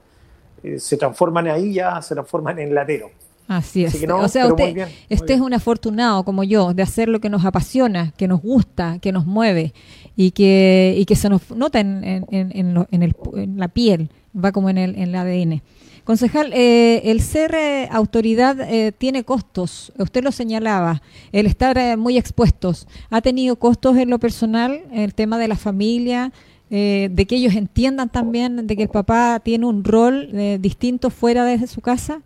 eh, 0.62 0.78
se 0.78 0.96
transforman 0.96 1.48
ahí 1.48 1.74
ya, 1.74 2.00
se 2.00 2.14
transforman 2.14 2.58
en 2.60 2.74
latero. 2.74 3.10
Así 3.50 3.84
es. 3.84 3.96
Así 3.96 4.06
no, 4.06 4.18
o 4.18 4.28
sea, 4.28 4.46
usted, 4.46 4.72
bien, 4.72 4.88
usted 5.10 5.34
es 5.34 5.40
un 5.40 5.52
afortunado 5.52 6.24
como 6.24 6.44
yo 6.44 6.72
de 6.72 6.84
hacer 6.84 7.08
lo 7.08 7.20
que 7.20 7.28
nos 7.28 7.44
apasiona, 7.44 8.12
que 8.16 8.28
nos 8.28 8.40
gusta, 8.40 9.00
que 9.00 9.10
nos 9.10 9.26
mueve 9.26 9.74
y 10.14 10.30
que, 10.30 10.94
y 10.96 11.04
que 11.04 11.16
se 11.16 11.28
nos 11.28 11.50
nota 11.50 11.80
en, 11.80 12.04
en, 12.04 12.26
en, 12.30 12.86
en 12.88 13.02
el, 13.02 13.16
la 13.56 13.66
piel, 13.66 14.08
va 14.32 14.52
como 14.52 14.70
en 14.70 14.78
el, 14.78 14.94
en 14.94 15.08
el 15.08 15.14
ADN. 15.16 15.62
Concejal, 16.04 16.52
eh, 16.54 17.02
el 17.06 17.20
ser 17.20 17.52
eh, 17.56 17.88
autoridad 17.90 18.60
eh, 18.60 18.92
tiene 18.96 19.24
costos, 19.24 19.92
usted 19.98 20.22
lo 20.22 20.30
señalaba, 20.30 21.02
el 21.32 21.46
estar 21.46 21.76
eh, 21.76 21.96
muy 21.96 22.18
expuestos. 22.18 22.86
¿Ha 23.10 23.20
tenido 23.20 23.56
costos 23.56 23.96
en 23.96 24.10
lo 24.10 24.20
personal, 24.20 24.82
el 24.92 25.12
tema 25.12 25.38
de 25.38 25.48
la 25.48 25.56
familia, 25.56 26.32
de 26.70 27.26
que 27.28 27.34
ellos 27.34 27.56
entiendan 27.56 28.10
también 28.10 28.68
de 28.68 28.76
que 28.76 28.84
el 28.84 28.88
papá 28.88 29.40
tiene 29.42 29.66
un 29.66 29.82
rol 29.82 30.30
distinto 30.60 31.10
fuera 31.10 31.44
de 31.44 31.66
su 31.66 31.80
casa? 31.80 32.22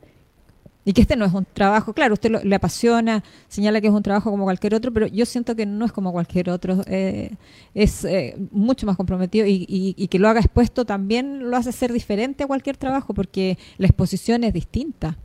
Y 0.85 0.93
que 0.93 1.01
este 1.01 1.17
no 1.17 1.25
es 1.25 1.33
un 1.33 1.47
trabajo, 1.47 1.95
claro, 1.95 2.15
usted 2.15 2.31
lo, 2.31 2.43
le 2.43 2.55
apasiona, 2.55 3.25
señala 3.49 3.81
que 3.81 3.87
es 3.87 3.93
un 3.93 4.03
trabajo 4.03 4.31
como 4.31 4.45
cualquier 4.45 4.75
otro, 4.75 4.93
pero 4.93 5.07
yo 5.07 5.25
siento 5.25 5.57
que 5.57 5.65
no 5.65 5.87
es 5.87 5.93
como 5.93 6.13
cualquier 6.13 6.51
otro, 6.51 6.83
eh, 6.87 7.37
es 7.75 8.05
eh, 8.05 8.37
mucho 8.51 8.87
más 8.87 8.97
comprometido 8.97 9.47
y, 9.49 10.09
que 10.11 10.19
lo 10.19 10.29
haga 10.29 10.41
expuesto 10.41 10.85
también 10.85 11.51
lo 11.51 11.57
hace 11.57 11.73
ser 11.73 11.93
diferente 11.93 12.45
a 12.45 12.47
cualquier 12.47 12.77
trabajo 12.77 13.15
porque 13.15 13.59
la 13.79 13.87
exposición 13.87 14.45
es 14.45 14.53
distinta. 14.53 15.17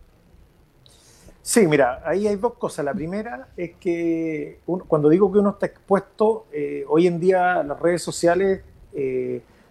Sí, 1.41 1.67
mira, 1.67 2.01
ahí 2.05 2.27
hay 2.27 2.35
dos 2.37 2.53
cosas. 2.53 2.85
La 2.85 2.93
primera 2.93 3.49
es 3.57 3.71
que 3.79 4.59
cuando 4.87 5.09
digo 5.09 5.31
que 5.31 5.39
uno 5.39 5.51
está 5.51 5.65
expuesto, 5.65 6.45
eh, 6.51 6.85
hoy 6.87 7.07
en 7.07 7.19
día 7.19 7.63
las 7.63 7.79
redes 7.79 8.01
sociales 8.01 8.61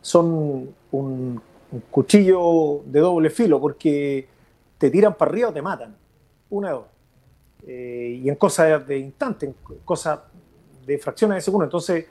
son 0.02 0.74
un, 0.92 1.40
cuchillo 1.90 2.82
de 2.86 3.00
doble 3.00 3.30
filo 3.30 3.60
porque 3.60 4.26
te 4.78 4.90
tiran 4.90 5.14
para 5.14 5.30
arriba 5.30 5.48
o 5.48 5.52
te 5.52 5.62
matan. 5.62 5.96
Una 6.50 6.68
de 6.68 6.74
dos. 6.74 6.86
Eh, 7.66 8.20
y 8.22 8.28
en 8.28 8.36
cosas 8.36 8.86
de 8.86 8.98
instante, 8.98 9.46
en 9.46 9.54
cosas 9.84 10.20
de 10.86 10.98
fracciones 10.98 11.36
de 11.36 11.40
segundo. 11.42 11.64
Entonces, 11.64 12.06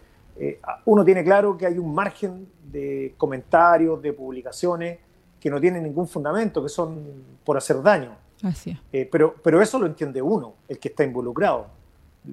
uno 0.86 1.04
tiene 1.04 1.24
claro 1.24 1.58
que 1.58 1.66
hay 1.66 1.80
un 1.80 1.96
margen 1.96 2.48
de 2.72 3.16
comentarios, 3.18 4.00
de 4.02 4.14
publicaciones 4.14 5.00
que 5.40 5.50
no 5.50 5.60
tienen 5.60 5.84
ningún 5.84 6.08
fundamento, 6.08 6.62
que 6.62 6.70
son 6.70 7.24
por 7.44 7.58
hacer 7.58 7.82
daño. 7.82 8.16
Eh, 8.92 9.08
pero, 9.12 9.36
pero 9.44 9.62
eso 9.62 9.80
lo 9.80 9.88
entiende 9.88 10.22
uno, 10.22 10.56
el 10.68 10.80
que 10.80 10.90
está 10.90 11.04
involucrado. 11.04 11.68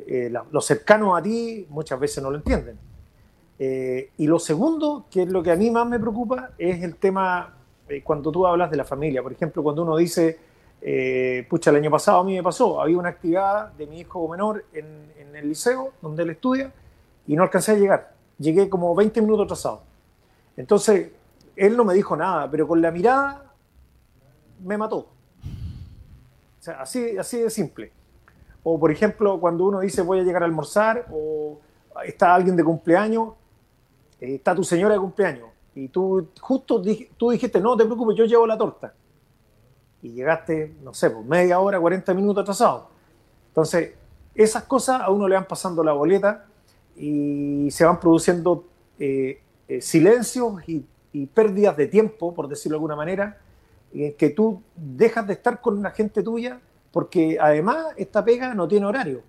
Eh, 0.07 0.33
los 0.51 0.67
cercanos 0.67 1.19
a 1.19 1.23
ti 1.23 1.67
muchas 1.71 1.99
veces 1.99 2.23
no 2.23 2.31
lo 2.31 2.37
entienden. 2.37 2.79
Eh, 3.59 4.11
y 4.19 4.27
lo 4.27 4.39
segundo, 4.39 5.07
que 5.11 5.23
es 5.23 5.29
lo 5.29 5.43
que 5.43 5.53
a 5.53 5.57
mí 5.57 5.71
más 5.71 5.87
me 5.87 5.99
preocupa, 5.99 6.51
es 6.59 6.83
el 6.83 6.97
tema 6.97 7.55
cuando 8.03 8.31
tú 8.33 8.47
hablas 8.47 8.71
de 8.71 8.77
la 8.77 8.85
familia. 8.85 9.23
Por 9.23 9.33
ejemplo, 9.33 9.63
cuando 9.63 9.83
uno 9.83 9.97
dice, 9.97 10.39
pucha, 11.49 11.71
el 11.71 11.77
año 11.77 11.91
pasado 11.91 12.21
a 12.21 12.25
mí 12.25 12.35
me 12.35 12.43
pasó, 12.43 12.81
había 12.81 12.99
una 12.99 13.11
actividad 13.11 13.73
de 13.73 13.87
mi 13.87 14.01
hijo 14.01 14.29
menor 14.29 14.65
en, 14.73 15.13
el 15.35 15.49
liceo 15.49 15.93
donde 16.01 16.23
él 16.23 16.31
estudia 16.31 16.73
y 17.27 17.35
no 17.35 17.43
alcancé 17.43 17.73
a 17.73 17.75
llegar. 17.75 18.15
Llegué 18.39 18.69
como 18.69 18.95
20 18.95 19.21
minutos 19.21 19.47
atrasado. 19.47 19.83
Entonces, 20.57 21.11
él 21.57 21.77
no 21.77 21.85
me 21.85 21.95
dijo 21.95 22.17
nada, 22.17 22.49
pero 22.49 22.69
con 22.69 22.81
la 22.81 22.93
mirada 22.93 23.53
me 24.63 24.79
mató 24.79 25.09
así, 26.73 27.17
así 27.19 27.39
de 27.39 27.51
simple. 27.51 27.93
O, 28.63 28.79
por 28.79 28.91
ejemplo, 28.91 29.39
cuando 29.41 29.65
uno 29.65 29.81
dice 29.81 30.03
voy 30.03 30.21
a 30.21 30.23
llegar 30.23 30.43
a 30.43 30.47
almorzar, 30.47 31.07
o 31.13 31.61
está 32.05 32.35
alguien 32.35 32.57
de 32.57 32.65
cumpleaños, 32.65 33.35
eh, 34.21 34.37
está 34.37 34.55
tu 34.55 34.65
señora 34.65 34.95
de 34.95 35.01
cumpleaños, 35.01 35.49
y 35.75 35.89
tú 35.89 36.29
justo 36.41 36.83
tú 37.17 37.31
dijiste, 37.31 37.61
no 37.61 37.77
te 37.77 37.85
preocupes, 37.85 38.17
yo 38.17 38.25
llevo 38.25 38.47
la 38.47 38.57
torta. 38.57 38.95
Y 40.03 40.11
llegaste, 40.13 40.77
no 40.83 40.93
sé, 40.93 41.11
pues 41.11 41.25
media 41.25 41.59
hora, 41.61 41.81
40 41.81 42.13
minutos 42.15 42.43
atrasado. 42.43 42.89
Entonces, 43.49 43.95
esas 44.35 44.65
cosas 44.65 45.01
a 45.01 45.11
uno 45.11 45.27
le 45.27 45.35
van 45.35 45.47
pasando 45.47 45.83
la 45.83 45.93
boleta 45.93 46.47
y 46.97 47.69
se 47.71 47.85
van 47.85 47.99
produciendo 47.99 48.65
eh, 48.99 49.41
eh, 49.69 49.81
silencios 49.81 50.63
y, 50.67 50.87
pérdidas 51.33 51.77
de 51.77 51.87
tiempo, 51.87 52.35
por 52.35 52.49
decirlo 52.49 52.75
de 52.75 52.79
alguna 52.79 52.97
manera, 52.97 53.39
que 53.93 54.31
tú 54.31 54.61
dejas 54.75 55.25
de 55.29 55.35
estar 55.35 55.61
con 55.61 55.81
la 55.81 55.93
gente 55.93 56.25
tuya 56.25 56.61
porque 56.95 57.39
además 57.41 57.87
esta 57.97 58.25
pega 58.25 58.55
no 58.55 58.69
tiene 58.69 58.87
horario. 58.87 59.21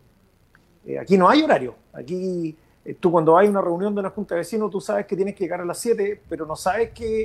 Eh, 0.85 0.99
aquí 0.99 1.17
no 1.17 1.27
hay 1.27 1.41
horario. 1.41 1.73
Aquí 1.93 2.55
eh, 2.85 2.93
tú 2.99 3.11
cuando 3.11 3.37
hay 3.37 3.47
una 3.47 3.61
reunión 3.61 3.93
de 3.93 3.99
una 3.99 4.11
junta 4.11 4.35
de 4.35 4.39
vecinos, 4.39 4.71
tú 4.71 4.79
sabes 4.79 5.05
que 5.05 5.15
tienes 5.15 5.35
que 5.35 5.43
llegar 5.43 5.59
a 5.59 5.65
las 5.65 5.79
7, 5.79 6.21
pero 6.29 6.45
no 6.45 6.55
sabes 6.55 6.91
que 6.91 7.23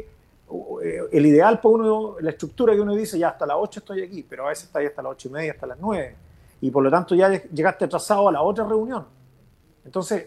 eh, 0.83 1.01
el 1.13 1.27
ideal 1.27 1.61
para 1.61 1.75
uno, 1.75 2.17
la 2.21 2.31
estructura 2.31 2.75
que 2.75 2.81
uno 2.81 2.95
dice, 2.95 3.19
ya 3.19 3.29
hasta 3.29 3.47
las 3.47 3.57
8 3.59 3.81
estoy 3.81 4.03
aquí, 4.03 4.25
pero 4.29 4.47
a 4.47 4.49
veces 4.49 4.65
está 4.65 4.81
ahí 4.81 4.87
hasta 4.87 5.03
las 5.03 5.13
8 5.13 5.29
y 5.29 5.31
media, 5.31 5.53
hasta 5.53 5.67
las 5.67 5.79
9. 5.79 6.17
Y 6.63 6.71
por 6.71 6.83
lo 6.83 6.91
tanto 6.91 7.15
ya 7.15 7.31
llegaste 7.31 7.85
atrasado 7.85 8.29
a 8.29 8.33
la 8.33 8.43
otra 8.43 8.67
reunión. 8.67 9.07
Entonces, 9.85 10.27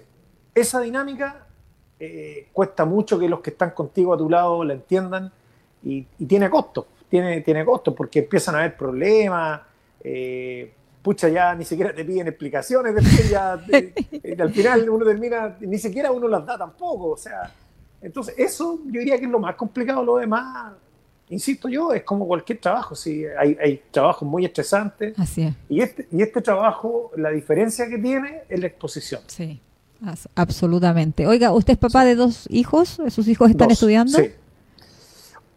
esa 0.56 0.80
dinámica 0.80 1.48
cuesta 2.52 2.84
mucho 2.84 3.18
que 3.18 3.30
los 3.30 3.40
que 3.40 3.52
están 3.52 3.72
contigo 3.72 4.14
a 4.14 4.18
tu 4.18 4.30
lado 4.30 4.62
la 4.66 4.74
entiendan 4.74 5.32
y, 5.84 6.02
tiene 6.28 6.50
costo 6.50 6.86
tiene, 7.14 7.42
tiene 7.42 7.64
costos 7.64 7.94
porque 7.94 8.20
empiezan 8.20 8.56
a 8.56 8.60
haber 8.60 8.76
problemas. 8.76 9.62
Eh, 10.04 10.74
pucha, 11.04 11.28
ya 11.28 11.54
ni 11.54 11.66
siquiera 11.66 11.93
te 11.93 12.04
piden 12.06 12.28
explicaciones, 12.28 12.95
después 12.95 13.30
ya 13.30 13.64
eh, 13.72 14.38
al 14.39 14.51
final 14.51 14.89
uno 14.89 15.06
termina, 15.06 15.58
ni 15.60 15.78
siquiera 15.78 16.12
uno 16.12 16.28
las 16.28 16.45
da 16.45 16.58
tampoco, 16.58 17.10
o 17.10 17.18
sea, 17.18 17.51
entonces 18.01 18.34
eso 18.38 18.80
yo 18.86 18.99
diría 18.99 19.20
que 19.20 19.26
es 19.26 19.32
lo 19.32 19.39
más 19.39 19.56
complicado, 19.56 20.04
lo 20.04 20.18
demás, 20.18 20.74
insisto 21.30 21.68
yo, 21.68 21.93
es 21.93 22.04
como 22.04 22.26
cualquier 22.26 22.60
trabajo, 22.60 22.95
sí, 22.95 23.26
hay, 23.38 23.58
hay 23.62 23.84
trabajos 23.91 24.28
muy 24.28 24.45
estresantes, 24.45 25.14
Así 25.20 25.43
es. 25.43 25.54
Y, 25.68 25.82
este, 25.82 26.08
y 26.10 26.22
este 26.22 26.41
trabajo, 26.41 27.12
la 27.18 27.30
diferencia 27.32 27.88
que 27.88 27.97
tiene 27.97 28.43
es 28.47 28.60
la 28.60 28.68
exposición. 28.68 29.22
Sí, 29.28 29.60
absolutamente. 30.36 31.28
Oiga, 31.28 31.51
¿usted 31.51 31.74
es 31.74 31.80
papá 31.80 32.06
de 32.06 32.16
dos 32.16 32.47
hijos? 32.49 33.01
¿Sus 33.10 33.28
hijos 33.28 33.49
están 33.49 33.72
estudiando? 33.72 34.18
Sí. 34.18 34.32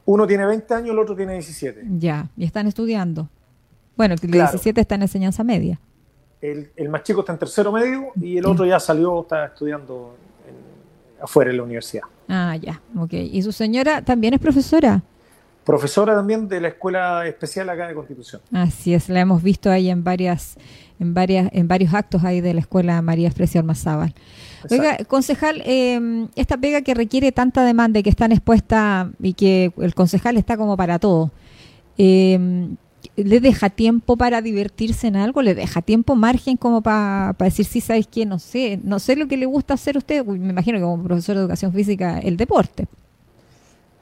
Uno 0.05 0.26
tiene 0.26 0.47
20 0.47 0.74
años, 0.74 0.90
el 0.90 0.99
otro 0.99 1.16
tiene 1.16 1.32
17. 1.34 1.82
Ya, 1.99 2.30
y 2.36 2.44
están 2.44 2.66
estudiando. 2.68 3.28
Bueno, 3.97 4.14
el 4.20 4.30
17 4.30 4.80
está 4.80 4.94
en 4.94 5.03
enseñanza 5.03 5.42
media. 5.42 5.80
El, 6.40 6.88
más 6.88 7.03
chico 7.03 7.20
está 7.20 7.32
en 7.32 7.38
tercero 7.38 7.72
medio 7.72 8.12
y 8.20 8.36
el 8.36 8.47
otro 8.47 8.66
ya 8.66 8.78
salió, 8.78 9.22
está 9.22 9.47
estudiando 9.47 10.14
afuera 11.20 11.51
en 11.51 11.57
la 11.57 11.62
universidad. 11.62 12.05
Ah, 12.28 12.57
ya, 12.57 12.80
ok. 12.97 13.12
¿Y 13.12 13.42
su 13.42 13.53
señora 13.53 14.03
también 14.03 14.34
es 14.34 14.40
profesora? 14.40 15.03
Profesora 15.64 16.14
también 16.14 16.47
de 16.47 16.61
la 16.61 16.68
Escuela 16.68 17.26
Especial 17.26 17.68
acá 17.68 17.88
de 17.88 17.94
Constitución. 17.94 18.40
Así 18.53 18.94
es, 18.94 19.09
la 19.09 19.20
hemos 19.20 19.42
visto 19.42 19.70
ahí 19.70 19.90
en 19.90 20.05
varias, 20.05 20.57
en 21.01 21.12
varias, 21.12 21.49
en 21.53 21.66
varios 21.66 21.92
actos 21.92 22.22
ahí 22.22 22.40
de 22.40 22.55
la 22.55 22.61
Escuela 22.61 23.03
María 23.03 23.26
Esprecio 23.26 23.61
Almazábal. 23.61 24.14
Oiga, 24.70 24.99
concejal, 25.09 25.62
eh, 25.64 26.28
esta 26.36 26.57
pega 26.57 26.82
que 26.82 26.94
requiere 26.94 27.32
tanta 27.32 27.64
demanda 27.64 27.99
y 27.99 28.03
que 28.05 28.11
están 28.11 28.30
expuesta 28.30 29.11
y 29.20 29.34
que 29.34 29.72
el 29.78 29.94
concejal 29.94 30.36
está 30.36 30.57
como 30.57 30.76
para 30.76 31.01
todo, 31.01 31.32
eh, 31.99 32.68
¿le 33.16 33.40
deja 33.40 33.70
tiempo 33.70 34.16
para 34.16 34.42
divertirse 34.42 35.07
en 35.07 35.16
algo? 35.16 35.42
¿Le 35.42 35.54
deja 35.54 35.82
tiempo, 35.82 36.16
margen 36.16 36.57
como 36.57 36.82
para 36.82 37.34
decir, 37.38 37.64
sí, 37.64 37.80
sabes 37.80 38.07
qué? 38.07 38.26
No 38.26 38.38
sé, 38.38 38.80
no 38.82 38.98
sé 38.98 39.16
lo 39.16 39.28
que 39.28 39.36
le 39.36 39.46
gusta 39.46 39.74
hacer 39.74 39.96
a 39.96 39.98
usted, 39.98 40.24
me 40.24 40.50
imagino 40.50 40.78
que 40.78 40.84
como 40.84 41.02
profesor 41.02 41.36
de 41.36 41.42
educación 41.42 41.72
física, 41.72 42.18
el 42.18 42.36
deporte. 42.36 42.86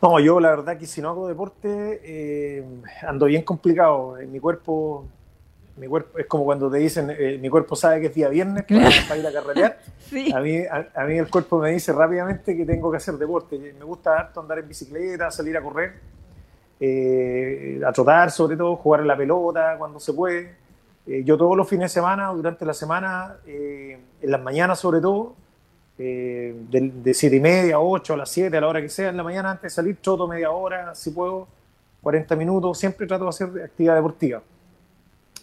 No, 0.03 0.21
yo 0.21 0.39
la 0.39 0.51
verdad 0.51 0.77
que 0.79 0.87
si 0.87 1.01
no 1.01 1.09
hago 1.09 1.29
deporte, 1.29 2.01
eh, 2.05 2.65
ando 3.07 3.27
bien 3.27 3.43
complicado. 3.43 4.19
En 4.19 4.31
mi 4.31 4.39
cuerpo 4.39 5.07
mi 5.77 5.89
cuerpo 5.89 6.19
es 6.19 6.27
como 6.27 6.45
cuando 6.45 6.71
te 6.71 6.79
dicen 6.79 7.11
eh, 7.11 7.39
mi 7.41 7.49
cuerpo 7.49 7.75
sabe 7.75 8.01
que 8.01 8.07
es 8.07 8.15
día 8.15 8.29
viernes 8.29 8.65
para, 9.09 9.17
ir 9.17 9.27
a 9.27 9.33
carretear 9.33 9.79
a, 10.35 10.41
mí, 10.41 10.63
a, 10.95 11.05
mí 11.05 11.19
el 11.19 11.29
cuerpo 11.29 11.59
me 11.59 11.73
dice 11.73 11.93
rápidamente 11.93 12.57
que 12.57 12.65
tengo 12.65 12.91
que 12.91 12.99
hacer 12.99 13.15
deporte 13.15 13.59
me 13.59 13.85
gusta 13.85 14.19
harto 14.19 14.41
andar 14.41 14.59
en 14.61 14.69
bicicleta 14.69 15.31
salir 15.31 15.57
a 15.57 15.63
correr 15.63 15.95
eh, 16.81 17.81
a 17.87 17.93
trotar 17.93 18.31
sobre 18.31 18.57
todo 18.57 18.77
jugar 18.77 19.01
en 19.01 19.09
la 19.09 19.17
pelota 19.17 19.77
cuando 19.79 20.01
se 20.01 20.13
puede 20.13 20.55
eh, 21.07 21.23
yo 21.25 21.37
todos 21.37 21.57
los 21.57 21.69
fines 21.69 21.91
de 21.91 22.01
semana 22.01 22.29
durante 22.29 22.65
la 22.65 22.75
semana 22.75 23.37
en 23.47 24.01
las 24.23 24.43
mañanas 24.43 24.79
sobre 24.79 25.01
todo 25.01 25.35
de, 25.97 26.55
de 26.71 27.15
siete 27.15 27.37
y 27.37 27.41
media 27.41 27.77
a 27.77 27.81
8 27.81 28.15
a 28.15 28.17
las 28.17 28.31
7 28.31 28.57
a 28.57 28.61
la 28.61 28.69
hora 28.69 28.81
que 28.81 28.89
sea 28.89 29.11
en 29.11 29.17
la 29.17 29.23
mañana 29.23 29.53
antes 29.53 29.63
de 29.63 29.71
salir 29.71 29.97
troto 30.03 30.27
media 30.27 30.51
hora 30.51 30.95
si 30.95 31.11
puedo 31.11 31.47
40 32.03 32.35
minutos 32.37 32.79
siempre 32.79 33.07
trato 33.07 33.25
de 33.25 33.31
hacer 33.31 33.49
actividad 33.63 33.95
deportiva 33.95 34.43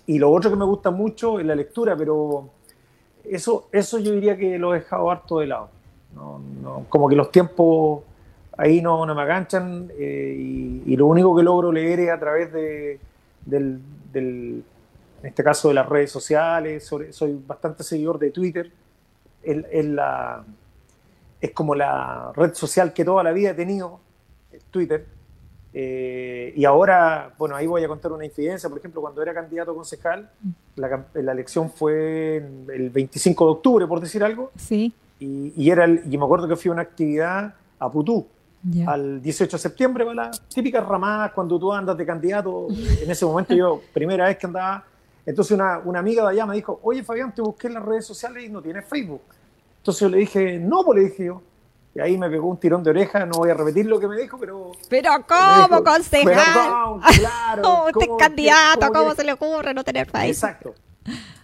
y 0.05 0.19
lo 0.19 0.31
otro 0.31 0.49
que 0.49 0.55
me 0.55 0.65
gusta 0.65 0.91
mucho 0.91 1.39
es 1.39 1.45
la 1.45 1.55
lectura, 1.55 1.95
pero 1.95 2.49
eso, 3.23 3.67
eso 3.71 3.99
yo 3.99 4.13
diría 4.13 4.35
que 4.35 4.57
lo 4.57 4.73
he 4.73 4.79
dejado 4.79 5.09
harto 5.11 5.39
de 5.39 5.47
lado. 5.47 5.69
como 6.89 7.07
que 7.07 7.15
los 7.15 7.31
tiempos 7.31 8.03
ahí 8.57 8.81
no, 8.81 9.05
no 9.05 9.15
me 9.15 9.21
aganchan 9.21 9.91
eh, 9.97 10.81
y, 10.85 10.95
lo 10.95 11.07
único 11.07 11.35
que 11.35 11.43
logro 11.43 11.71
leer 11.71 11.99
es 12.01 12.09
a 12.11 12.19
través 12.19 12.51
de, 12.51 12.99
del, 13.45 13.81
en 14.13 14.63
este 15.23 15.43
caso 15.43 15.69
de 15.69 15.73
las 15.75 15.87
redes 15.87 16.11
sociales, 16.11 16.89
soy 17.11 17.41
bastante 17.47 17.83
seguidor 17.83 18.19
de 18.19 18.31
Twitter, 18.31 18.71
es, 19.43 19.85
la, 19.85 20.43
es 21.39 21.51
como 21.51 21.73
la 21.75 22.31
red 22.35 22.53
social 22.53 22.93
que 22.93 23.05
toda 23.05 23.23
la 23.23 23.31
vida 23.31 23.51
he 23.51 23.53
tenido, 23.55 23.99
Twitter, 24.69 25.05
eh, 25.73 26.53
y 26.55 26.65
ahora, 26.65 27.33
bueno, 27.37 27.55
ahí 27.55 27.65
voy 27.65 27.83
a 27.83 27.87
contar 27.87 28.11
una 28.11 28.25
incidencia. 28.25 28.67
Por 28.67 28.79
ejemplo, 28.79 28.99
cuando 29.01 29.21
era 29.21 29.33
candidato 29.33 29.73
concejal, 29.73 30.29
la, 30.75 31.05
la 31.13 31.31
elección 31.31 31.71
fue 31.71 32.37
el 32.37 32.89
25 32.89 33.45
de 33.45 33.51
octubre, 33.51 33.87
por 33.87 34.01
decir 34.01 34.23
algo. 34.23 34.51
Sí. 34.57 34.93
Y, 35.19 35.53
y, 35.55 35.69
era 35.69 35.85
el, 35.85 36.01
y 36.11 36.17
me 36.17 36.25
acuerdo 36.25 36.47
que 36.47 36.55
fui 36.55 36.69
a 36.69 36.73
una 36.73 36.81
actividad 36.81 37.53
a 37.79 37.91
Putú, 37.91 38.27
al 38.85 39.21
18 39.21 39.57
de 39.57 39.61
septiembre, 39.61 40.05
las 40.13 40.41
típicas 40.41 40.85
ramadas 40.85 41.31
cuando 41.31 41.59
tú 41.59 41.71
andas 41.73 41.97
de 41.97 42.05
candidato. 42.05 42.67
En 42.69 43.09
ese 43.09 43.25
momento 43.25 43.53
yo, 43.53 43.81
primera 43.93 44.25
vez 44.25 44.37
que 44.37 44.45
andaba. 44.45 44.83
Entonces 45.25 45.51
una, 45.51 45.79
una 45.79 45.99
amiga 45.99 46.23
de 46.23 46.29
allá 46.29 46.45
me 46.45 46.55
dijo, 46.55 46.79
oye 46.83 47.03
Fabián, 47.03 47.33
te 47.33 47.41
busqué 47.41 47.67
en 47.67 47.75
las 47.75 47.83
redes 47.83 48.05
sociales 48.05 48.43
y 48.43 48.49
no 48.49 48.61
tienes 48.61 48.85
Facebook. 48.85 49.21
Entonces 49.77 50.01
yo 50.01 50.09
le 50.09 50.17
dije, 50.17 50.59
no, 50.59 50.83
pues 50.83 50.99
le 50.99 51.09
dije 51.09 51.25
yo, 51.25 51.41
y 51.93 51.99
ahí 51.99 52.17
me 52.17 52.29
pegó 52.29 52.47
un 52.47 52.57
tirón 52.57 52.83
de 52.83 52.89
oreja, 52.91 53.25
no 53.25 53.39
voy 53.39 53.49
a 53.49 53.53
repetir 53.53 53.85
lo 53.85 53.99
que 53.99 54.07
me 54.07 54.15
dijo, 54.17 54.37
pero... 54.39 54.71
Pero 54.89 55.11
¿cómo, 55.27 55.83
concejal? 55.83 57.01
Claro. 57.19 57.85
usted 57.87 58.01
es 58.01 58.17
candidato, 58.17 58.91
¿cómo 58.93 59.13
se 59.13 59.23
le 59.23 59.33
ocurre 59.33 59.73
no 59.73 59.83
tener 59.83 60.09
país? 60.09 60.37
Exacto. 60.37 60.73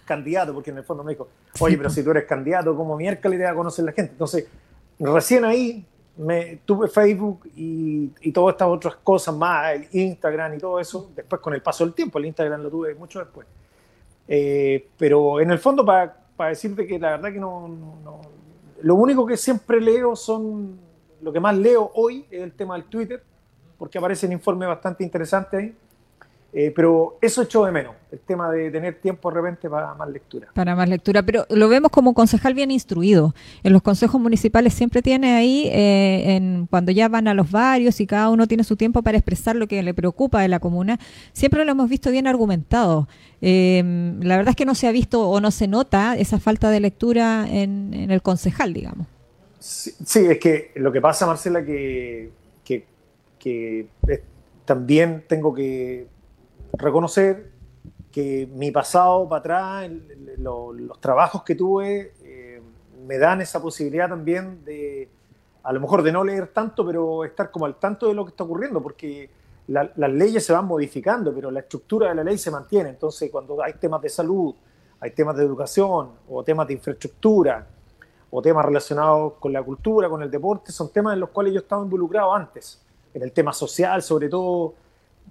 Candidato, 0.06 0.54
porque 0.54 0.70
en 0.70 0.78
el 0.78 0.84
fondo 0.84 1.04
me 1.04 1.12
dijo, 1.12 1.28
oye, 1.60 1.76
pero 1.76 1.90
si 1.90 2.02
tú 2.02 2.12
eres 2.12 2.24
candidato, 2.24 2.74
¿cómo 2.74 2.96
miércoles 2.96 3.38
te 3.38 3.44
va 3.44 3.50
a 3.50 3.54
conocer 3.54 3.84
la 3.84 3.92
gente? 3.92 4.12
Entonces, 4.12 4.46
recién 4.98 5.44
ahí 5.44 5.84
me 6.18 6.60
tuve 6.64 6.88
Facebook 6.88 7.48
y, 7.54 8.10
y 8.20 8.32
todas 8.32 8.54
estas 8.54 8.68
otras 8.68 8.96
cosas 8.96 9.34
más, 9.34 9.74
el 9.74 9.88
Instagram 9.92 10.54
y 10.54 10.58
todo 10.58 10.80
eso, 10.80 11.10
después 11.14 11.40
con 11.40 11.54
el 11.54 11.62
paso 11.62 11.84
del 11.84 11.94
tiempo, 11.94 12.18
el 12.18 12.26
Instagram 12.26 12.62
lo 12.62 12.70
tuve 12.70 12.94
mucho 12.94 13.20
después. 13.20 13.46
Eh, 14.28 14.88
pero 14.98 15.40
en 15.40 15.50
el 15.50 15.58
fondo, 15.58 15.84
para 15.84 16.14
decirte 16.50 16.86
que 16.86 16.98
la 16.98 17.12
verdad 17.12 17.32
que 17.32 17.40
no, 17.40 18.20
Lo 18.82 18.94
único 18.94 19.26
que 19.26 19.36
siempre 19.36 19.80
leo 19.80 20.14
son. 20.14 20.78
Lo 21.20 21.32
que 21.32 21.40
más 21.40 21.56
leo 21.56 21.90
hoy 21.94 22.26
es 22.30 22.42
el 22.42 22.52
tema 22.52 22.76
del 22.76 22.84
Twitter, 22.84 23.20
porque 23.76 23.98
aparecen 23.98 24.30
informes 24.30 24.68
bastante 24.68 25.02
interesantes 25.02 25.58
ahí. 25.58 25.76
Eh, 26.50 26.72
pero 26.74 27.18
eso 27.20 27.42
echó 27.42 27.66
de 27.66 27.72
menos, 27.72 27.94
el 28.10 28.20
tema 28.20 28.50
de 28.50 28.70
tener 28.70 28.98
tiempo 29.02 29.30
de 29.30 29.36
repente 29.36 29.68
para 29.68 29.92
más 29.94 30.08
lectura. 30.08 30.48
Para 30.54 30.74
más 30.74 30.88
lectura, 30.88 31.22
pero 31.22 31.44
lo 31.50 31.68
vemos 31.68 31.90
como 31.90 32.14
concejal 32.14 32.54
bien 32.54 32.70
instruido. 32.70 33.34
En 33.62 33.74
los 33.74 33.82
consejos 33.82 34.18
municipales 34.18 34.72
siempre 34.72 35.02
tiene 35.02 35.36
ahí, 35.36 35.68
eh, 35.70 36.36
en, 36.36 36.66
cuando 36.70 36.90
ya 36.90 37.08
van 37.08 37.28
a 37.28 37.34
los 37.34 37.50
barrios 37.50 38.00
y 38.00 38.06
cada 38.06 38.30
uno 38.30 38.46
tiene 38.46 38.64
su 38.64 38.76
tiempo 38.76 39.02
para 39.02 39.18
expresar 39.18 39.56
lo 39.56 39.66
que 39.66 39.82
le 39.82 39.92
preocupa 39.92 40.40
de 40.40 40.48
la 40.48 40.58
comuna, 40.58 40.98
siempre 41.34 41.66
lo 41.66 41.72
hemos 41.72 41.90
visto 41.90 42.10
bien 42.10 42.26
argumentado. 42.26 43.08
Eh, 43.42 43.82
la 44.22 44.38
verdad 44.38 44.50
es 44.50 44.56
que 44.56 44.64
no 44.64 44.74
se 44.74 44.88
ha 44.88 44.92
visto 44.92 45.28
o 45.28 45.40
no 45.42 45.50
se 45.50 45.68
nota 45.68 46.16
esa 46.16 46.38
falta 46.38 46.70
de 46.70 46.80
lectura 46.80 47.46
en, 47.46 47.92
el 47.92 48.22
concejal, 48.22 48.72
digamos. 48.72 49.06
Sí, 49.58 49.92
es 50.30 50.38
que 50.38 50.70
lo 50.76 50.92
que 50.92 51.02
pasa, 51.02 51.26
Marcela, 51.26 51.62
que, 51.62 52.30
que, 52.64 52.86
que 53.38 53.86
también 54.64 55.24
tengo 55.28 55.52
que 55.52 56.06
reconocer 56.72 57.52
que 58.10 58.48
mi 58.52 58.70
pasado 58.70 59.28
para 59.28 59.40
atrás, 59.40 59.90
los 60.38 61.00
trabajos 61.00 61.42
que 61.42 61.54
tuve, 61.54 62.14
eh, 62.22 62.62
me 63.06 63.18
dan 63.18 63.40
esa 63.40 63.60
posibilidad 63.60 64.08
también 64.08 64.64
de, 64.64 65.08
a 65.62 65.72
lo 65.72 65.80
mejor 65.80 66.02
de 66.02 66.12
no 66.12 66.24
leer 66.24 66.48
tanto, 66.48 66.84
pero 66.84 67.24
estar 67.24 67.50
como 67.50 67.66
al 67.66 67.76
tanto 67.76 68.08
de 68.08 68.14
lo 68.14 68.24
que 68.24 68.30
está 68.30 68.44
ocurriendo, 68.44 68.82
porque 68.82 69.30
las 69.66 70.10
leyes 70.10 70.46
se 70.46 70.52
van 70.52 70.64
modificando, 70.64 71.34
pero 71.34 71.50
la 71.50 71.60
estructura 71.60 72.08
de 72.08 72.14
la 72.14 72.24
ley 72.24 72.38
se 72.38 72.50
mantiene. 72.50 72.88
Entonces, 72.88 73.30
cuando 73.30 73.62
hay 73.62 73.74
temas 73.74 74.00
de 74.00 74.08
salud, 74.08 74.54
hay 74.98 75.10
temas 75.10 75.36
de 75.36 75.44
educación, 75.44 76.10
o 76.28 76.42
temas 76.42 76.66
de 76.66 76.74
infraestructura, 76.74 77.66
o 78.30 78.40
temas 78.40 78.64
relacionados 78.64 79.34
con 79.34 79.52
la 79.52 79.62
cultura, 79.62 80.08
con 80.08 80.22
el 80.22 80.30
deporte, 80.30 80.72
son 80.72 80.90
temas 80.90 81.14
en 81.14 81.20
los 81.20 81.30
cuales 81.30 81.52
yo 81.52 81.60
estaba 81.60 81.82
involucrado 81.82 82.34
antes. 82.34 82.82
En 83.12 83.22
el 83.22 83.32
tema 83.32 83.52
social, 83.52 84.02
sobre 84.02 84.28
todo, 84.28 84.74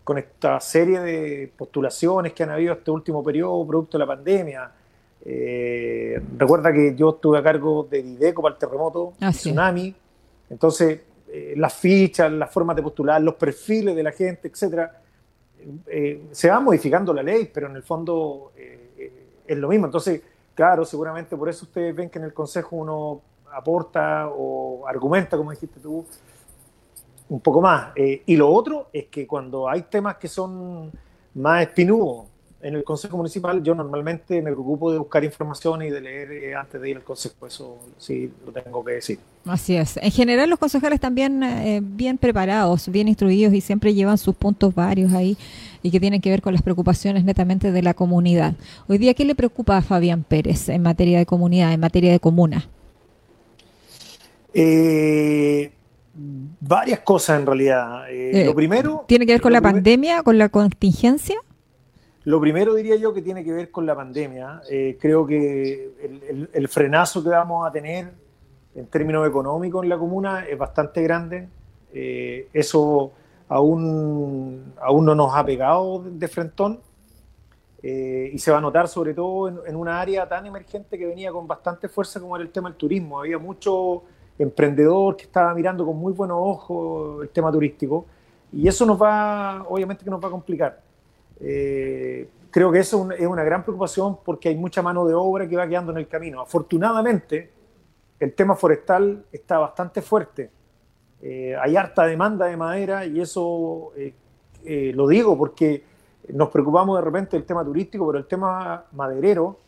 con 0.08 0.18
esta 0.18 0.58
serie 0.62 1.01
de 1.01 1.51
postulaciones 1.58 2.32
que 2.32 2.41
han 2.41 2.51
habido 2.51 2.72
este 2.76 2.89
último 2.91 3.22
periodo 3.22 3.68
producto 3.68 3.97
de 3.97 4.05
la 4.05 4.08
pandemia. 4.08 4.72
Eh, 5.26 6.22
recuerda 6.38 6.72
que 6.72 6.95
yo 6.95 7.10
estuve 7.10 7.39
a 7.39 7.43
cargo 7.43 7.86
de 7.91 8.01
Dideco 8.01 8.41
para 8.41 8.53
el 8.53 8.60
terremoto, 8.60 9.12
ah, 9.20 9.32
tsunami, 9.32 9.93
entonces 10.49 11.01
eh, 11.28 11.55
las 11.58 11.74
fichas, 11.74 12.32
las 12.32 12.49
formas 12.49 12.78
de 12.78 12.84
postular, 12.84 13.22
los 13.22 13.36
perfiles 13.36 13.97
de 13.97 14.03
la 14.03 14.14
gente, 14.14 14.47
etcétera, 14.47 15.01
eh, 15.88 16.28
se 16.32 16.49
va 16.49 16.62
modificando 16.62 17.14
la 17.14 17.22
ley, 17.22 17.51
pero 17.53 17.68
en 17.68 17.76
el 17.76 17.84
fondo 17.84 18.53
es 18.55 19.58
lo 19.58 19.68
mismo. 19.68 19.88
Entonces, 19.88 20.22
claro, 20.55 20.86
seguramente 20.86 21.36
por 21.36 21.49
eso 21.49 21.66
ustedes 21.66 21.93
ven 21.93 22.10
que 22.10 22.20
en 22.20 22.24
el 22.24 22.34
Consejo 22.34 22.78
uno 22.78 23.22
aporta 23.51 24.30
o 24.30 24.88
argumenta, 24.88 25.36
como 25.36 25.51
dijiste 25.51 25.82
tú, 25.82 26.05
un 27.30 27.39
poco 27.39 27.61
más. 27.61 27.89
Eh, 27.95 28.23
y 28.25 28.36
lo 28.36 28.49
otro 28.49 28.89
es 28.93 29.05
que 29.05 29.28
cuando 29.28 29.69
hay 29.69 29.84
temas 29.84 30.17
que 30.17 30.28
son 30.28 30.91
más 31.34 31.61
espinudos 31.63 32.25
en 32.61 32.73
el 32.73 32.84
Consejo 32.84 33.17
Municipal, 33.17 33.61
yo 33.61 33.75
normalmente 33.75 34.41
me 34.41 34.51
preocupo 34.51 34.91
de 34.91 34.97
buscar 34.97 35.23
información 35.23 35.84
y 35.84 35.91
de 35.91 36.01
leer 36.01 36.32
eh, 36.32 36.55
antes 36.55 36.82
de 36.82 36.89
ir 36.89 36.97
al 36.97 37.03
Consejo. 37.03 37.45
Eso 37.45 37.78
sí 37.97 38.32
lo 38.45 38.51
tengo 38.51 38.84
que 38.84 38.93
decir. 38.93 39.19
Así 39.45 39.75
es. 39.75 39.97
En 39.97 40.11
general 40.11 40.49
los 40.49 40.59
concejales 40.59 40.99
también 40.99 41.43
eh, 41.43 41.82
bien 41.84 42.17
preparados, 42.17 42.89
bien 42.89 43.07
instruidos 43.07 43.53
y 43.53 43.61
siempre 43.61 43.93
llevan 43.93 44.17
sus 44.17 44.36
puntos 44.36 44.73
varios 44.73 45.13
ahí 45.13 45.38
y 45.84 45.91
que 45.91 45.99
tienen 45.99 46.19
que 46.19 46.30
ver 46.30 46.41
con 46.41 46.53
las 46.53 46.63
preocupaciones 46.63 47.23
netamente 47.23 47.71
de 47.71 47.82
la 47.84 47.93
comunidad. 47.93 48.55
Hoy 48.88 48.97
día, 48.97 49.13
¿qué 49.13 49.23
le 49.23 49.36
preocupa 49.36 49.78
a 49.78 49.82
Fabián 49.82 50.23
Pérez 50.23 50.67
en 50.69 50.82
materia 50.82 51.19
de 51.19 51.25
comunidad, 51.25 51.71
en 51.73 51.80
materia 51.80 52.11
de 52.11 52.19
comuna? 52.19 52.67
Eh, 54.53 55.71
Varias 56.20 57.01
cosas 57.01 57.39
en 57.39 57.45
realidad. 57.45 58.09
Eh, 58.09 58.45
lo 58.45 58.51
eh, 58.51 58.55
primero... 58.55 59.05
¿Tiene 59.07 59.26
que 59.28 59.34
ver 59.34 59.41
con 59.41 59.53
la 59.53 59.61
pandemia, 59.61 60.24
con 60.24 60.38
la 60.39 60.49
contingencia? 60.49 61.39
Lo 62.24 62.41
primero 62.41 62.74
diría 62.74 62.95
yo 62.95 63.13
que 63.13 63.22
tiene 63.22 63.43
que 63.43 63.53
ver 63.53 63.70
con 63.70 63.86
la 63.86 63.95
pandemia. 63.95 64.61
Eh, 64.70 64.97
creo 64.99 65.28
que 65.28 66.49
el, 66.53 66.68
frenazo 66.68 67.24
que 67.24 67.30
vamos 67.30 67.68
a 67.68 67.72
tener 67.72 68.11
en 68.76 68.88
términos 68.88 69.28
económicos 69.28 69.84
en 69.84 69.89
la 69.89 69.97
comuna 69.97 70.45
es 70.45 70.57
bastante 70.57 71.03
grande. 71.03 71.47
eso 71.93 73.11
aún, 73.47 74.74
aún 74.82 75.05
no 75.05 75.13
nos 75.13 75.36
ha 75.36 75.45
pegado 75.45 76.03
de 76.03 76.28
frentón 76.28 76.80
y 77.82 78.38
se 78.39 78.51
va 78.51 78.57
a 78.57 78.61
notar 78.61 78.88
sobre 78.88 79.13
todo 79.13 79.47
en, 79.47 79.59
en 79.68 79.76
una 79.76 80.01
área 80.01 80.28
tan 80.28 80.45
emergente 80.47 80.97
que 80.97 81.05
venía 81.05 81.32
con 81.32 81.47
bastante 81.47 81.88
fuerza 81.88 82.20
como 82.20 82.36
era 82.36 82.43
el 82.43 82.51
tema 82.51 82.70
del 82.70 82.78
turismo. 82.78 83.20
Había 83.20 83.38
mucho 83.38 84.03
emprendedor 84.39 85.15
que 85.15 85.23
estaba 85.23 85.53
mirando 85.53 85.85
con 85.85 85.97
muy 85.97 86.13
buenos 86.13 86.38
ojos 86.39 87.23
el 87.23 87.29
tema 87.29 87.51
turístico 87.51 88.05
y 88.51 88.67
eso 88.67 88.85
nos 88.85 89.01
va, 89.01 89.65
obviamente 89.67 90.03
que 90.03 90.09
nos 90.09 90.23
va 90.23 90.27
a 90.27 90.31
complicar. 90.31 90.81
Eh, 91.39 92.29
creo 92.49 92.71
que 92.71 92.79
eso 92.79 93.09
es 93.11 93.27
una 93.27 93.43
gran 93.43 93.63
preocupación 93.63 94.17
porque 94.23 94.49
hay 94.49 94.55
mucha 94.55 94.81
mano 94.81 95.05
de 95.05 95.13
obra 95.13 95.47
que 95.47 95.55
va 95.55 95.67
quedando 95.67 95.91
en 95.91 95.97
el 95.99 96.07
camino. 96.07 96.41
Afortunadamente, 96.41 97.51
el 98.19 98.33
tema 98.33 98.55
forestal 98.55 99.25
está 99.31 99.59
bastante 99.59 100.01
fuerte. 100.01 100.49
Eh, 101.21 101.55
hay 101.59 101.75
harta 101.75 102.05
demanda 102.05 102.45
de 102.45 102.57
madera 102.57 103.05
y 103.05 103.19
eso 103.19 103.91
eh, 103.95 104.91
lo 104.93 105.07
digo 105.07 105.38
porque 105.38 105.83
nos 106.29 106.49
preocupamos 106.49 106.97
de 106.97 107.03
repente 107.03 107.38
del 107.38 107.45
tema 107.45 107.63
turístico, 107.63 108.05
pero 108.07 108.19
el 108.19 108.25
tema 108.25 108.85
maderero 108.91 109.59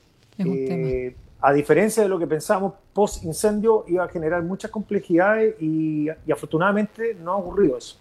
a 1.42 1.54
diferencia 1.54 2.04
de 2.04 2.10
lo 2.10 2.20
que 2.20 2.28
pensamos, 2.28 2.74
post 2.94 3.24
incendio 3.24 3.86
iba 3.88 4.04
a 4.04 4.10
generar 4.10 4.44
muchas 4.44 4.70
complejidades 4.72 5.56
y, 5.62 6.10
afortunadamente 6.32 7.16
no 7.16 7.32
ha 7.34 7.38
ocurrido 7.38 7.78
eso. 7.78 7.98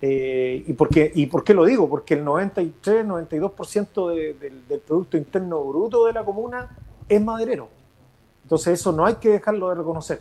Eh, 0.00 0.64
¿y, 0.66 0.72
por 0.72 0.88
qué, 0.88 1.12
¿Y 1.14 1.26
por 1.26 1.44
qué 1.44 1.54
lo 1.54 1.64
digo? 1.64 1.88
Porque 1.88 2.14
el 2.14 2.24
93-92% 2.24 4.38
del 4.38 4.80
Producto 4.80 5.16
Interno 5.16 5.62
Bruto 5.64 6.06
de 6.06 6.12
la 6.12 6.24
comuna 6.24 6.76
es 7.08 7.22
maderero. 7.22 7.68
Entonces 8.42 8.80
eso 8.80 8.90
no 8.92 9.06
hay 9.06 9.14
que 9.14 9.30
dejarlo 9.30 9.70
de 9.70 9.76
reconocer. 9.76 10.18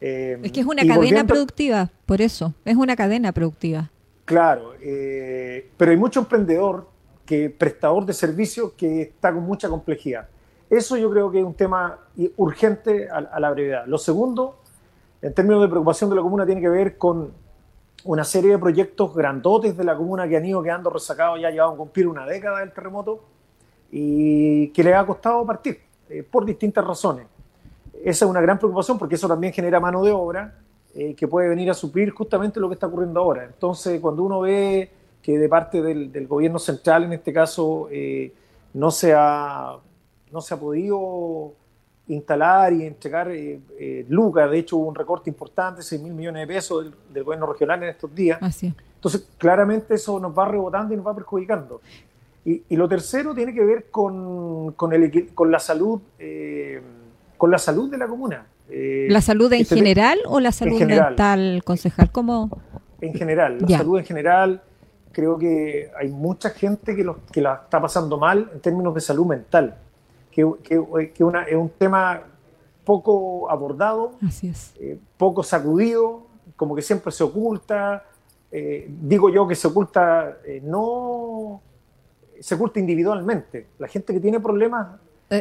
Eh, 0.00 0.38
es 0.42 0.52
que 0.52 0.60
es 0.60 0.66
una 0.66 0.86
cadena 0.86 1.26
productiva, 1.26 1.90
por 2.06 2.20
eso, 2.20 2.54
es 2.64 2.76
una 2.76 2.94
cadena 2.96 3.32
productiva. 3.32 3.90
Claro, 4.24 4.74
eh, 4.80 5.70
pero 5.76 5.90
hay 5.90 5.96
mucho 5.96 6.20
emprendedor, 6.20 6.88
que 7.26 7.50
prestador 7.50 8.06
de 8.06 8.12
servicios 8.12 8.72
que 8.76 9.02
está 9.02 9.32
con 9.32 9.42
mucha 9.44 9.68
complejidad. 9.68 10.28
Eso 10.70 10.96
yo 10.96 11.10
creo 11.10 11.32
que 11.32 11.40
es 11.40 11.44
un 11.44 11.54
tema 11.54 11.98
urgente 12.36 13.08
a, 13.10 13.40
la 13.40 13.50
brevedad. 13.50 13.86
Lo 13.86 13.98
segundo, 13.98 14.60
en 15.20 15.34
términos 15.34 15.62
de 15.62 15.68
preocupación 15.68 16.08
de 16.10 16.16
la 16.16 16.22
comuna, 16.22 16.46
tiene 16.46 16.60
que 16.60 16.68
ver 16.68 16.96
con 16.96 17.32
una 18.04 18.22
serie 18.22 18.52
de 18.52 18.58
proyectos 18.58 19.12
grandotes 19.12 19.76
de 19.76 19.82
la 19.82 19.96
comuna 19.96 20.28
que 20.28 20.36
han 20.36 20.46
ido 20.46 20.62
quedando 20.62 20.88
resacados, 20.88 21.40
ya 21.40 21.50
llevaban 21.50 21.74
a 21.74 21.76
cumplir 21.76 22.06
una 22.06 22.24
década 22.24 22.60
del 22.60 22.72
terremoto 22.72 23.20
y 23.90 24.68
que 24.68 24.84
le 24.84 24.94
ha 24.94 25.04
costado 25.04 25.44
partir 25.44 25.80
eh, 26.08 26.22
por 26.22 26.44
distintas 26.44 26.84
razones. 26.84 27.26
Esa 28.04 28.24
es 28.24 28.30
una 28.30 28.40
gran 28.40 28.56
preocupación 28.56 28.96
porque 28.96 29.16
eso 29.16 29.26
también 29.26 29.52
genera 29.52 29.80
mano 29.80 30.04
de 30.04 30.12
obra 30.12 30.54
eh, 30.94 31.14
que 31.14 31.26
puede 31.26 31.48
venir 31.48 31.68
a 31.70 31.74
suplir 31.74 32.10
justamente 32.10 32.60
lo 32.60 32.68
que 32.68 32.74
está 32.74 32.86
ocurriendo 32.86 33.18
ahora. 33.18 33.44
Entonces, 33.44 34.00
cuando 34.00 34.22
uno 34.22 34.40
ve 34.40 34.88
que 35.20 35.36
de 35.36 35.48
parte 35.48 35.82
del, 35.82 36.26
gobierno 36.28 36.60
central, 36.60 37.04
en 37.04 37.12
este 37.14 37.32
caso, 37.32 37.88
eh, 37.90 38.32
no 38.72 38.90
se 38.92 39.12
ha 39.14 39.76
no 40.32 40.40
se 40.40 40.54
ha 40.54 40.56
podido 40.56 41.54
instalar 42.14 42.72
y 42.72 42.84
entregar 42.84 43.30
eh, 43.30 43.60
eh, 43.78 44.04
lucas. 44.08 44.50
De 44.50 44.58
hecho, 44.58 44.76
hubo 44.76 44.88
un 44.88 44.94
recorte 44.94 45.30
importante, 45.30 45.82
6 45.82 46.02
mil 46.02 46.12
millones 46.12 46.46
de 46.46 46.54
pesos 46.54 46.92
del, 47.12 47.24
gobierno 47.24 47.46
regional 47.46 47.82
en 47.82 47.90
estos 47.90 48.14
días. 48.14 48.38
Entonces, 48.62 49.28
claramente 49.38 49.94
eso 49.94 50.18
nos 50.20 50.36
va 50.36 50.46
rebotando 50.46 50.92
y 50.92 50.96
nos 50.96 51.06
va 51.06 51.14
perjudicando. 51.14 51.80
Y, 52.44 52.64
lo 52.76 52.88
tercero 52.88 53.34
tiene 53.34 53.52
que 53.52 53.64
ver 53.64 53.90
con, 53.90 54.72
con, 54.72 54.92
el, 54.92 55.34
con 55.34 55.50
la 55.50 55.58
salud 55.58 56.00
eh, 56.18 56.80
con 57.36 57.50
la 57.50 57.58
salud 57.58 57.90
de 57.90 57.98
la 57.98 58.06
comuna. 58.06 58.46
¿La 58.68 59.20
salud 59.20 59.52
en 59.52 59.62
este 59.62 59.74
general 59.74 60.20
o 60.26 60.38
la 60.40 60.52
salud 60.52 60.80
mental, 60.80 61.62
concejal? 61.64 62.12
¿Cómo? 62.12 62.50
En 63.00 63.14
general, 63.14 63.58
la 63.60 63.78
salud 63.78 63.98
en 63.98 64.04
general. 64.04 64.62
Creo 65.12 65.38
que 65.38 65.90
hay 65.98 66.08
mucha 66.08 66.50
gente 66.50 66.94
que, 66.94 67.02
lo, 67.02 67.18
que 67.32 67.40
la 67.40 67.62
está 67.64 67.80
pasando 67.80 68.16
mal 68.16 68.48
en 68.54 68.60
términos 68.60 68.94
de 68.94 69.00
salud 69.00 69.26
mental 69.26 69.76
que, 70.62 71.10
que, 71.14 71.24
una, 71.24 71.42
es 71.44 71.56
un 71.56 71.70
tema 71.70 72.22
poco 72.84 73.50
abordado, 73.50 74.12
eh, 74.80 74.98
poco 75.16 75.42
sacudido, 75.42 76.26
como 76.56 76.74
que 76.74 76.82
siempre 76.82 77.12
se 77.12 77.22
oculta. 77.22 78.04
Eh, 78.50 78.90
digo 79.02 79.30
yo 79.30 79.46
que 79.46 79.54
se 79.54 79.68
oculta, 79.68 80.38
eh, 80.44 80.60
no 80.64 81.60
se 82.40 82.54
oculta 82.54 82.80
individualmente. 82.80 83.68
La 83.78 83.86
gente 83.86 84.12
que 84.12 84.20
tiene 84.20 84.40
problemas. 84.40 84.88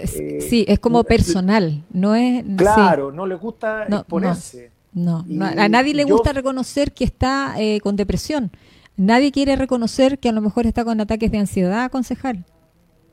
sí, 0.06 0.66
es 0.68 0.80
como 0.80 1.04
personal, 1.04 1.84
no 1.91 2.14
es. 2.14 2.43
Claro, 2.56 3.12
no 3.12 3.26
le 3.26 3.36
gusta 3.36 3.86
exponerse. 3.86 4.72
No, 4.93 5.26
a 5.41 5.70
nadie 5.70 5.93
le 5.93 6.04
gusta 6.04 6.34
reconocer 6.34 6.93
que 6.93 7.06
está 7.06 7.56
con 7.82 7.95
depresión. 7.95 8.52
Nadie 8.95 9.32
quiere 9.32 9.56
reconocer 9.56 10.20
que 10.20 10.30
a 10.30 10.34
lo 10.34 10.41
mejor 10.41 10.68
está 10.68 10.84
con 10.84 11.00
ataques 11.00 11.32
de 11.32 11.38
ansiedad, 11.38 11.89
concejal. 11.89 12.45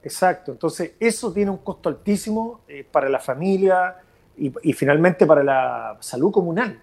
Exacto. 0.06 0.52
Entonces, 0.52 0.92
eso 0.98 1.32
tiene 1.32 1.50
un 1.50 1.58
costo 1.58 1.88
altísimo 1.88 2.60
eh, 2.68 2.86
para 2.90 3.08
la 3.08 3.18
familia 3.18 3.96
y, 4.36 4.52
y, 4.62 4.72
finalmente 4.72 5.26
para 5.26 5.42
la 5.42 5.96
salud 6.00 6.30
comunal. 6.30 6.80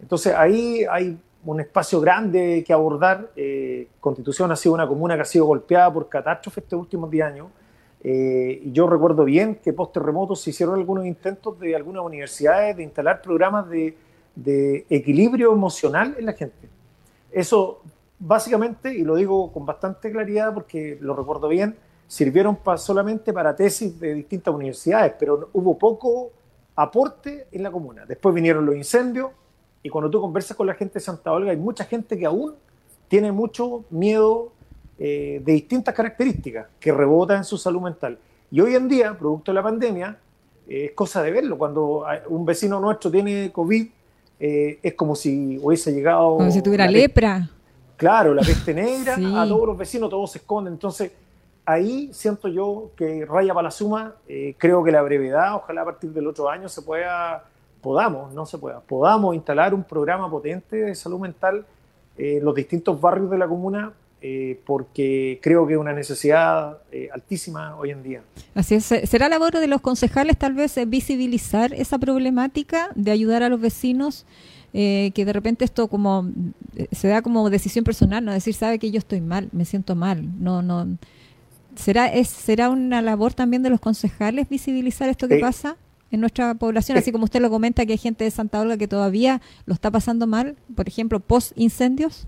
Entonces, 0.00 0.34
ahí 0.34 0.84
hay 0.90 1.18
un 1.44 1.60
espacio 1.60 2.00
grande 2.00 2.64
que 2.66 2.72
abordar. 2.72 3.30
Eh, 3.36 3.88
Constitución 4.00 4.50
ha 4.52 4.56
sido 4.56 4.74
una 4.74 4.86
comuna 4.86 5.16
que 5.16 5.22
ha 5.22 5.26
sido 5.26 5.46
golpeada 5.46 5.92
por 5.92 6.08
catástrofes 6.08 6.64
estos 6.64 6.80
últimos 6.80 7.10
10 7.10 7.24
años. 7.24 7.48
Eh, 8.04 8.62
yo 8.72 8.88
recuerdo 8.88 9.24
bien 9.24 9.56
que 9.56 9.72
post 9.72 9.92
terremotos 9.92 10.40
se 10.40 10.50
hicieron 10.50 10.74
algunos 10.74 11.06
intentos 11.06 11.58
de 11.60 11.76
algunas 11.76 12.02
universidades 12.04 12.76
de 12.76 12.82
instalar 12.82 13.22
programas 13.22 13.68
de, 13.68 13.96
de 14.34 14.86
equilibrio 14.90 15.52
emocional 15.52 16.16
en 16.18 16.26
la 16.26 16.32
gente. 16.32 16.68
Eso 17.30 17.80
básicamente, 18.18 18.94
y 18.94 19.02
lo 19.02 19.16
digo 19.16 19.52
con 19.52 19.66
bastante 19.66 20.10
claridad 20.10 20.52
porque 20.54 20.98
lo 21.00 21.14
recuerdo 21.14 21.48
bien, 21.48 21.76
sirvieron 22.12 22.56
pa, 22.56 22.76
solamente 22.76 23.32
para 23.32 23.56
tesis 23.56 23.98
de 23.98 24.12
distintas 24.12 24.54
universidades, 24.54 25.14
pero 25.18 25.48
hubo 25.54 25.78
poco 25.78 26.30
aporte 26.76 27.46
en 27.50 27.62
la 27.62 27.70
comuna. 27.70 28.04
Después 28.04 28.34
vinieron 28.34 28.66
los 28.66 28.76
incendios 28.76 29.30
y 29.82 29.88
cuando 29.88 30.10
tú 30.10 30.20
conversas 30.20 30.54
con 30.54 30.66
la 30.66 30.74
gente 30.74 30.94
de 30.94 31.00
Santa 31.00 31.32
Olga 31.32 31.52
hay 31.52 31.56
mucha 31.56 31.84
gente 31.84 32.18
que 32.18 32.26
aún 32.26 32.52
tiene 33.08 33.32
mucho 33.32 33.86
miedo 33.88 34.52
eh, 34.98 35.40
de 35.42 35.52
distintas 35.54 35.94
características 35.94 36.66
que 36.78 36.92
rebota 36.92 37.34
en 37.34 37.44
su 37.44 37.56
salud 37.56 37.80
mental. 37.80 38.18
Y 38.50 38.60
hoy 38.60 38.74
en 38.74 38.88
día, 38.88 39.16
producto 39.18 39.50
de 39.50 39.54
la 39.54 39.62
pandemia, 39.62 40.18
eh, 40.68 40.88
es 40.90 40.92
cosa 40.92 41.22
de 41.22 41.30
verlo. 41.30 41.56
Cuando 41.56 42.04
un 42.28 42.44
vecino 42.44 42.78
nuestro 42.78 43.10
tiene 43.10 43.50
COVID, 43.50 43.86
eh, 44.38 44.78
es 44.82 44.92
como 44.92 45.14
si 45.14 45.58
hubiese 45.62 45.90
llegado... 45.94 46.36
Como 46.36 46.50
si 46.50 46.60
tuviera 46.60 46.86
lepra. 46.86 47.48
Claro, 47.96 48.34
la 48.34 48.42
peste 48.42 48.74
negra, 48.74 49.16
sí. 49.16 49.24
a 49.34 49.48
todos 49.48 49.66
los 49.66 49.78
vecinos, 49.78 50.10
todos 50.10 50.30
se 50.30 50.38
esconden. 50.38 50.74
Entonces, 50.74 51.10
ahí 51.64 52.10
siento 52.12 52.48
yo 52.48 52.90
que 52.96 53.24
raya 53.24 53.54
para 53.54 53.64
la 53.64 53.70
suma, 53.70 54.14
eh, 54.28 54.54
creo 54.58 54.82
que 54.82 54.90
la 54.90 55.02
brevedad, 55.02 55.56
ojalá 55.56 55.82
a 55.82 55.84
partir 55.84 56.10
del 56.10 56.26
otro 56.26 56.48
año 56.48 56.68
se 56.68 56.82
pueda, 56.82 57.44
podamos, 57.80 58.32
no 58.32 58.46
se 58.46 58.58
pueda, 58.58 58.80
podamos 58.80 59.34
instalar 59.34 59.74
un 59.74 59.84
programa 59.84 60.30
potente 60.30 60.76
de 60.76 60.94
salud 60.94 61.20
mental 61.20 61.64
en 62.16 62.44
los 62.44 62.54
distintos 62.54 63.00
barrios 63.00 63.30
de 63.30 63.38
la 63.38 63.48
comuna, 63.48 63.92
eh, 64.24 64.60
porque 64.66 65.40
creo 65.42 65.66
que 65.66 65.72
es 65.72 65.78
una 65.80 65.92
necesidad 65.92 66.78
eh, 66.92 67.08
altísima 67.12 67.76
hoy 67.76 67.90
en 67.90 68.04
día. 68.04 68.22
Así 68.54 68.76
es, 68.76 68.84
¿será 68.84 69.28
labor 69.28 69.58
de 69.58 69.66
los 69.66 69.80
concejales 69.80 70.38
tal 70.38 70.54
vez 70.54 70.78
visibilizar 70.86 71.74
esa 71.74 71.98
problemática 71.98 72.90
de 72.94 73.10
ayudar 73.10 73.42
a 73.42 73.48
los 73.48 73.60
vecinos? 73.60 74.24
Eh, 74.74 75.10
que 75.14 75.26
de 75.26 75.34
repente 75.34 75.66
esto 75.66 75.86
como 75.88 76.30
se 76.92 77.08
da 77.08 77.20
como 77.20 77.50
decisión 77.50 77.84
personal, 77.84 78.24
no 78.24 78.32
decir, 78.32 78.54
sabe 78.54 78.78
que 78.78 78.90
yo 78.90 78.98
estoy 78.98 79.20
mal, 79.20 79.50
me 79.52 79.66
siento 79.66 79.94
mal, 79.94 80.26
no, 80.42 80.62
no, 80.62 80.96
¿será, 81.76 82.06
es, 82.06 82.28
será 82.28 82.70
una 82.70 83.02
labor 83.02 83.34
también 83.34 83.62
de 83.62 83.70
los 83.70 83.80
concejales 83.80 84.48
visibilizar 84.48 85.08
esto 85.08 85.28
que 85.28 85.36
eh, 85.36 85.40
pasa 85.40 85.76
en 86.10 86.20
nuestra 86.20 86.54
población, 86.54 86.96
eh, 86.96 87.00
así 87.00 87.10
como 87.10 87.24
usted 87.24 87.40
lo 87.40 87.50
comenta 87.50 87.86
que 87.86 87.92
hay 87.92 87.98
gente 87.98 88.24
de 88.24 88.30
Santa 88.30 88.60
Olga 88.60 88.76
que 88.76 88.88
todavía 88.88 89.40
lo 89.66 89.74
está 89.74 89.90
pasando 89.90 90.26
mal, 90.26 90.56
por 90.74 90.86
ejemplo, 90.86 91.20
post 91.20 91.52
incendios? 91.56 92.26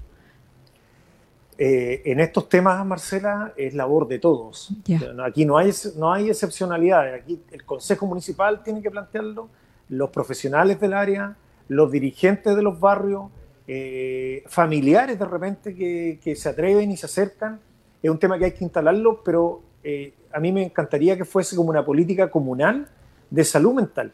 Eh, 1.57 2.03
en 2.07 2.18
estos 2.18 2.49
temas, 2.49 2.84
Marcela, 2.84 3.53
es 3.57 3.74
labor 3.74 4.09
de 4.09 4.18
todos. 4.18 4.74
Yeah. 4.86 5.14
Aquí 5.24 5.45
no 5.45 5.57
hay, 5.57 5.70
no 5.97 6.12
hay 6.12 6.28
excepcionalidades. 6.28 7.22
Aquí 7.22 7.40
el 7.53 7.64
Consejo 7.64 8.07
Municipal 8.07 8.62
tiene 8.62 8.82
que 8.82 8.90
plantearlo, 8.90 9.49
los 9.88 10.11
profesionales 10.11 10.80
del 10.80 10.95
área, 10.95 11.36
los 11.68 11.92
dirigentes 11.92 12.57
de 12.57 12.62
los 12.62 12.80
barrios, 12.80 13.30
eh, 13.66 14.42
familiares 14.47 15.18
de 15.18 15.24
repente 15.24 15.74
que, 15.74 16.18
que, 16.22 16.34
se 16.34 16.49
atreven 16.49 16.90
y 16.90 16.97
se 16.97 17.07
acercan. 17.07 17.61
Es 18.05 18.11
un 18.11 18.18
tema 18.18 18.38
que 18.38 18.44
hay 18.44 18.52
que 18.52 18.62
instalarlo, 18.62 19.22
pero 19.24 19.62
eh, 19.82 20.12
a 20.30 20.38
mí 20.38 20.52
me 20.52 20.64
encantaría 20.64 21.16
que 21.16 21.24
fuese 21.24 21.57
como 21.57 21.70
una 21.70 21.82
política 21.82 22.30
comunal 22.30 22.86
de 23.30 23.44
salud 23.44 23.72
mental. 23.72 24.12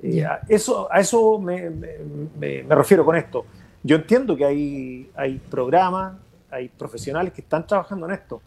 Eh, 0.00 0.24
a 0.24 0.42
eso, 0.48 0.86
a 0.88 1.00
eso 1.00 1.36
me, 1.40 1.68
me, 1.68 2.62
me, 2.62 2.74
refiero 2.76 3.04
con 3.04 3.16
esto. 3.16 3.44
Yo 3.82 3.96
entiendo 3.96 4.36
que 4.36 4.44
hay, 4.44 5.10
hay 5.16 5.38
programas, 5.38 6.16
hay 6.52 6.68
profesionales 6.68 7.32
que 7.32 7.40
están 7.40 7.66
trabajando 7.66 8.06
en 8.06 8.12
esto, 8.12 8.40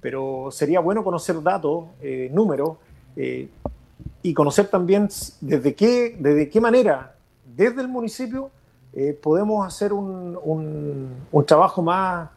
pero 0.00 0.48
sería 0.50 0.80
bueno 0.80 1.04
conocer 1.04 1.40
datos, 1.40 1.84
eh, 2.02 2.28
números, 2.32 2.78
y 4.20 4.34
conocer 4.34 4.66
también 4.66 5.08
desde 5.40 5.76
qué, 5.76 6.16
desde 6.18 6.48
qué 6.48 6.60
manera 6.60 7.14
desde 7.44 7.82
el 7.82 7.86
municipio 7.86 8.50
podemos 9.22 9.64
hacer 9.64 9.92
un, 9.92 10.36
un, 10.42 11.14
un, 11.30 11.46
trabajo 11.46 11.80
más, 11.80 12.28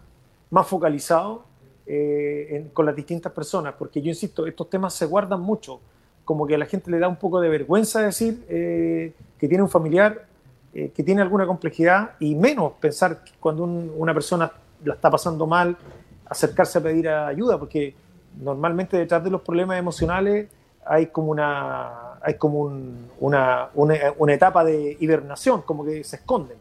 más 0.51 0.67
focalizado 0.67 1.46
eh, 1.87 2.47
en, 2.51 2.69
con 2.69 2.85
las 2.85 2.95
distintas 2.95 3.31
personas, 3.31 3.75
porque 3.79 4.01
yo 4.01 4.09
insisto, 4.09 4.45
estos 4.45 4.69
temas 4.69 4.93
se 4.93 5.05
guardan 5.05 5.39
mucho, 5.39 5.79
como 6.25 6.45
que 6.45 6.55
a 6.55 6.57
la 6.57 6.65
gente 6.65 6.91
le 6.91 6.99
da 6.99 7.07
un 7.07 7.15
poco 7.15 7.39
de 7.39 7.47
vergüenza 7.47 8.01
decir 8.01 8.45
eh, 8.49 9.13
que 9.39 9.47
tiene 9.47 9.63
un 9.63 9.69
familiar 9.69 10.25
eh, 10.73 10.91
que 10.93 11.01
tiene 11.01 11.21
alguna 11.21 11.47
complejidad 11.47 12.11
y 12.19 12.35
menos 12.35 12.73
pensar 12.73 13.23
que 13.23 13.31
cuando 13.39 13.63
un, 13.63 13.93
una 13.97 14.13
persona 14.13 14.51
la 14.83 14.95
está 14.95 15.09
pasando 15.09 15.47
mal, 15.47 15.77
acercarse 16.25 16.79
a 16.79 16.83
pedir 16.83 17.07
ayuda, 17.07 17.57
porque 17.57 17.95
normalmente 18.39 18.97
detrás 18.97 19.23
de 19.23 19.29
los 19.29 19.41
problemas 19.41 19.79
emocionales 19.79 20.49
hay 20.85 21.07
como 21.07 21.31
una, 21.31 22.15
hay 22.21 22.33
como 22.33 22.59
un, 22.59 23.09
una, 23.19 23.69
una, 23.75 23.95
una, 24.17 24.33
etapa 24.33 24.63
de 24.63 24.97
hibernación, 24.99 25.61
como 25.61 25.85
que 25.85 26.03
se 26.03 26.17
esconden. 26.17 26.57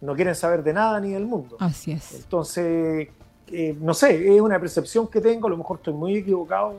No 0.00 0.14
quieren 0.14 0.34
saber 0.34 0.62
de 0.62 0.72
nada 0.72 0.98
ni 1.00 1.12
del 1.12 1.26
mundo. 1.26 1.56
Así 1.60 1.92
es. 1.92 2.14
Entonces, 2.14 3.08
eh, 3.52 3.76
no 3.80 3.94
sé, 3.94 4.34
es 4.34 4.40
una 4.40 4.58
percepción 4.58 5.08
que 5.08 5.20
tengo, 5.20 5.46
a 5.46 5.50
lo 5.50 5.56
mejor 5.56 5.78
estoy 5.78 5.94
muy 5.94 6.16
equivocado, 6.16 6.74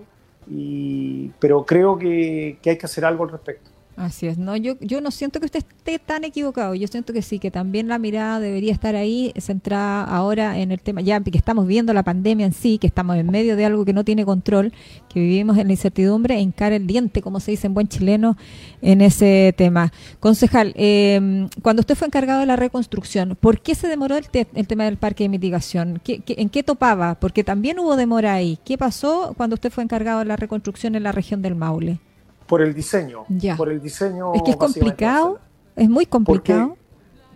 y, 0.47 1.29
pero 1.39 1.65
creo 1.65 1.97
que, 1.97 2.57
que 2.61 2.71
hay 2.71 2.77
que 2.77 2.85
hacer 2.85 3.05
algo 3.05 3.23
al 3.23 3.31
respecto. 3.31 3.69
Así 3.97 4.27
es, 4.27 4.37
no, 4.37 4.57
yo, 4.57 4.75
yo 4.81 4.99
no 4.99 5.09
siento 5.09 5.39
que 5.39 5.45
usted 5.45 5.59
esté 5.59 5.99
tan 5.99 6.25
equivocado, 6.25 6.75
yo 6.75 6.85
siento 6.85 7.13
que 7.13 7.21
sí, 7.21 7.39
que 7.39 7.49
también 7.49 7.87
la 7.87 7.97
mirada 7.97 8.41
debería 8.41 8.73
estar 8.73 8.93
ahí, 8.93 9.31
centrada 9.37 10.03
ahora 10.03 10.59
en 10.59 10.73
el 10.73 10.81
tema, 10.81 10.99
ya 10.99 11.21
que 11.21 11.37
estamos 11.37 11.65
viendo 11.65 11.93
la 11.93 12.03
pandemia 12.03 12.45
en 12.45 12.51
sí, 12.51 12.77
que 12.77 12.87
estamos 12.87 13.15
en 13.15 13.31
medio 13.31 13.55
de 13.55 13.63
algo 13.63 13.85
que 13.85 13.93
no 13.93 14.03
tiene 14.03 14.25
control, 14.25 14.73
que 15.07 15.21
vivimos 15.21 15.57
en 15.57 15.67
la 15.67 15.73
incertidumbre, 15.73 16.37
en 16.39 16.51
cara 16.51 16.75
el 16.75 16.87
diente, 16.87 17.21
como 17.21 17.39
se 17.39 17.51
dice 17.51 17.67
en 17.67 17.73
buen 17.73 17.87
chileno, 17.87 18.35
en 18.81 18.99
ese 18.99 19.53
tema. 19.57 19.93
Concejal, 20.19 20.73
eh, 20.75 21.47
cuando 21.61 21.79
usted 21.79 21.95
fue 21.95 22.07
encargado 22.07 22.41
de 22.41 22.47
la 22.47 22.57
reconstrucción, 22.57 23.37
¿por 23.39 23.61
qué 23.61 23.75
se 23.75 23.87
demoró 23.87 24.17
el, 24.17 24.27
te 24.27 24.45
el 24.55 24.67
tema 24.67 24.83
del 24.83 24.97
parque 24.97 25.23
de 25.23 25.29
mitigación? 25.29 26.01
¿Qué, 26.03 26.19
qué, 26.19 26.35
en 26.37 26.49
qué 26.49 26.63
topaba? 26.63 27.15
Porque 27.15 27.45
también 27.45 27.79
hubo 27.79 27.95
demora 27.95 28.33
ahí. 28.33 28.59
¿Qué 28.65 28.77
pasó 28.77 29.33
cuando 29.37 29.53
usted 29.53 29.71
fue 29.71 29.85
encargado 29.85 30.19
de 30.19 30.25
la 30.25 30.35
reconstrucción 30.35 30.95
en 30.95 31.03
la 31.03 31.13
región 31.13 31.41
del 31.41 31.55
Maule? 31.55 31.99
Por 32.47 32.61
el 32.61 32.73
diseño. 32.73 33.25
Ya. 33.29 33.55
Por 33.55 33.69
el 33.69 33.81
diseño. 33.81 34.33
Es 34.33 34.43
que 34.43 34.51
es 34.51 34.57
complicado, 34.57 35.39
es 35.75 35.89
muy 35.89 36.05
complicado. 36.05 36.69
Porque, 36.69 36.79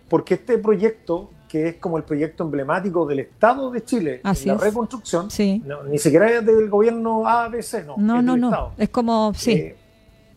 porque, 0.08 0.34
este 0.34 0.58
proyecto, 0.58 1.30
que 1.48 1.68
es 1.68 1.76
como 1.76 1.96
el 1.96 2.04
proyecto 2.04 2.44
emblemático 2.44 3.06
del 3.06 3.20
Estado 3.20 3.70
de 3.70 3.84
Chile, 3.84 4.20
Así 4.22 4.46
la 4.46 4.54
es. 4.54 4.60
reconstrucción, 4.60 5.30
sí. 5.30 5.62
no, 5.64 5.82
ni 5.84 5.98
siquiera 5.98 6.30
es 6.30 6.44
del 6.44 6.68
gobierno 6.68 7.26
ABC, 7.26 7.84
no. 7.86 7.96
No, 7.96 8.18
es 8.18 8.24
no, 8.24 8.36
no. 8.36 8.48
Estado. 8.48 8.72
Es 8.78 8.88
como, 8.88 9.32
sí. 9.34 9.52
Eh, 9.52 9.76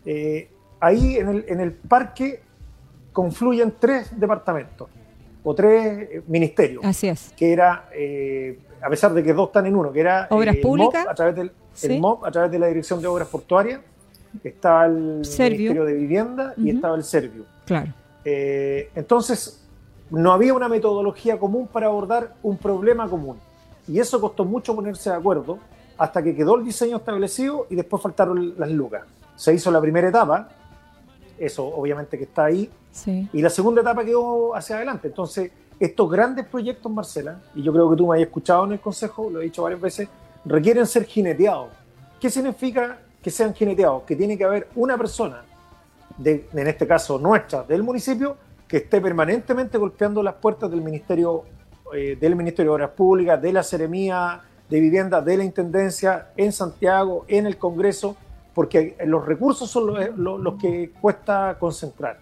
eh, 0.04 0.50
ahí 0.80 1.16
en 1.16 1.28
el, 1.28 1.44
en 1.48 1.60
el 1.60 1.72
parque 1.72 2.42
confluyen 3.12 3.74
tres 3.78 4.18
departamentos 4.18 4.88
o 5.42 5.54
tres 5.54 6.08
eh, 6.10 6.22
ministerios. 6.26 6.84
Así 6.84 7.08
es. 7.08 7.32
Que 7.36 7.52
era, 7.52 7.88
eh, 7.94 8.58
a 8.82 8.90
pesar 8.90 9.14
de 9.14 9.22
que 9.22 9.32
dos 9.32 9.48
están 9.48 9.66
en 9.66 9.76
uno, 9.76 9.92
que 9.92 10.00
era 10.00 10.26
Obras 10.30 10.56
Públicas. 10.56 11.04
MOP, 11.04 11.10
a 11.10 11.14
través 11.14 11.36
del 11.36 11.52
¿Sí? 11.72 11.86
el 11.94 12.00
MOP, 12.00 12.24
a 12.24 12.30
través 12.30 12.50
de 12.50 12.58
la 12.58 12.66
Dirección 12.66 13.00
de 13.00 13.06
Obras 13.06 13.28
Portuarias, 13.28 13.80
estaba 14.42 14.86
el 14.86 15.24
Servio. 15.24 15.70
Ministerio 15.72 15.84
de 15.84 15.92
Vivienda 15.94 16.54
y 16.56 16.70
estaba 16.70 16.96
el 16.96 17.04
Servio. 17.04 17.44
Claro. 17.64 17.92
Eh, 18.24 18.90
entonces, 18.94 19.64
no 20.10 20.32
había 20.32 20.54
una 20.54 20.68
metodología 20.68 21.38
común 21.38 21.66
para 21.66 21.86
abordar 21.86 22.34
un 22.42 22.56
problema 22.56 23.08
común. 23.08 23.38
Y 23.86 23.98
eso 23.98 24.20
costó 24.20 24.44
mucho 24.44 24.74
ponerse 24.74 25.10
de 25.10 25.16
acuerdo 25.16 25.58
hasta 25.98 26.22
que 26.22 26.34
quedó 26.34 26.56
el 26.56 26.64
diseño 26.64 26.96
establecido 26.96 27.66
y 27.70 27.74
después 27.76 28.02
faltaron 28.02 28.54
las 28.58 28.70
lucas. 28.70 29.02
Se 29.36 29.52
hizo 29.54 29.70
la 29.70 29.80
primera 29.80 30.08
etapa, 30.08 30.48
eso 31.38 31.64
obviamente 31.66 32.16
que 32.18 32.24
está 32.24 32.46
ahí, 32.46 32.70
Sí. 32.90 33.28
y 33.32 33.42
la 33.42 33.50
segunda 33.50 33.80
etapa 33.80 34.04
quedó 34.04 34.54
hacia 34.54 34.76
adelante. 34.76 35.08
Entonces, 35.08 35.50
estos 35.80 36.08
grandes 36.10 36.46
proyectos, 36.46 36.90
Marcela, 36.90 37.40
y 37.54 37.62
yo 37.62 37.72
creo 37.72 37.90
que 37.90 37.96
tú 37.96 38.06
me 38.06 38.16
hayas 38.16 38.28
escuchado 38.28 38.64
en 38.64 38.72
el 38.72 38.80
Consejo, 38.80 39.28
lo 39.28 39.40
he 39.40 39.44
dicho 39.44 39.62
varias 39.64 39.80
veces, 39.80 40.08
requieren 40.44 40.86
ser 40.86 41.04
jineteados. 41.04 41.70
¿Qué 42.20 42.30
significa 42.30 42.98
que 43.24 43.30
sean 43.30 43.54
jineteados? 43.54 44.02
Que 44.02 44.14
tiene 44.14 44.36
que 44.36 44.44
haber 44.44 44.68
una 44.76 44.98
persona, 44.98 45.42
de, 46.18 46.46
en 46.52 46.66
este 46.68 46.86
caso 46.86 47.18
nuestra, 47.18 47.62
del 47.62 47.82
municipio, 47.82 48.36
que 48.68 48.76
esté 48.76 49.00
permanentemente 49.00 49.78
golpeando 49.78 50.22
las 50.22 50.34
puertas 50.34 50.70
del 50.70 50.82
Ministerio, 50.82 51.44
eh, 51.94 52.18
del 52.20 52.36
Ministerio 52.36 52.72
de 52.72 52.74
Obras 52.74 52.90
Públicas, 52.90 53.40
de 53.40 53.50
la 53.50 53.62
Seremía 53.62 54.42
de 54.68 54.78
Vivienda, 54.78 55.22
de 55.22 55.38
la 55.38 55.44
Intendencia, 55.44 56.28
en 56.36 56.52
Santiago, 56.52 57.24
en 57.28 57.46
el 57.46 57.56
Congreso, 57.56 58.14
porque 58.54 58.94
los 59.06 59.24
recursos 59.24 59.70
son 59.70 59.86
los, 59.86 60.18
los, 60.18 60.54
que 60.60 60.90
cuesta 61.00 61.56
concentrar. 61.58 62.18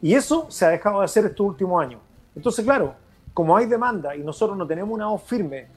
Y 0.00 0.14
eso 0.14 0.46
se 0.48 0.64
ha 0.64 0.70
dejado 0.70 1.00
de 1.00 1.04
hacer 1.04 1.26
estos 1.26 1.46
últimos 1.46 1.82
años. 1.82 2.00
Entonces, 2.34 2.64
claro, 2.64 2.94
como 3.34 3.56
hay 3.56 3.66
demanda 3.66 4.16
y 4.16 4.20
nosotros 4.20 4.56
no 4.56 4.66
tenemos 4.66 4.94
una 4.94 5.08
voz 5.08 5.22
firme 5.22 5.68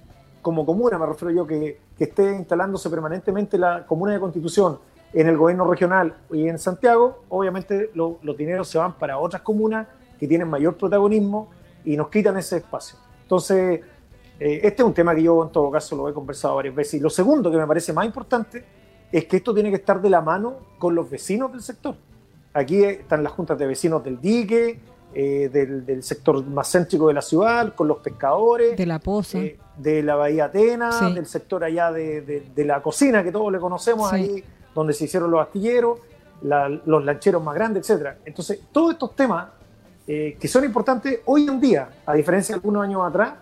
como 0.43 0.63
comuna, 0.63 0.99
me 0.99 1.07
refiero 1.07 1.33
yo, 1.33 1.47
que, 1.47 1.79
que 1.97 2.03
esté 2.03 2.35
instalándose 2.35 2.87
permanentemente 2.91 3.57
la 3.57 3.87
comuna 3.87 4.13
de 4.13 4.19
Constitución 4.19 4.77
en 5.13 5.27
el 5.27 5.37
gobierno 5.37 5.69
regional 5.69 6.15
y 6.31 6.47
en 6.47 6.59
Santiago, 6.59 7.23
obviamente 7.29 7.91
los 7.95 8.37
dineros 8.37 8.67
se 8.67 8.77
van 8.77 8.93
para 8.93 9.17
otras 9.17 9.41
comunas 9.41 9.87
que 10.19 10.27
tienen 10.27 10.47
mayor 10.47 10.75
protagonismo 10.75 11.49
y 11.85 11.97
nos 11.97 12.09
quitan 12.09 12.37
ese 12.37 12.57
espacio. 12.57 12.97
Entonces, 13.21 13.81
eh, 14.39 14.59
este 14.63 14.81
es 14.81 14.87
un 14.87 14.93
tema 14.93 15.13
que 15.15 15.23
yo 15.23 15.43
en 15.43 15.51
todo 15.51 15.69
caso 15.69 15.95
lo 15.95 16.09
he 16.09 16.13
conversado 16.13 16.55
varias 16.55 16.75
veces. 16.75 16.95
Y 16.95 16.99
lo 16.99 17.09
segundo 17.09 17.51
que 17.51 17.57
me 17.57 17.67
parece 17.67 17.93
más 17.93 18.05
importante 18.05 18.63
es 19.11 19.25
que 19.25 19.37
esto 19.37 19.53
tiene 19.53 19.69
que 19.69 19.75
estar 19.77 20.01
de 20.01 20.09
la 20.09 20.21
mano 20.21 20.57
con 20.79 20.95
los 20.95 21.09
vecinos 21.09 21.51
del 21.51 21.61
sector. 21.61 21.95
Aquí 22.53 22.83
están 22.83 23.23
las 23.23 23.31
juntas 23.33 23.57
de 23.57 23.67
vecinos 23.67 24.03
del 24.03 24.19
dique, 24.19 24.79
eh, 25.13 25.49
del, 25.49 26.01
sector 26.03 26.43
más 26.45 26.71
céntrico 26.71 27.07
de 27.07 27.13
la 27.13 27.21
ciudad, 27.21 27.75
con 27.75 27.87
los 27.87 27.97
pescadores. 27.97 28.75
De 28.75 28.85
la 28.85 28.99
Poza. 28.99 29.39
Eh, 29.39 29.59
de 29.77 30.03
la 30.03 30.15
Bahía 30.15 30.45
Atena, 30.45 31.09
del 31.09 31.25
sector 31.25 31.63
allá 31.63 31.91
de, 31.91 32.51
la 32.57 32.81
cocina 32.81 33.23
que 33.23 33.31
todos 33.31 33.51
le 33.51 33.59
conocemos 33.59 34.11
ahí 34.11 34.43
donde 34.73 34.93
se 34.93 35.05
hicieron 35.05 35.29
los 35.31 35.41
astilleros, 35.41 35.99
los 36.41 37.05
lancheros 37.05 37.43
más 37.43 37.55
grandes, 37.55 37.89
etc. 37.89 38.17
Entonces, 38.25 38.59
todos 38.71 38.93
estos 38.93 39.15
temas 39.15 39.47
eh, 40.05 40.37
que 40.39 40.47
son 40.47 40.65
importantes 40.65 41.21
hoy 41.25 41.47
en 41.47 41.59
día, 41.59 41.89
a 42.05 42.13
diferencia 42.13 42.53
de 42.53 42.57
algunos 42.57 42.83
años 42.83 43.01
atrás, 43.05 43.35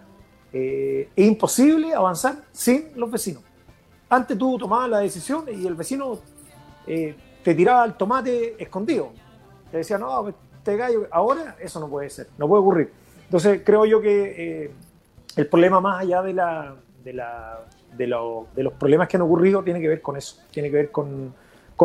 eh, 0.54 1.10
es 1.16 1.28
imposible 1.28 1.94
avanzar 1.94 2.36
sin 2.52 2.92
los 2.96 3.10
vecinos. 3.10 3.42
Antes 4.10 4.38
tú 4.38 4.58
tomabas 4.58 4.90
la 4.90 5.00
decisión 5.00 5.46
y 5.48 5.66
el 5.66 5.76
vecino 5.76 6.20
eh, 6.86 7.16
te 7.44 7.56
tiraba 7.56 7.86
el 7.86 7.94
tomate 7.94 8.62
escondido. 8.62 9.12
Te 9.72 9.78
decía, 9.78 9.98
no, 9.98 10.34
te 10.64 10.76
gallo. 10.76 11.08
Ahora 11.10 11.56
eso 11.60 11.80
no 11.80 11.88
puede 11.88 12.10
ser, 12.10 12.28
no 12.38 12.48
puede 12.48 12.62
ocurrir. 12.62 12.94
Entonces 13.24 13.62
creo 13.66 13.86
yo 13.86 14.02
que 14.02 14.72
el 15.36 15.48
problema 15.48 15.80
más 15.82 16.02
allá 16.02 16.22
de 16.22 16.34
la, 16.34 16.76
de 17.04 17.14
la 17.14 17.60
de, 17.98 18.08
los 18.08 18.74
problemas 18.80 19.08
que 19.08 19.18
han 19.18 19.24
ocurrido 19.24 19.64
tiene 19.64 19.80
que 19.80 19.88
ver 19.88 20.02
con 20.02 20.18
eso, 20.18 20.42
tiene 20.52 20.70
que 20.70 20.76
ver 20.76 20.92
con, 20.92 21.34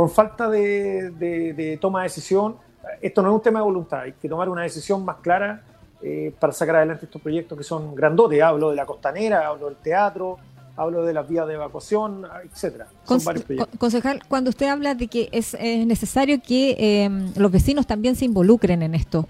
falta 0.08 0.48
de, 0.48 1.78
toma 1.80 2.00
de 2.00 2.04
decisión. 2.04 2.56
Esto 3.00 3.22
no 3.22 3.30
es 3.30 3.34
un 3.34 3.42
tema 3.42 3.60
de 3.60 3.64
voluntad, 3.64 4.00
hay 4.00 4.12
que 4.12 4.28
tomar 4.28 4.48
una 4.48 4.62
decisión 4.62 5.04
más 5.04 5.16
clara 5.16 5.62
eh, 6.02 6.32
para 6.38 6.52
sacar 6.52 6.76
adelante 6.76 7.06
estos 7.06 7.20
proyectos 7.20 7.58
que 7.58 7.64
son 7.64 7.94
grandotes. 7.94 8.40
Hablo 8.42 8.70
de 8.70 8.76
la 8.76 8.86
costanera, 8.86 9.46
hablo 9.48 9.66
del 9.66 9.76
teatro, 9.76 10.38
hablo 10.76 11.04
de 11.04 11.14
las 11.14 11.28
vías 11.28 11.46
de 11.46 11.54
evacuación, 11.54 12.26
etcétera. 12.44 12.86
Son 13.04 13.22
varios 13.24 13.44
proyectos. 13.44 13.78
Concejal, 13.78 14.22
cuando 14.28 14.50
usted 14.50 14.66
habla 14.66 14.94
de 14.94 15.08
que 15.08 15.28
es, 15.32 15.56
necesario 15.86 16.40
que 16.40 16.76
eh, 16.78 17.10
los 17.36 17.50
vecinos 17.50 17.86
también 17.86 18.14
se 18.14 18.26
involucren 18.26 18.82
en 18.82 18.94
esto, 18.94 19.26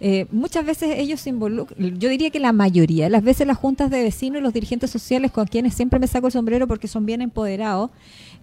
eh, 0.00 0.26
muchas 0.30 0.64
veces 0.64 0.94
ellos 0.98 1.20
se 1.20 1.30
involucran, 1.30 1.98
yo 1.98 2.08
diría 2.08 2.30
que 2.30 2.40
la 2.40 2.52
mayoría, 2.52 3.08
las 3.08 3.22
veces 3.22 3.46
las 3.46 3.58
juntas 3.58 3.90
de 3.90 4.02
vecinos 4.02 4.40
y 4.40 4.42
los 4.42 4.52
dirigentes 4.52 4.90
sociales 4.90 5.30
con 5.30 5.46
quienes 5.46 5.74
siempre 5.74 5.98
me 5.98 6.06
saco 6.06 6.26
el 6.26 6.32
sombrero 6.32 6.66
porque 6.66 6.88
son 6.88 7.04
bien 7.04 7.22
empoderados, 7.22 7.90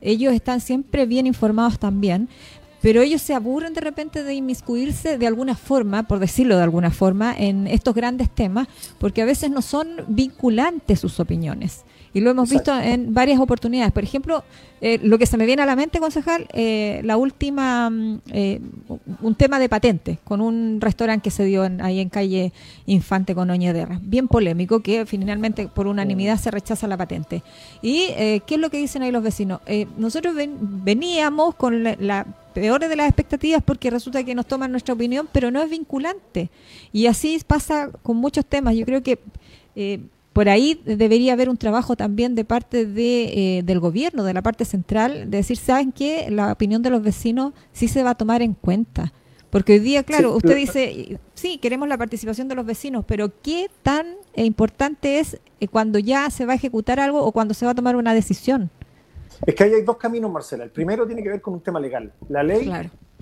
ellos 0.02 0.34
están 0.34 0.62
siempre 0.62 1.06
bien 1.06 1.26
informados 1.26 1.80
también, 1.80 2.30
pero 2.82 3.02
ellos 3.02 3.22
se 3.22 3.34
aburren 3.34 3.74
de 3.74 3.82
repente 3.82 4.24
de 4.24 4.34
inmiscuirse 4.36 5.18
de 5.18 5.28
alguna 5.28 5.56
forma, 5.56 6.04
por 6.04 6.20
decirlo 6.20 6.58
de 6.58 6.64
alguna 6.64 6.92
forma, 6.92 7.36
en 7.36 7.68
estos 7.68 7.96
grandes 7.96 8.30
temas, 8.30 8.68
porque 9.00 9.22
a 9.22 9.26
veces 9.26 9.50
no 9.50 9.62
son 9.62 10.06
vinculantes 10.08 11.00
sus 11.00 11.20
opiniones. 11.20 11.84
Y 12.14 12.22
lo 12.22 12.32
hemos 12.32 12.50
visto 12.50 12.78
en 12.78 13.14
varias 13.14 13.40
oportunidades. 13.40 13.92
Por 13.92 14.04
ejemplo, 14.04 14.44
eh, 14.80 15.00
lo 15.02 15.18
que 15.18 15.26
se 15.26 15.38
me 15.38 15.46
viene 15.46 15.64
a 15.64 15.66
la 15.66 15.76
mente, 15.76 16.00
concejal, 16.00 16.48
eh, 16.54 17.02
la 17.04 17.18
última, 17.18 17.90
mm, 17.90 18.22
eh, 18.32 18.62
un 19.22 19.36
tema 19.36 19.60
de 19.60 19.70
patente 19.70 20.20
con 20.24 20.40
un 20.42 20.80
restaurante 20.80 21.24
que 21.24 21.32
se 21.32 21.46
dio 21.46 21.68
ahí 21.82 22.00
en 22.00 22.10
calle 22.10 22.54
Infante 22.86 23.34
con 23.34 23.50
Oñederra. 23.50 24.00
Bien 24.02 24.28
polémico, 24.28 24.82
que 24.82 25.06
finalmente 25.06 25.68
por 25.68 25.88
unanimidad 25.88 26.38
se 26.38 26.52
rechaza 26.52 26.88
la 26.88 26.98
patente. 26.98 27.44
¿Y 27.82 28.08
qué 28.16 28.56
es 28.56 28.60
lo 28.60 28.70
que 28.70 28.78
dicen 28.78 29.04
ahí 29.04 29.12
los 29.12 29.24
vecinos? 29.24 29.62
nosotros 29.98 30.36
veníamos 30.62 31.56
con 31.56 31.84
la, 31.84 31.96
la 32.00 32.26
peores 32.54 32.90
de 32.90 32.96
las 32.96 33.08
expectativas 33.08 33.62
porque 33.64 33.90
resulta 33.90 34.24
que 34.24 34.34
nos 34.34 34.46
toman 34.46 34.72
nuestra 34.72 34.94
opinión, 34.94 35.28
pero 35.32 35.52
no 35.52 35.62
es 35.62 35.70
vinculante. 35.70 36.50
Y 36.92 37.08
así 37.08 37.40
pasa 37.46 37.90
con 38.04 38.18
muchos 38.18 38.46
temas. 38.46 38.76
Yo 38.76 38.86
creo 38.86 39.04
que 39.04 39.20
por 40.38 40.50
ahí 40.50 40.80
debería 40.86 41.34
haber 41.34 41.50
un 41.50 41.58
trabajo 41.58 41.96
también 41.96 42.36
de 42.36 42.46
parte 42.46 42.86
de, 42.86 43.58
eh, 43.58 43.64
del 43.64 43.80
gobierno, 43.80 44.24
de 44.24 44.36
la 44.36 44.44
parte 44.44 44.66
central, 44.66 45.32
de 45.32 45.38
decir, 45.38 45.58
¿saben 45.58 45.92
qué? 45.92 46.30
La 46.30 46.52
opinión 46.52 46.84
de 46.84 46.92
los 46.92 47.02
vecinos 47.02 47.54
sí 47.72 47.88
se 47.88 48.04
va 48.04 48.12
a 48.12 48.16
tomar 48.16 48.44
en 48.44 48.54
cuenta. 48.54 49.12
Porque 49.50 49.74
hoy 49.74 49.80
día, 49.80 50.04
claro, 50.04 50.36
usted 50.36 50.56
dice, 50.56 51.20
sí, 51.34 51.58
queremos 51.58 51.88
la 51.88 51.98
participación 51.98 52.48
de 52.48 52.54
los 52.54 52.68
vecinos, 52.68 53.04
pero 53.08 53.32
¿qué 53.42 53.72
tan 53.82 54.06
importante 54.36 55.18
es 55.18 55.42
eh, 55.60 55.68
cuando 55.68 55.98
ya 55.98 56.30
se 56.30 56.46
va 56.46 56.54
a 56.54 56.56
ejecutar 56.56 57.00
algo 57.00 57.24
o 57.24 57.32
cuando 57.32 57.56
se 57.56 57.66
va 57.66 57.72
a 57.72 57.76
tomar 57.76 57.96
una 57.96 58.14
decisión? 58.14 58.70
Es 59.44 59.56
que 59.56 59.64
ahí 59.64 59.74
hay 59.74 59.82
dos 59.82 59.98
caminos, 59.98 60.32
Marcela. 60.32 60.66
El 60.66 60.70
primero 60.70 61.08
tiene 61.08 61.24
que 61.24 61.30
ver 61.30 61.42
con 61.42 61.56
un 61.56 61.62
tema 61.62 61.80
legal. 61.80 62.14
La 62.30 62.44
ley 62.44 62.72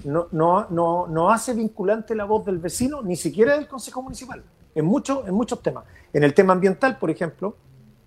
no, 0.03 0.27
no, 0.33 0.67
no, 0.69 1.07
no 1.07 1.29
hace 1.29 1.53
vinculante 1.53 2.13
la 2.13 2.25
voz 2.25 2.45
del 2.45 2.57
vecino, 2.57 3.01
ni 3.01 3.15
siquiera 3.15 3.55
del 3.55 3.69
Consejo 3.69 4.01
Municipal 4.01 4.43
en, 4.75 4.85
muchos 4.85 5.27
en 5.27 5.33
muchos 5.33 5.61
temas. 5.61 5.85
En 6.13 6.23
el 6.23 6.33
tema 6.33 6.53
ambiental, 6.53 6.97
por 6.99 7.09
ejemplo, 7.09 7.55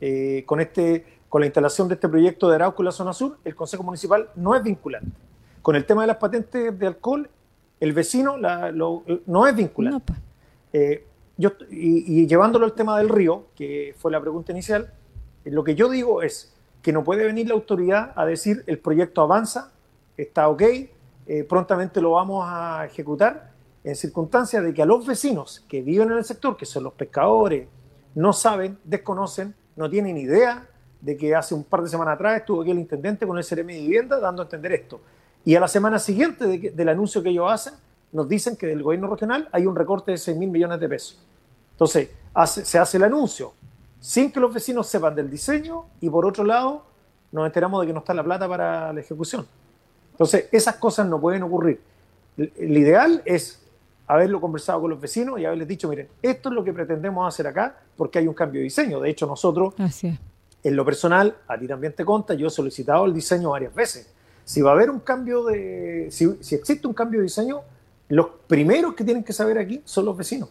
eh, 0.00 0.44
con, 0.46 0.60
este, 0.60 1.04
con 1.28 1.40
la 1.40 1.46
instalación 1.46 1.88
de 1.88 1.94
este 1.94 2.08
proyecto 2.08 2.48
de 2.48 2.54
Arauco 2.54 2.82
en 2.82 2.86
la 2.86 2.92
zona 2.92 3.12
sur, 3.12 3.38
el 3.44 3.54
Consejo 3.54 3.82
Municipal 3.82 4.28
no 4.36 4.54
es 4.54 4.62
vinculante. 4.62 5.10
Con 5.62 5.74
el 5.74 5.84
tema 5.84 6.02
de 6.02 6.08
las 6.08 6.18
patentes 6.18 6.78
de 6.78 6.86
alcohol, 6.86 7.28
el 7.80 7.92
vecino 7.92 8.36
no 8.38 9.46
es 9.46 9.56
vinculante. 9.56 10.00
Pues. 10.06 10.18
Eh, 10.72 11.04
yo, 11.36 11.52
y, 11.70 12.26
llevándolo 12.26 12.64
al 12.64 12.74
tema 12.74 12.98
del 12.98 13.08
río, 13.08 13.46
que 13.56 13.94
fue 13.98 14.10
la 14.10 14.20
pregunta 14.20 14.52
inicial, 14.52 14.92
eh, 15.44 15.50
lo 15.50 15.64
que 15.64 15.74
yo 15.74 15.88
digo 15.88 16.22
es 16.22 16.54
que 16.82 16.92
no 16.92 17.02
puede 17.02 17.24
venir 17.24 17.48
la 17.48 17.54
autoridad 17.54 18.12
a 18.14 18.24
decir 18.24 18.62
el 18.66 18.78
proyecto 18.78 19.22
avanza, 19.22 19.72
está 20.16 20.48
ok, 20.48 20.62
prontamente 21.46 22.00
lo 22.00 22.12
vamos 22.12 22.44
a 22.48 22.86
ejecutar, 22.86 23.50
en 23.88 23.96
circunstancias 23.96 24.62
de 24.62 24.74
que 24.74 24.82
a 24.82 24.86
los 24.86 25.06
vecinos 25.06 25.64
que 25.66 25.80
viven 25.80 26.12
en 26.12 26.18
el 26.18 26.24
sector, 26.24 26.58
que 26.58 26.66
son 26.66 26.84
los 26.84 26.92
pescadores, 26.92 27.66
no 28.14 28.34
saben, 28.34 28.78
desconocen, 28.84 29.54
no 29.76 29.88
tienen 29.88 30.18
idea 30.18 30.68
de 31.00 31.16
que 31.16 31.34
hace 31.34 31.54
un 31.54 31.64
par 31.64 31.82
de 31.82 31.88
semanas 31.88 32.16
atrás 32.16 32.40
estuvo 32.40 32.60
aquí 32.60 32.70
el 32.70 32.80
intendente 32.80 33.26
con 33.26 33.38
el 33.38 33.46
CRM 33.46 33.68
de 33.68 33.80
vivienda 33.80 34.20
dando 34.20 34.42
a 34.42 34.44
entender 34.44 34.72
esto. 34.72 35.00
Y 35.42 35.54
a 35.54 35.60
la 35.60 35.68
semana 35.68 35.98
siguiente 35.98 36.70
del 36.70 36.88
anuncio 36.90 37.22
que 37.22 37.30
ellos 37.30 37.50
hacen, 37.50 37.74
nos 38.12 38.28
dicen 38.28 38.56
que 38.56 38.66
del 38.66 38.82
gobierno 38.82 39.08
regional 39.08 39.48
hay 39.52 39.64
un 39.64 39.74
recorte 39.74 40.10
de 40.10 40.18
6 40.18 40.36
mil 40.36 40.50
millones 40.50 40.80
de 40.80 40.88
pesos. 40.88 41.24
Entonces, 41.70 42.10
se 42.44 42.78
hace 42.78 42.98
el 42.98 43.04
anuncio 43.04 43.54
sin 44.00 44.30
que 44.30 44.38
los 44.38 44.52
vecinos 44.52 44.86
sepan 44.86 45.14
del 45.14 45.30
diseño 45.30 45.86
y 46.02 46.10
por 46.10 46.26
otro 46.26 46.44
lado 46.44 46.84
nos 47.32 47.46
enteramos 47.46 47.80
de 47.80 47.86
que 47.86 47.92
no 47.94 48.00
está 48.00 48.12
la 48.12 48.22
plata 48.22 48.46
para 48.46 48.92
la 48.92 49.00
ejecución. 49.00 49.46
Entonces, 50.12 50.46
esas 50.52 50.76
cosas 50.76 51.06
no 51.06 51.18
pueden 51.18 51.42
ocurrir. 51.42 51.80
El 52.36 52.76
ideal 52.76 53.22
es 53.24 53.62
haberlo 54.08 54.40
conversado 54.40 54.80
con 54.80 54.90
los 54.90 55.00
vecinos 55.00 55.38
y 55.38 55.44
haberles 55.44 55.68
dicho, 55.68 55.86
miren, 55.86 56.08
esto 56.22 56.48
es 56.48 56.54
lo 56.54 56.64
que 56.64 56.72
pretendemos 56.72 57.28
hacer 57.28 57.46
acá 57.46 57.76
porque 57.94 58.18
hay 58.18 58.26
un 58.26 58.34
cambio 58.34 58.60
de 58.60 58.64
diseño. 58.64 59.00
De 59.00 59.10
hecho, 59.10 59.26
nosotros, 59.26 59.74
en 60.64 60.76
lo 60.76 60.84
personal, 60.84 61.36
a 61.46 61.58
ti 61.58 61.68
también 61.68 61.92
te 61.92 62.06
conta, 62.06 62.32
yo 62.32 62.46
he 62.46 62.50
solicitado 62.50 63.04
el 63.04 63.12
diseño 63.12 63.50
varias 63.50 63.74
veces. 63.74 64.10
Si 64.44 64.62
va 64.62 64.70
a 64.70 64.72
haber 64.72 64.88
un 64.88 65.00
cambio 65.00 65.44
de, 65.44 66.08
si, 66.10 66.24
existe 66.24 66.86
un 66.86 66.94
cambio 66.94 67.20
de 67.20 67.24
diseño, 67.24 67.60
los 68.08 68.28
primeros 68.46 68.94
que 68.94 69.04
tienen 69.04 69.22
que 69.22 69.34
saber 69.34 69.58
aquí 69.58 69.82
son 69.84 70.06
los 70.06 70.16
vecinos. 70.16 70.48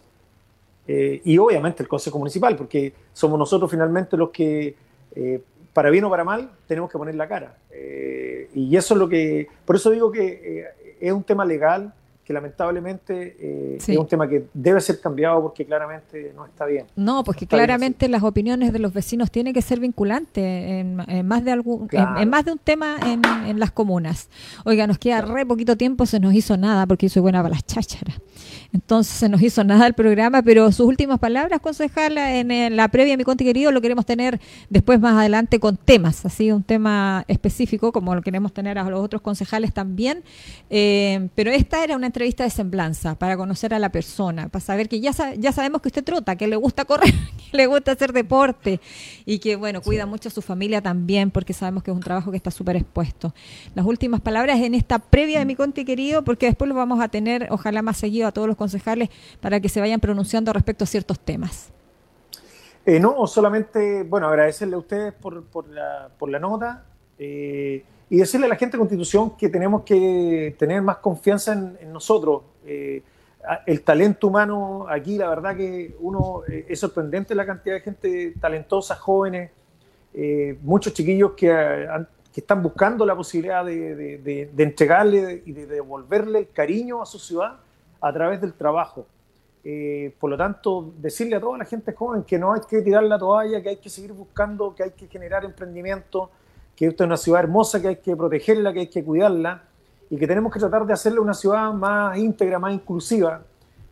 Eh, 0.87 1.19
y 1.25 1.39
obviamente 1.39 1.81
el 1.81 1.89
Consejo 1.89 2.19
Municipal, 2.19 2.55
porque 2.55 2.93
somos 3.11 3.39
nosotros 3.39 3.71
finalmente 3.71 4.15
los 4.15 4.29
que, 4.29 4.75
eh, 5.15 5.41
para 5.73 5.89
bien 5.89 6.03
o 6.03 6.11
para 6.11 6.23
mal, 6.23 6.51
tenemos 6.67 6.91
que 6.91 6.97
poner 6.99 7.15
la 7.15 7.27
cara. 7.27 7.57
Eh, 7.71 8.51
y 8.53 8.77
eso 8.77 8.93
es 8.93 8.99
lo 8.99 9.09
que, 9.09 9.47
por 9.65 9.75
eso 9.75 9.89
digo 9.89 10.11
que 10.11 10.63
es 10.99 11.11
un 11.11 11.23
tema 11.23 11.43
legal, 11.43 11.91
que 12.27 12.33
lamentablemente 12.33 13.37
eh, 13.39 13.77
es 13.77 13.97
un 13.97 14.05
tema 14.05 14.27
que 14.27 14.47
debe 14.53 14.81
ser 14.81 14.99
cambiado 14.99 15.41
porque 15.41 15.65
claramente 15.65 16.33
no 16.35 16.45
está 16.45 16.65
bien. 16.65 16.85
No, 16.97 17.23
porque 17.23 17.47
claramente 17.47 18.09
las 18.09 18.21
opiniones 18.21 18.73
de 18.73 18.79
los 18.79 18.91
vecinos 18.91 19.31
tienen 19.31 19.53
que 19.53 19.61
ser 19.61 19.79
vinculantes 19.79 20.43
en, 20.43 21.25
más 21.25 21.45
de 21.45 21.51
algún, 21.53 21.87
en, 21.89 22.29
más 22.29 22.43
de 22.43 22.51
un 22.51 22.57
tema 22.57 22.97
en, 23.01 23.57
las 23.57 23.71
comunas. 23.71 24.27
Oiga, 24.65 24.87
nos 24.87 24.97
queda 24.97 25.21
re 25.21 25.45
poquito 25.45 25.77
tiempo, 25.77 26.05
se 26.05 26.19
nos 26.19 26.33
hizo 26.33 26.57
nada 26.57 26.85
porque 26.85 27.07
soy 27.07 27.21
buena 27.21 27.41
para 27.41 27.55
las 27.55 27.65
chácharas. 27.65 28.19
Entonces 28.73 29.13
se 29.13 29.29
nos 29.29 29.41
hizo 29.41 29.63
nada 29.63 29.87
el 29.87 29.93
programa, 29.93 30.41
pero 30.41 30.71
sus 30.71 30.85
últimas 30.85 31.19
palabras, 31.19 31.59
concejal, 31.61 32.17
en, 32.17 32.75
la 32.75 32.87
previa, 32.89 33.17
mi 33.17 33.23
conti 33.23 33.43
querido, 33.43 33.71
lo 33.71 33.81
queremos 33.81 34.05
tener 34.05 34.39
después 34.69 34.99
más 34.99 35.15
adelante 35.15 35.59
con 35.59 35.77
temas, 35.77 36.25
así 36.25 36.51
un 36.51 36.63
tema 36.63 37.23
específico, 37.27 37.91
como 37.91 38.15
lo 38.15 38.21
queremos 38.21 38.53
tener 38.53 38.77
a 38.77 38.83
los 38.83 39.01
otros 39.01 39.21
concejales 39.21 39.73
también. 39.73 40.23
Eh, 40.69 41.29
pero 41.35 41.51
esta 41.51 41.83
era 41.83 41.95
una 41.95 42.07
entrevista 42.07 42.43
de 42.43 42.49
semblanza 42.49 43.15
para 43.15 43.37
conocer 43.37 43.73
a 43.73 43.79
la 43.79 43.91
persona, 43.91 44.49
para 44.49 44.63
saber 44.63 44.89
que 44.89 44.99
ya, 44.99 45.11
ya 45.37 45.51
sabemos 45.51 45.81
que 45.81 45.87
usted 45.87 46.03
trota, 46.03 46.35
que 46.35 46.47
le 46.47 46.55
gusta 46.55 46.85
correr, 46.85 47.13
que 47.51 47.57
le 47.57 47.67
gusta 47.67 47.93
hacer 47.93 48.13
deporte 48.13 48.79
y 49.29 49.39
que, 49.39 49.57
bueno, 49.57 49.81
cuida 49.81 50.05
mucho 50.05 50.29
a 50.29 50.31
su 50.31 50.41
familia 50.41 50.81
también, 50.81 51.31
porque 51.31 51.51
sabemos 51.51 51.83
que 51.83 51.91
es 51.91 51.95
un 51.95 52.01
trabajo 52.01 52.31
que 52.31 52.37
está 52.37 52.49
súper 52.49 52.77
expuesto. 52.77 53.33
Las 53.75 53.85
últimas 53.85 54.21
palabras 54.21 54.57
en 54.61 54.73
esta 54.73 54.99
previa 54.99 55.39
de 55.39 55.45
mi 55.45 55.53
conti 55.53 55.83
querido, 55.83 56.23
porque 56.23 56.45
después 56.45 56.69
lo 56.69 56.75
vamos 56.75 57.01
a 57.01 57.09
tener, 57.09 57.45
ojalá 57.51 57.81
más 57.81 57.97
seguido, 57.97 58.25
a 58.29 58.31
todos 58.31 58.47
los 58.47 58.55
concejales 58.55 59.09
para 59.41 59.59
que 59.59 59.67
se 59.67 59.81
vayan 59.81 59.99
pronunciando 59.99 60.53
respecto 60.53 60.85
a 60.85 60.87
ciertos 60.87 61.19
temas. 61.19 61.73
Eh, 62.85 63.01
no, 63.01 63.27
solamente, 63.27 64.03
bueno, 64.03 64.29
agradecerle 64.29 64.75
a 64.75 64.79
ustedes 64.79 65.11
por, 65.11 65.43
por, 65.43 65.67
la, 65.67 66.09
por 66.17 66.29
la 66.29 66.39
nota 66.39 66.85
eh, 67.19 67.83
y 68.09 68.15
decirle 68.15 68.45
a 68.45 68.49
la 68.49 68.55
gente 68.55 68.77
de 68.77 68.79
Constitución 68.79 69.35
que 69.35 69.49
tenemos 69.49 69.81
que 69.83 70.55
tener 70.57 70.81
más 70.81 70.99
confianza 70.99 71.51
en, 71.51 71.91
nosotros. 71.91 72.43
Eh, 72.65 73.03
el 73.65 73.81
talento 73.81 74.27
humano 74.27 74.85
aquí, 74.89 75.17
la 75.17 75.29
verdad 75.29 75.55
que 75.55 75.95
uno 75.99 76.41
es 76.47 76.79
sorprendente 76.79 77.33
la 77.35 77.45
cantidad 77.45 77.75
de 77.75 77.81
gente 77.81 78.33
talentosa, 78.39 78.95
jóvenes, 78.95 79.51
muchos 80.61 80.93
chiquillos 80.93 81.31
que, 81.31 81.47
que, 82.33 82.41
están 82.41 82.61
buscando 82.61 83.05
la 83.05 83.15
posibilidad 83.15 83.63
de, 83.65 84.17
de, 84.19 84.63
entregarle 84.63 85.43
y 85.45 85.51
de 85.51 85.65
devolverle 85.67 86.47
cariño 86.47 87.01
a 87.01 87.05
su 87.05 87.19
ciudad 87.19 87.57
a 88.01 88.13
través 88.13 88.41
del 88.41 88.53
trabajo. 88.53 89.05
Eh, 89.63 90.15
por 90.19 90.29
lo 90.29 90.37
tanto, 90.37 90.93
decirle 90.97 91.35
a 91.35 91.41
toda 91.41 91.57
la 91.57 91.65
gente 91.65 91.91
joven 91.93 92.23
que 92.23 92.39
no 92.39 92.53
hay 92.53 92.61
que 92.69 92.81
tirar 92.81 93.03
la 93.03 93.19
toalla, 93.19 93.61
que 93.61 93.69
hay 93.69 93.75
que 93.75 93.89
seguir 93.89 94.13
buscando, 94.13 94.73
que 94.73 94.83
hay 94.83 94.91
que 94.91 95.07
generar 95.07 95.43
emprendimiento, 95.43 96.31
que 96.73 96.85
esta 96.87 97.03
es 97.03 97.07
una 97.07 97.17
ciudad 97.17 97.41
hermosa, 97.41 97.81
que 97.81 97.89
hay 97.89 97.95
que 97.97 98.15
protegerla, 98.15 98.71
que 98.71 98.79
hay 98.79 98.87
que 98.87 99.03
cuidarla 99.03 99.63
y 100.09 100.17
que 100.17 100.27
tenemos 100.27 100.51
que 100.51 100.59
tratar 100.59 100.85
de 100.85 100.93
hacerle 100.93 101.19
una 101.19 101.33
ciudad 101.33 101.73
más 101.73 102.17
íntegra, 102.17 102.59
más 102.59 102.73
inclusiva. 102.73 103.41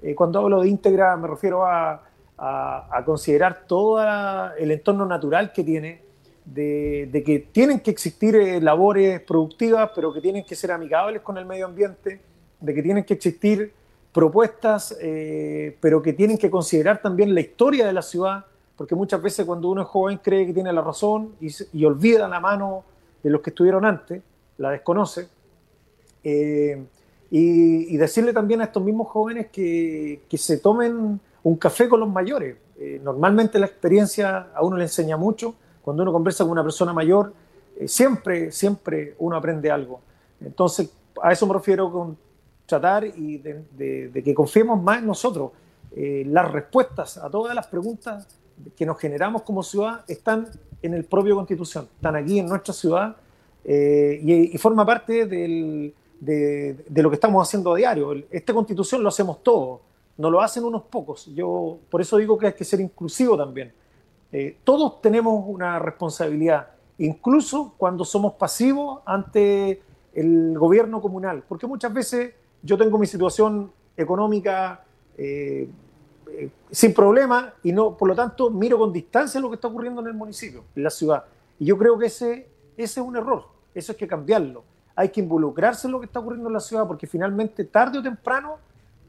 Eh, 0.01 0.15
cuando 0.15 0.39
hablo 0.39 0.61
de 0.61 0.69
íntegra 0.69 1.15
me 1.17 1.27
refiero 1.27 1.65
a, 1.65 2.01
considerar 3.05 3.63
todo 3.65 4.03
el 4.57 4.71
entorno 4.71 5.05
natural 5.05 5.53
que 5.53 5.63
tiene, 5.63 6.01
de, 6.43 7.07
de 7.11 7.23
que 7.23 7.39
tienen 7.39 7.79
que 7.79 7.91
existir 7.91 8.35
eh, 8.35 8.59
labores 8.59 9.21
productivas, 9.21 9.91
pero 9.95 10.13
que 10.13 10.19
tienen 10.19 10.43
que 10.43 10.53
ser 10.53 10.71
amigables 10.71 11.21
con 11.21 11.37
el 11.37 11.45
medio 11.45 11.65
ambiente, 11.65 12.19
de 12.59 12.73
que 12.73 12.83
tienen 12.83 13.05
que 13.05 13.13
existir 13.13 13.71
propuestas, 14.15 14.97
eh, 15.01 15.77
pero 15.81 16.01
que 16.01 16.13
tienen 16.13 16.37
que 16.37 16.49
considerar 16.49 17.01
también 17.01 17.35
la 17.35 17.41
historia 17.41 17.85
de 17.85 17.91
la 17.91 18.01
ciudad, 18.01 18.45
porque 18.77 18.95
muchas 18.95 19.21
veces 19.21 19.45
cuando 19.45 19.67
uno 19.67 19.81
es 19.81 19.89
joven 19.89 20.19
cree 20.23 20.45
que 20.45 20.53
tiene 20.53 20.71
la 20.71 20.81
razón 20.81 21.35
y, 21.41 21.83
olvida 21.83 22.25
la 22.29 22.39
mano 22.39 22.85
de 23.21 23.29
los 23.29 23.41
que 23.41 23.49
estuvieron 23.49 23.83
antes, 23.83 24.21
la 24.57 24.71
desconoce. 24.71 25.27
Eh, 26.25 26.83
y, 27.31 27.95
decirle 27.97 28.33
también 28.33 28.61
a 28.61 28.65
estos 28.65 28.83
mismos 28.83 29.07
jóvenes 29.07 29.47
que, 29.47 30.21
se 30.37 30.57
tomen 30.57 31.19
un 31.43 31.55
café 31.55 31.87
con 31.87 32.01
los 32.01 32.09
mayores. 32.09 32.57
Eh, 32.77 32.99
normalmente 33.01 33.57
la 33.57 33.67
experiencia 33.67 34.49
a 34.53 34.61
uno 34.63 34.75
le 34.75 34.83
enseña 34.83 35.15
mucho. 35.15 35.55
Cuando 35.81 36.03
uno 36.03 36.11
conversa 36.11 36.43
con 36.43 36.51
una 36.51 36.63
persona 36.63 36.91
mayor, 36.91 37.33
siempre, 37.85 38.51
siempre 38.51 39.15
uno 39.19 39.37
aprende 39.37 39.71
algo. 39.71 40.01
Entonces, 40.41 40.91
a 41.21 41.31
eso 41.31 41.47
me 41.47 41.53
refiero 41.53 41.91
con 41.91 42.17
tratar 42.65 43.05
y 43.05 43.37
de, 43.37 44.21
que 44.23 44.33
confiemos 44.33 44.81
más 44.81 44.99
en 44.99 45.07
nosotros. 45.07 45.51
Eh, 45.95 46.23
las 46.27 46.51
respuestas 46.51 47.17
a 47.17 47.29
todas 47.29 47.55
las 47.55 47.67
preguntas 47.67 48.27
que 48.75 48.85
nos 48.85 48.99
generamos 48.99 49.43
como 49.43 49.63
ciudad 49.63 50.03
están 50.07 50.47
en 50.81 50.93
el 50.93 51.05
propio 51.05 51.35
Constitución, 51.35 51.87
están 51.95 52.15
aquí 52.15 52.39
en 52.39 52.47
nuestra 52.47 52.73
ciudad 52.73 53.15
eh, 53.63 54.19
y, 54.21 54.57
forma 54.57 54.85
parte 54.85 55.25
de, 56.19 56.85
lo 56.95 57.09
que 57.09 57.15
estamos 57.15 57.47
haciendo 57.47 57.73
a 57.73 57.77
diario. 57.77 58.13
Esta 58.31 58.53
Constitución 58.53 59.03
lo 59.03 59.09
hacemos 59.09 59.43
todos, 59.43 59.81
no 60.17 60.29
lo 60.29 60.41
hacen 60.41 60.63
unos 60.63 60.83
pocos. 60.83 61.25
Yo 61.33 61.79
por 61.89 62.01
eso 62.01 62.17
digo 62.17 62.37
que 62.37 62.47
hay 62.47 62.53
que 62.53 62.63
ser 62.63 62.79
inclusivo 62.79 63.37
también. 63.37 63.73
Eh, 64.31 64.57
todos 64.63 65.01
tenemos 65.01 65.43
una 65.47 65.79
responsabilidad, 65.79 66.67
incluso 66.97 67.73
cuando 67.77 68.03
somos 68.03 68.33
pasivos 68.33 69.01
ante 69.05 69.81
el 70.13 70.57
gobierno 70.57 71.01
comunal, 71.01 71.43
porque 71.47 71.67
muchas 71.67 71.93
veces 71.93 72.33
yo 72.63 72.77
tengo 72.77 72.97
mi 72.97 73.05
situación 73.05 73.71
económica 73.95 74.83
eh, 75.17 75.69
eh, 76.31 76.49
sin 76.71 76.93
problema 76.93 77.53
y 77.63 77.71
no, 77.71 77.95
por 77.95 78.07
lo 78.07 78.15
tanto, 78.15 78.49
miro 78.49 78.77
con 78.77 78.91
distancia 78.91 79.39
lo 79.39 79.49
que 79.49 79.55
está 79.55 79.67
ocurriendo 79.67 80.01
en 80.01 80.07
el 80.07 80.13
municipio, 80.13 80.63
en 80.75 80.83
la 80.83 80.89
ciudad. 80.89 81.25
Y 81.59 81.65
yo 81.65 81.77
creo 81.77 81.97
que 81.97 82.07
ese, 82.07 82.49
ese 82.75 82.99
es 82.99 83.05
un 83.05 83.15
error, 83.15 83.45
eso 83.73 83.91
hay 83.91 83.97
que 83.97 84.07
cambiarlo. 84.07 84.63
Hay 84.95 85.09
que 85.09 85.21
involucrarse 85.21 85.87
en 85.87 85.93
lo 85.93 85.99
que 85.99 86.05
está 86.05 86.19
ocurriendo 86.19 86.49
en 86.49 86.53
la 86.53 86.59
ciudad 86.59 86.87
porque 86.87 87.07
finalmente, 87.07 87.65
tarde 87.65 87.99
o 87.99 88.03
temprano, 88.03 88.57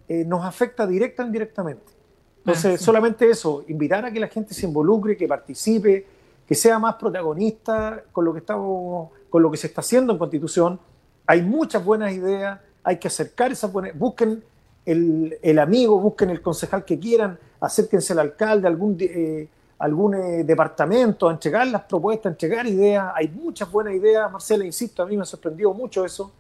eh, 0.09 0.25
nos 0.25 0.45
afecta 0.45 0.87
directa 0.87 1.23
o 1.23 1.27
indirectamente. 1.27 1.93
Entonces, 2.39 2.81
solamente 2.81 3.29
eso, 3.29 3.65
invitar 3.67 4.05
a 4.05 4.13
que 4.13 4.21
la 4.21 4.29
gente 4.29 4.55
se 4.55 4.67
involucre, 4.67 5.17
que 5.17 5.27
participe, 5.27 6.07
que 6.47 6.55
sea 6.55 6.79
más 6.79 6.95
protagonista 6.95 8.05
con 8.13 8.25
lo 8.25 8.33
que 8.33 8.39
estamos, 8.39 9.11
con 9.29 9.43
lo 9.43 9.51
que 9.51 9.57
se 9.57 9.67
está 9.67 9.81
haciendo 9.81 10.13
en 10.13 10.19
Constitución. 10.19 10.79
Hay 11.27 11.43
muchas 11.43 11.85
buenas 11.85 12.13
ideas, 12.13 12.61
hay 12.85 12.99
que 12.99 13.09
acercar 13.09 13.51
esas 13.51 13.73
buenas, 13.73 13.99
busquen 13.99 14.45
el, 14.85 15.59
amigo, 15.59 15.99
busquen 15.99 16.31
el 16.31 16.41
concejal 16.41 16.85
que 16.85 17.01
quieran, 17.01 17.37
acérquense 17.61 18.13
al 18.13 18.21
alcalde, 18.21 18.69
algún, 18.69 18.97
eh, 19.01 19.49
algún 19.79 20.15
eh, 20.15 20.45
departamento, 20.45 21.29
a 21.29 21.33
entregar 21.33 21.67
las 21.67 21.83
propuestas, 21.83 22.33
entregar 22.33 22.67
ideas. 22.67 23.13
Hay 23.15 23.29
muchas 23.29 23.71
buenas 23.71 23.95
ideas, 23.95 24.31
Marcela, 24.31 24.65
insisto, 24.65 25.03
a 25.03 25.07
mí 25.07 25.17
me 25.17 25.23
ha 25.23 25.27
sorprendido 25.27 25.73
mucho 25.75 26.05
eso. 26.05 26.33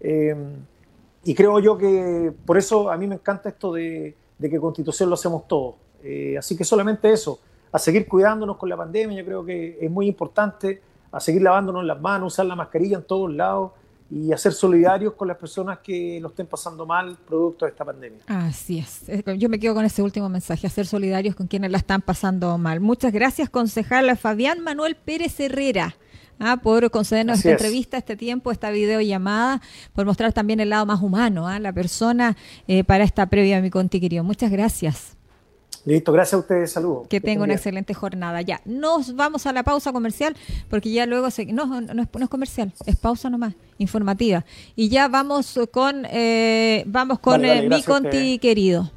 Eh, 0.00 0.34
y 1.24 1.34
creo 1.34 1.58
yo 1.58 1.76
que 1.76 2.32
por 2.44 2.58
eso 2.58 2.90
a 2.90 2.96
mí 2.96 3.06
me 3.06 3.14
encanta 3.14 3.48
esto 3.48 3.72
de, 3.72 4.14
de 4.38 4.50
que 4.50 4.60
Constitución 4.60 5.08
lo 5.08 5.14
hacemos 5.14 5.48
todos. 5.48 5.76
así 6.38 6.56
que 6.56 6.64
solamente 6.64 7.10
eso, 7.10 7.40
a 7.72 7.78
seguir 7.78 8.06
cuidándonos 8.06 8.56
con 8.56 8.68
la 8.68 8.76
pandemia, 8.76 9.18
yo 9.18 9.24
creo 9.24 9.44
que 9.44 9.78
es 9.80 9.90
muy 9.90 10.06
importante, 10.06 10.82
a 11.10 11.18
seguir 11.20 11.42
lavándonos 11.42 11.84
las 11.84 12.00
manos, 12.00 12.34
usar 12.34 12.46
la 12.46 12.54
mascarilla 12.54 12.98
en 12.98 13.04
todos 13.04 13.32
lados 13.32 13.72
y 14.14 14.32
a 14.32 14.38
ser 14.38 14.52
solidarios 14.52 15.14
con 15.14 15.26
las 15.26 15.36
personas 15.36 15.78
que 15.78 16.20
lo 16.20 16.28
estén 16.28 16.46
pasando 16.46 16.86
mal 16.86 17.16
producto 17.26 17.64
de 17.64 17.72
esta 17.72 17.84
pandemia. 17.84 18.20
Así 18.28 18.78
es. 18.78 19.02
Yo 19.36 19.48
me 19.48 19.58
quedo 19.58 19.74
con 19.74 19.84
ese 19.84 20.02
último 20.02 20.28
mensaje, 20.28 20.68
a 20.68 20.70
ser 20.70 20.86
solidarios 20.86 21.34
con 21.34 21.48
quienes 21.48 21.72
la 21.72 21.78
están 21.78 22.00
pasando 22.00 22.56
mal. 22.56 22.80
Muchas 22.80 23.12
gracias, 23.12 23.50
concejal 23.50 24.16
Fabián 24.16 24.60
Manuel 24.60 24.94
Pérez 24.94 25.40
Herrera. 25.40 25.96
¿ah? 26.38 26.58
por 26.62 26.88
concedernos 26.92 27.38
esta 27.38 27.50
entrevista, 27.50 27.96
este 27.96 28.16
tiempo, 28.16 28.52
esta 28.52 28.70
videollamada, 28.70 29.60
por 29.92 30.06
mostrar 30.06 30.32
también 30.32 30.60
el 30.60 30.70
lado 30.70 30.86
más 30.86 31.02
humano, 31.02 31.48
¿ah? 31.48 31.58
la 31.58 31.72
persona 31.72 32.36
eh, 32.68 32.84
para 32.84 33.02
esta 33.02 33.26
previa 33.26 33.58
a 33.58 33.60
mi 33.60 33.70
conti 33.70 34.00
Muchas 34.22 34.50
gracias. 34.50 35.13
Listo, 35.84 36.12
gracias 36.12 36.34
a 36.34 36.38
ustedes, 36.38 36.72
saludos. 36.72 37.08
Que, 37.08 37.20
tenga 37.20 37.44
una 37.44 37.54
excelente 37.54 37.92
jornada. 37.92 38.40
Ya, 38.40 38.60
nos 38.64 39.14
vamos 39.14 39.46
a 39.46 39.52
la 39.52 39.62
pausa 39.62 39.92
comercial, 39.92 40.34
porque 40.70 40.90
ya 40.90 41.04
luego 41.04 41.30
se, 41.30 41.46
no, 41.46 41.80
no, 41.80 42.02
es, 42.02 42.28
comercial, 42.28 42.72
es 42.86 42.96
pausa 42.96 43.28
nomás, 43.28 43.54
informativa. 43.76 44.44
Y 44.76 44.88
ya 44.88 45.08
vamos 45.08 45.58
con, 45.70 46.06
eh, 46.10 46.84
vamos 46.86 47.18
con 47.18 47.44
eh, 47.44 47.68
mi 47.68 47.82
conti 47.82 48.38
querido. 48.38 48.90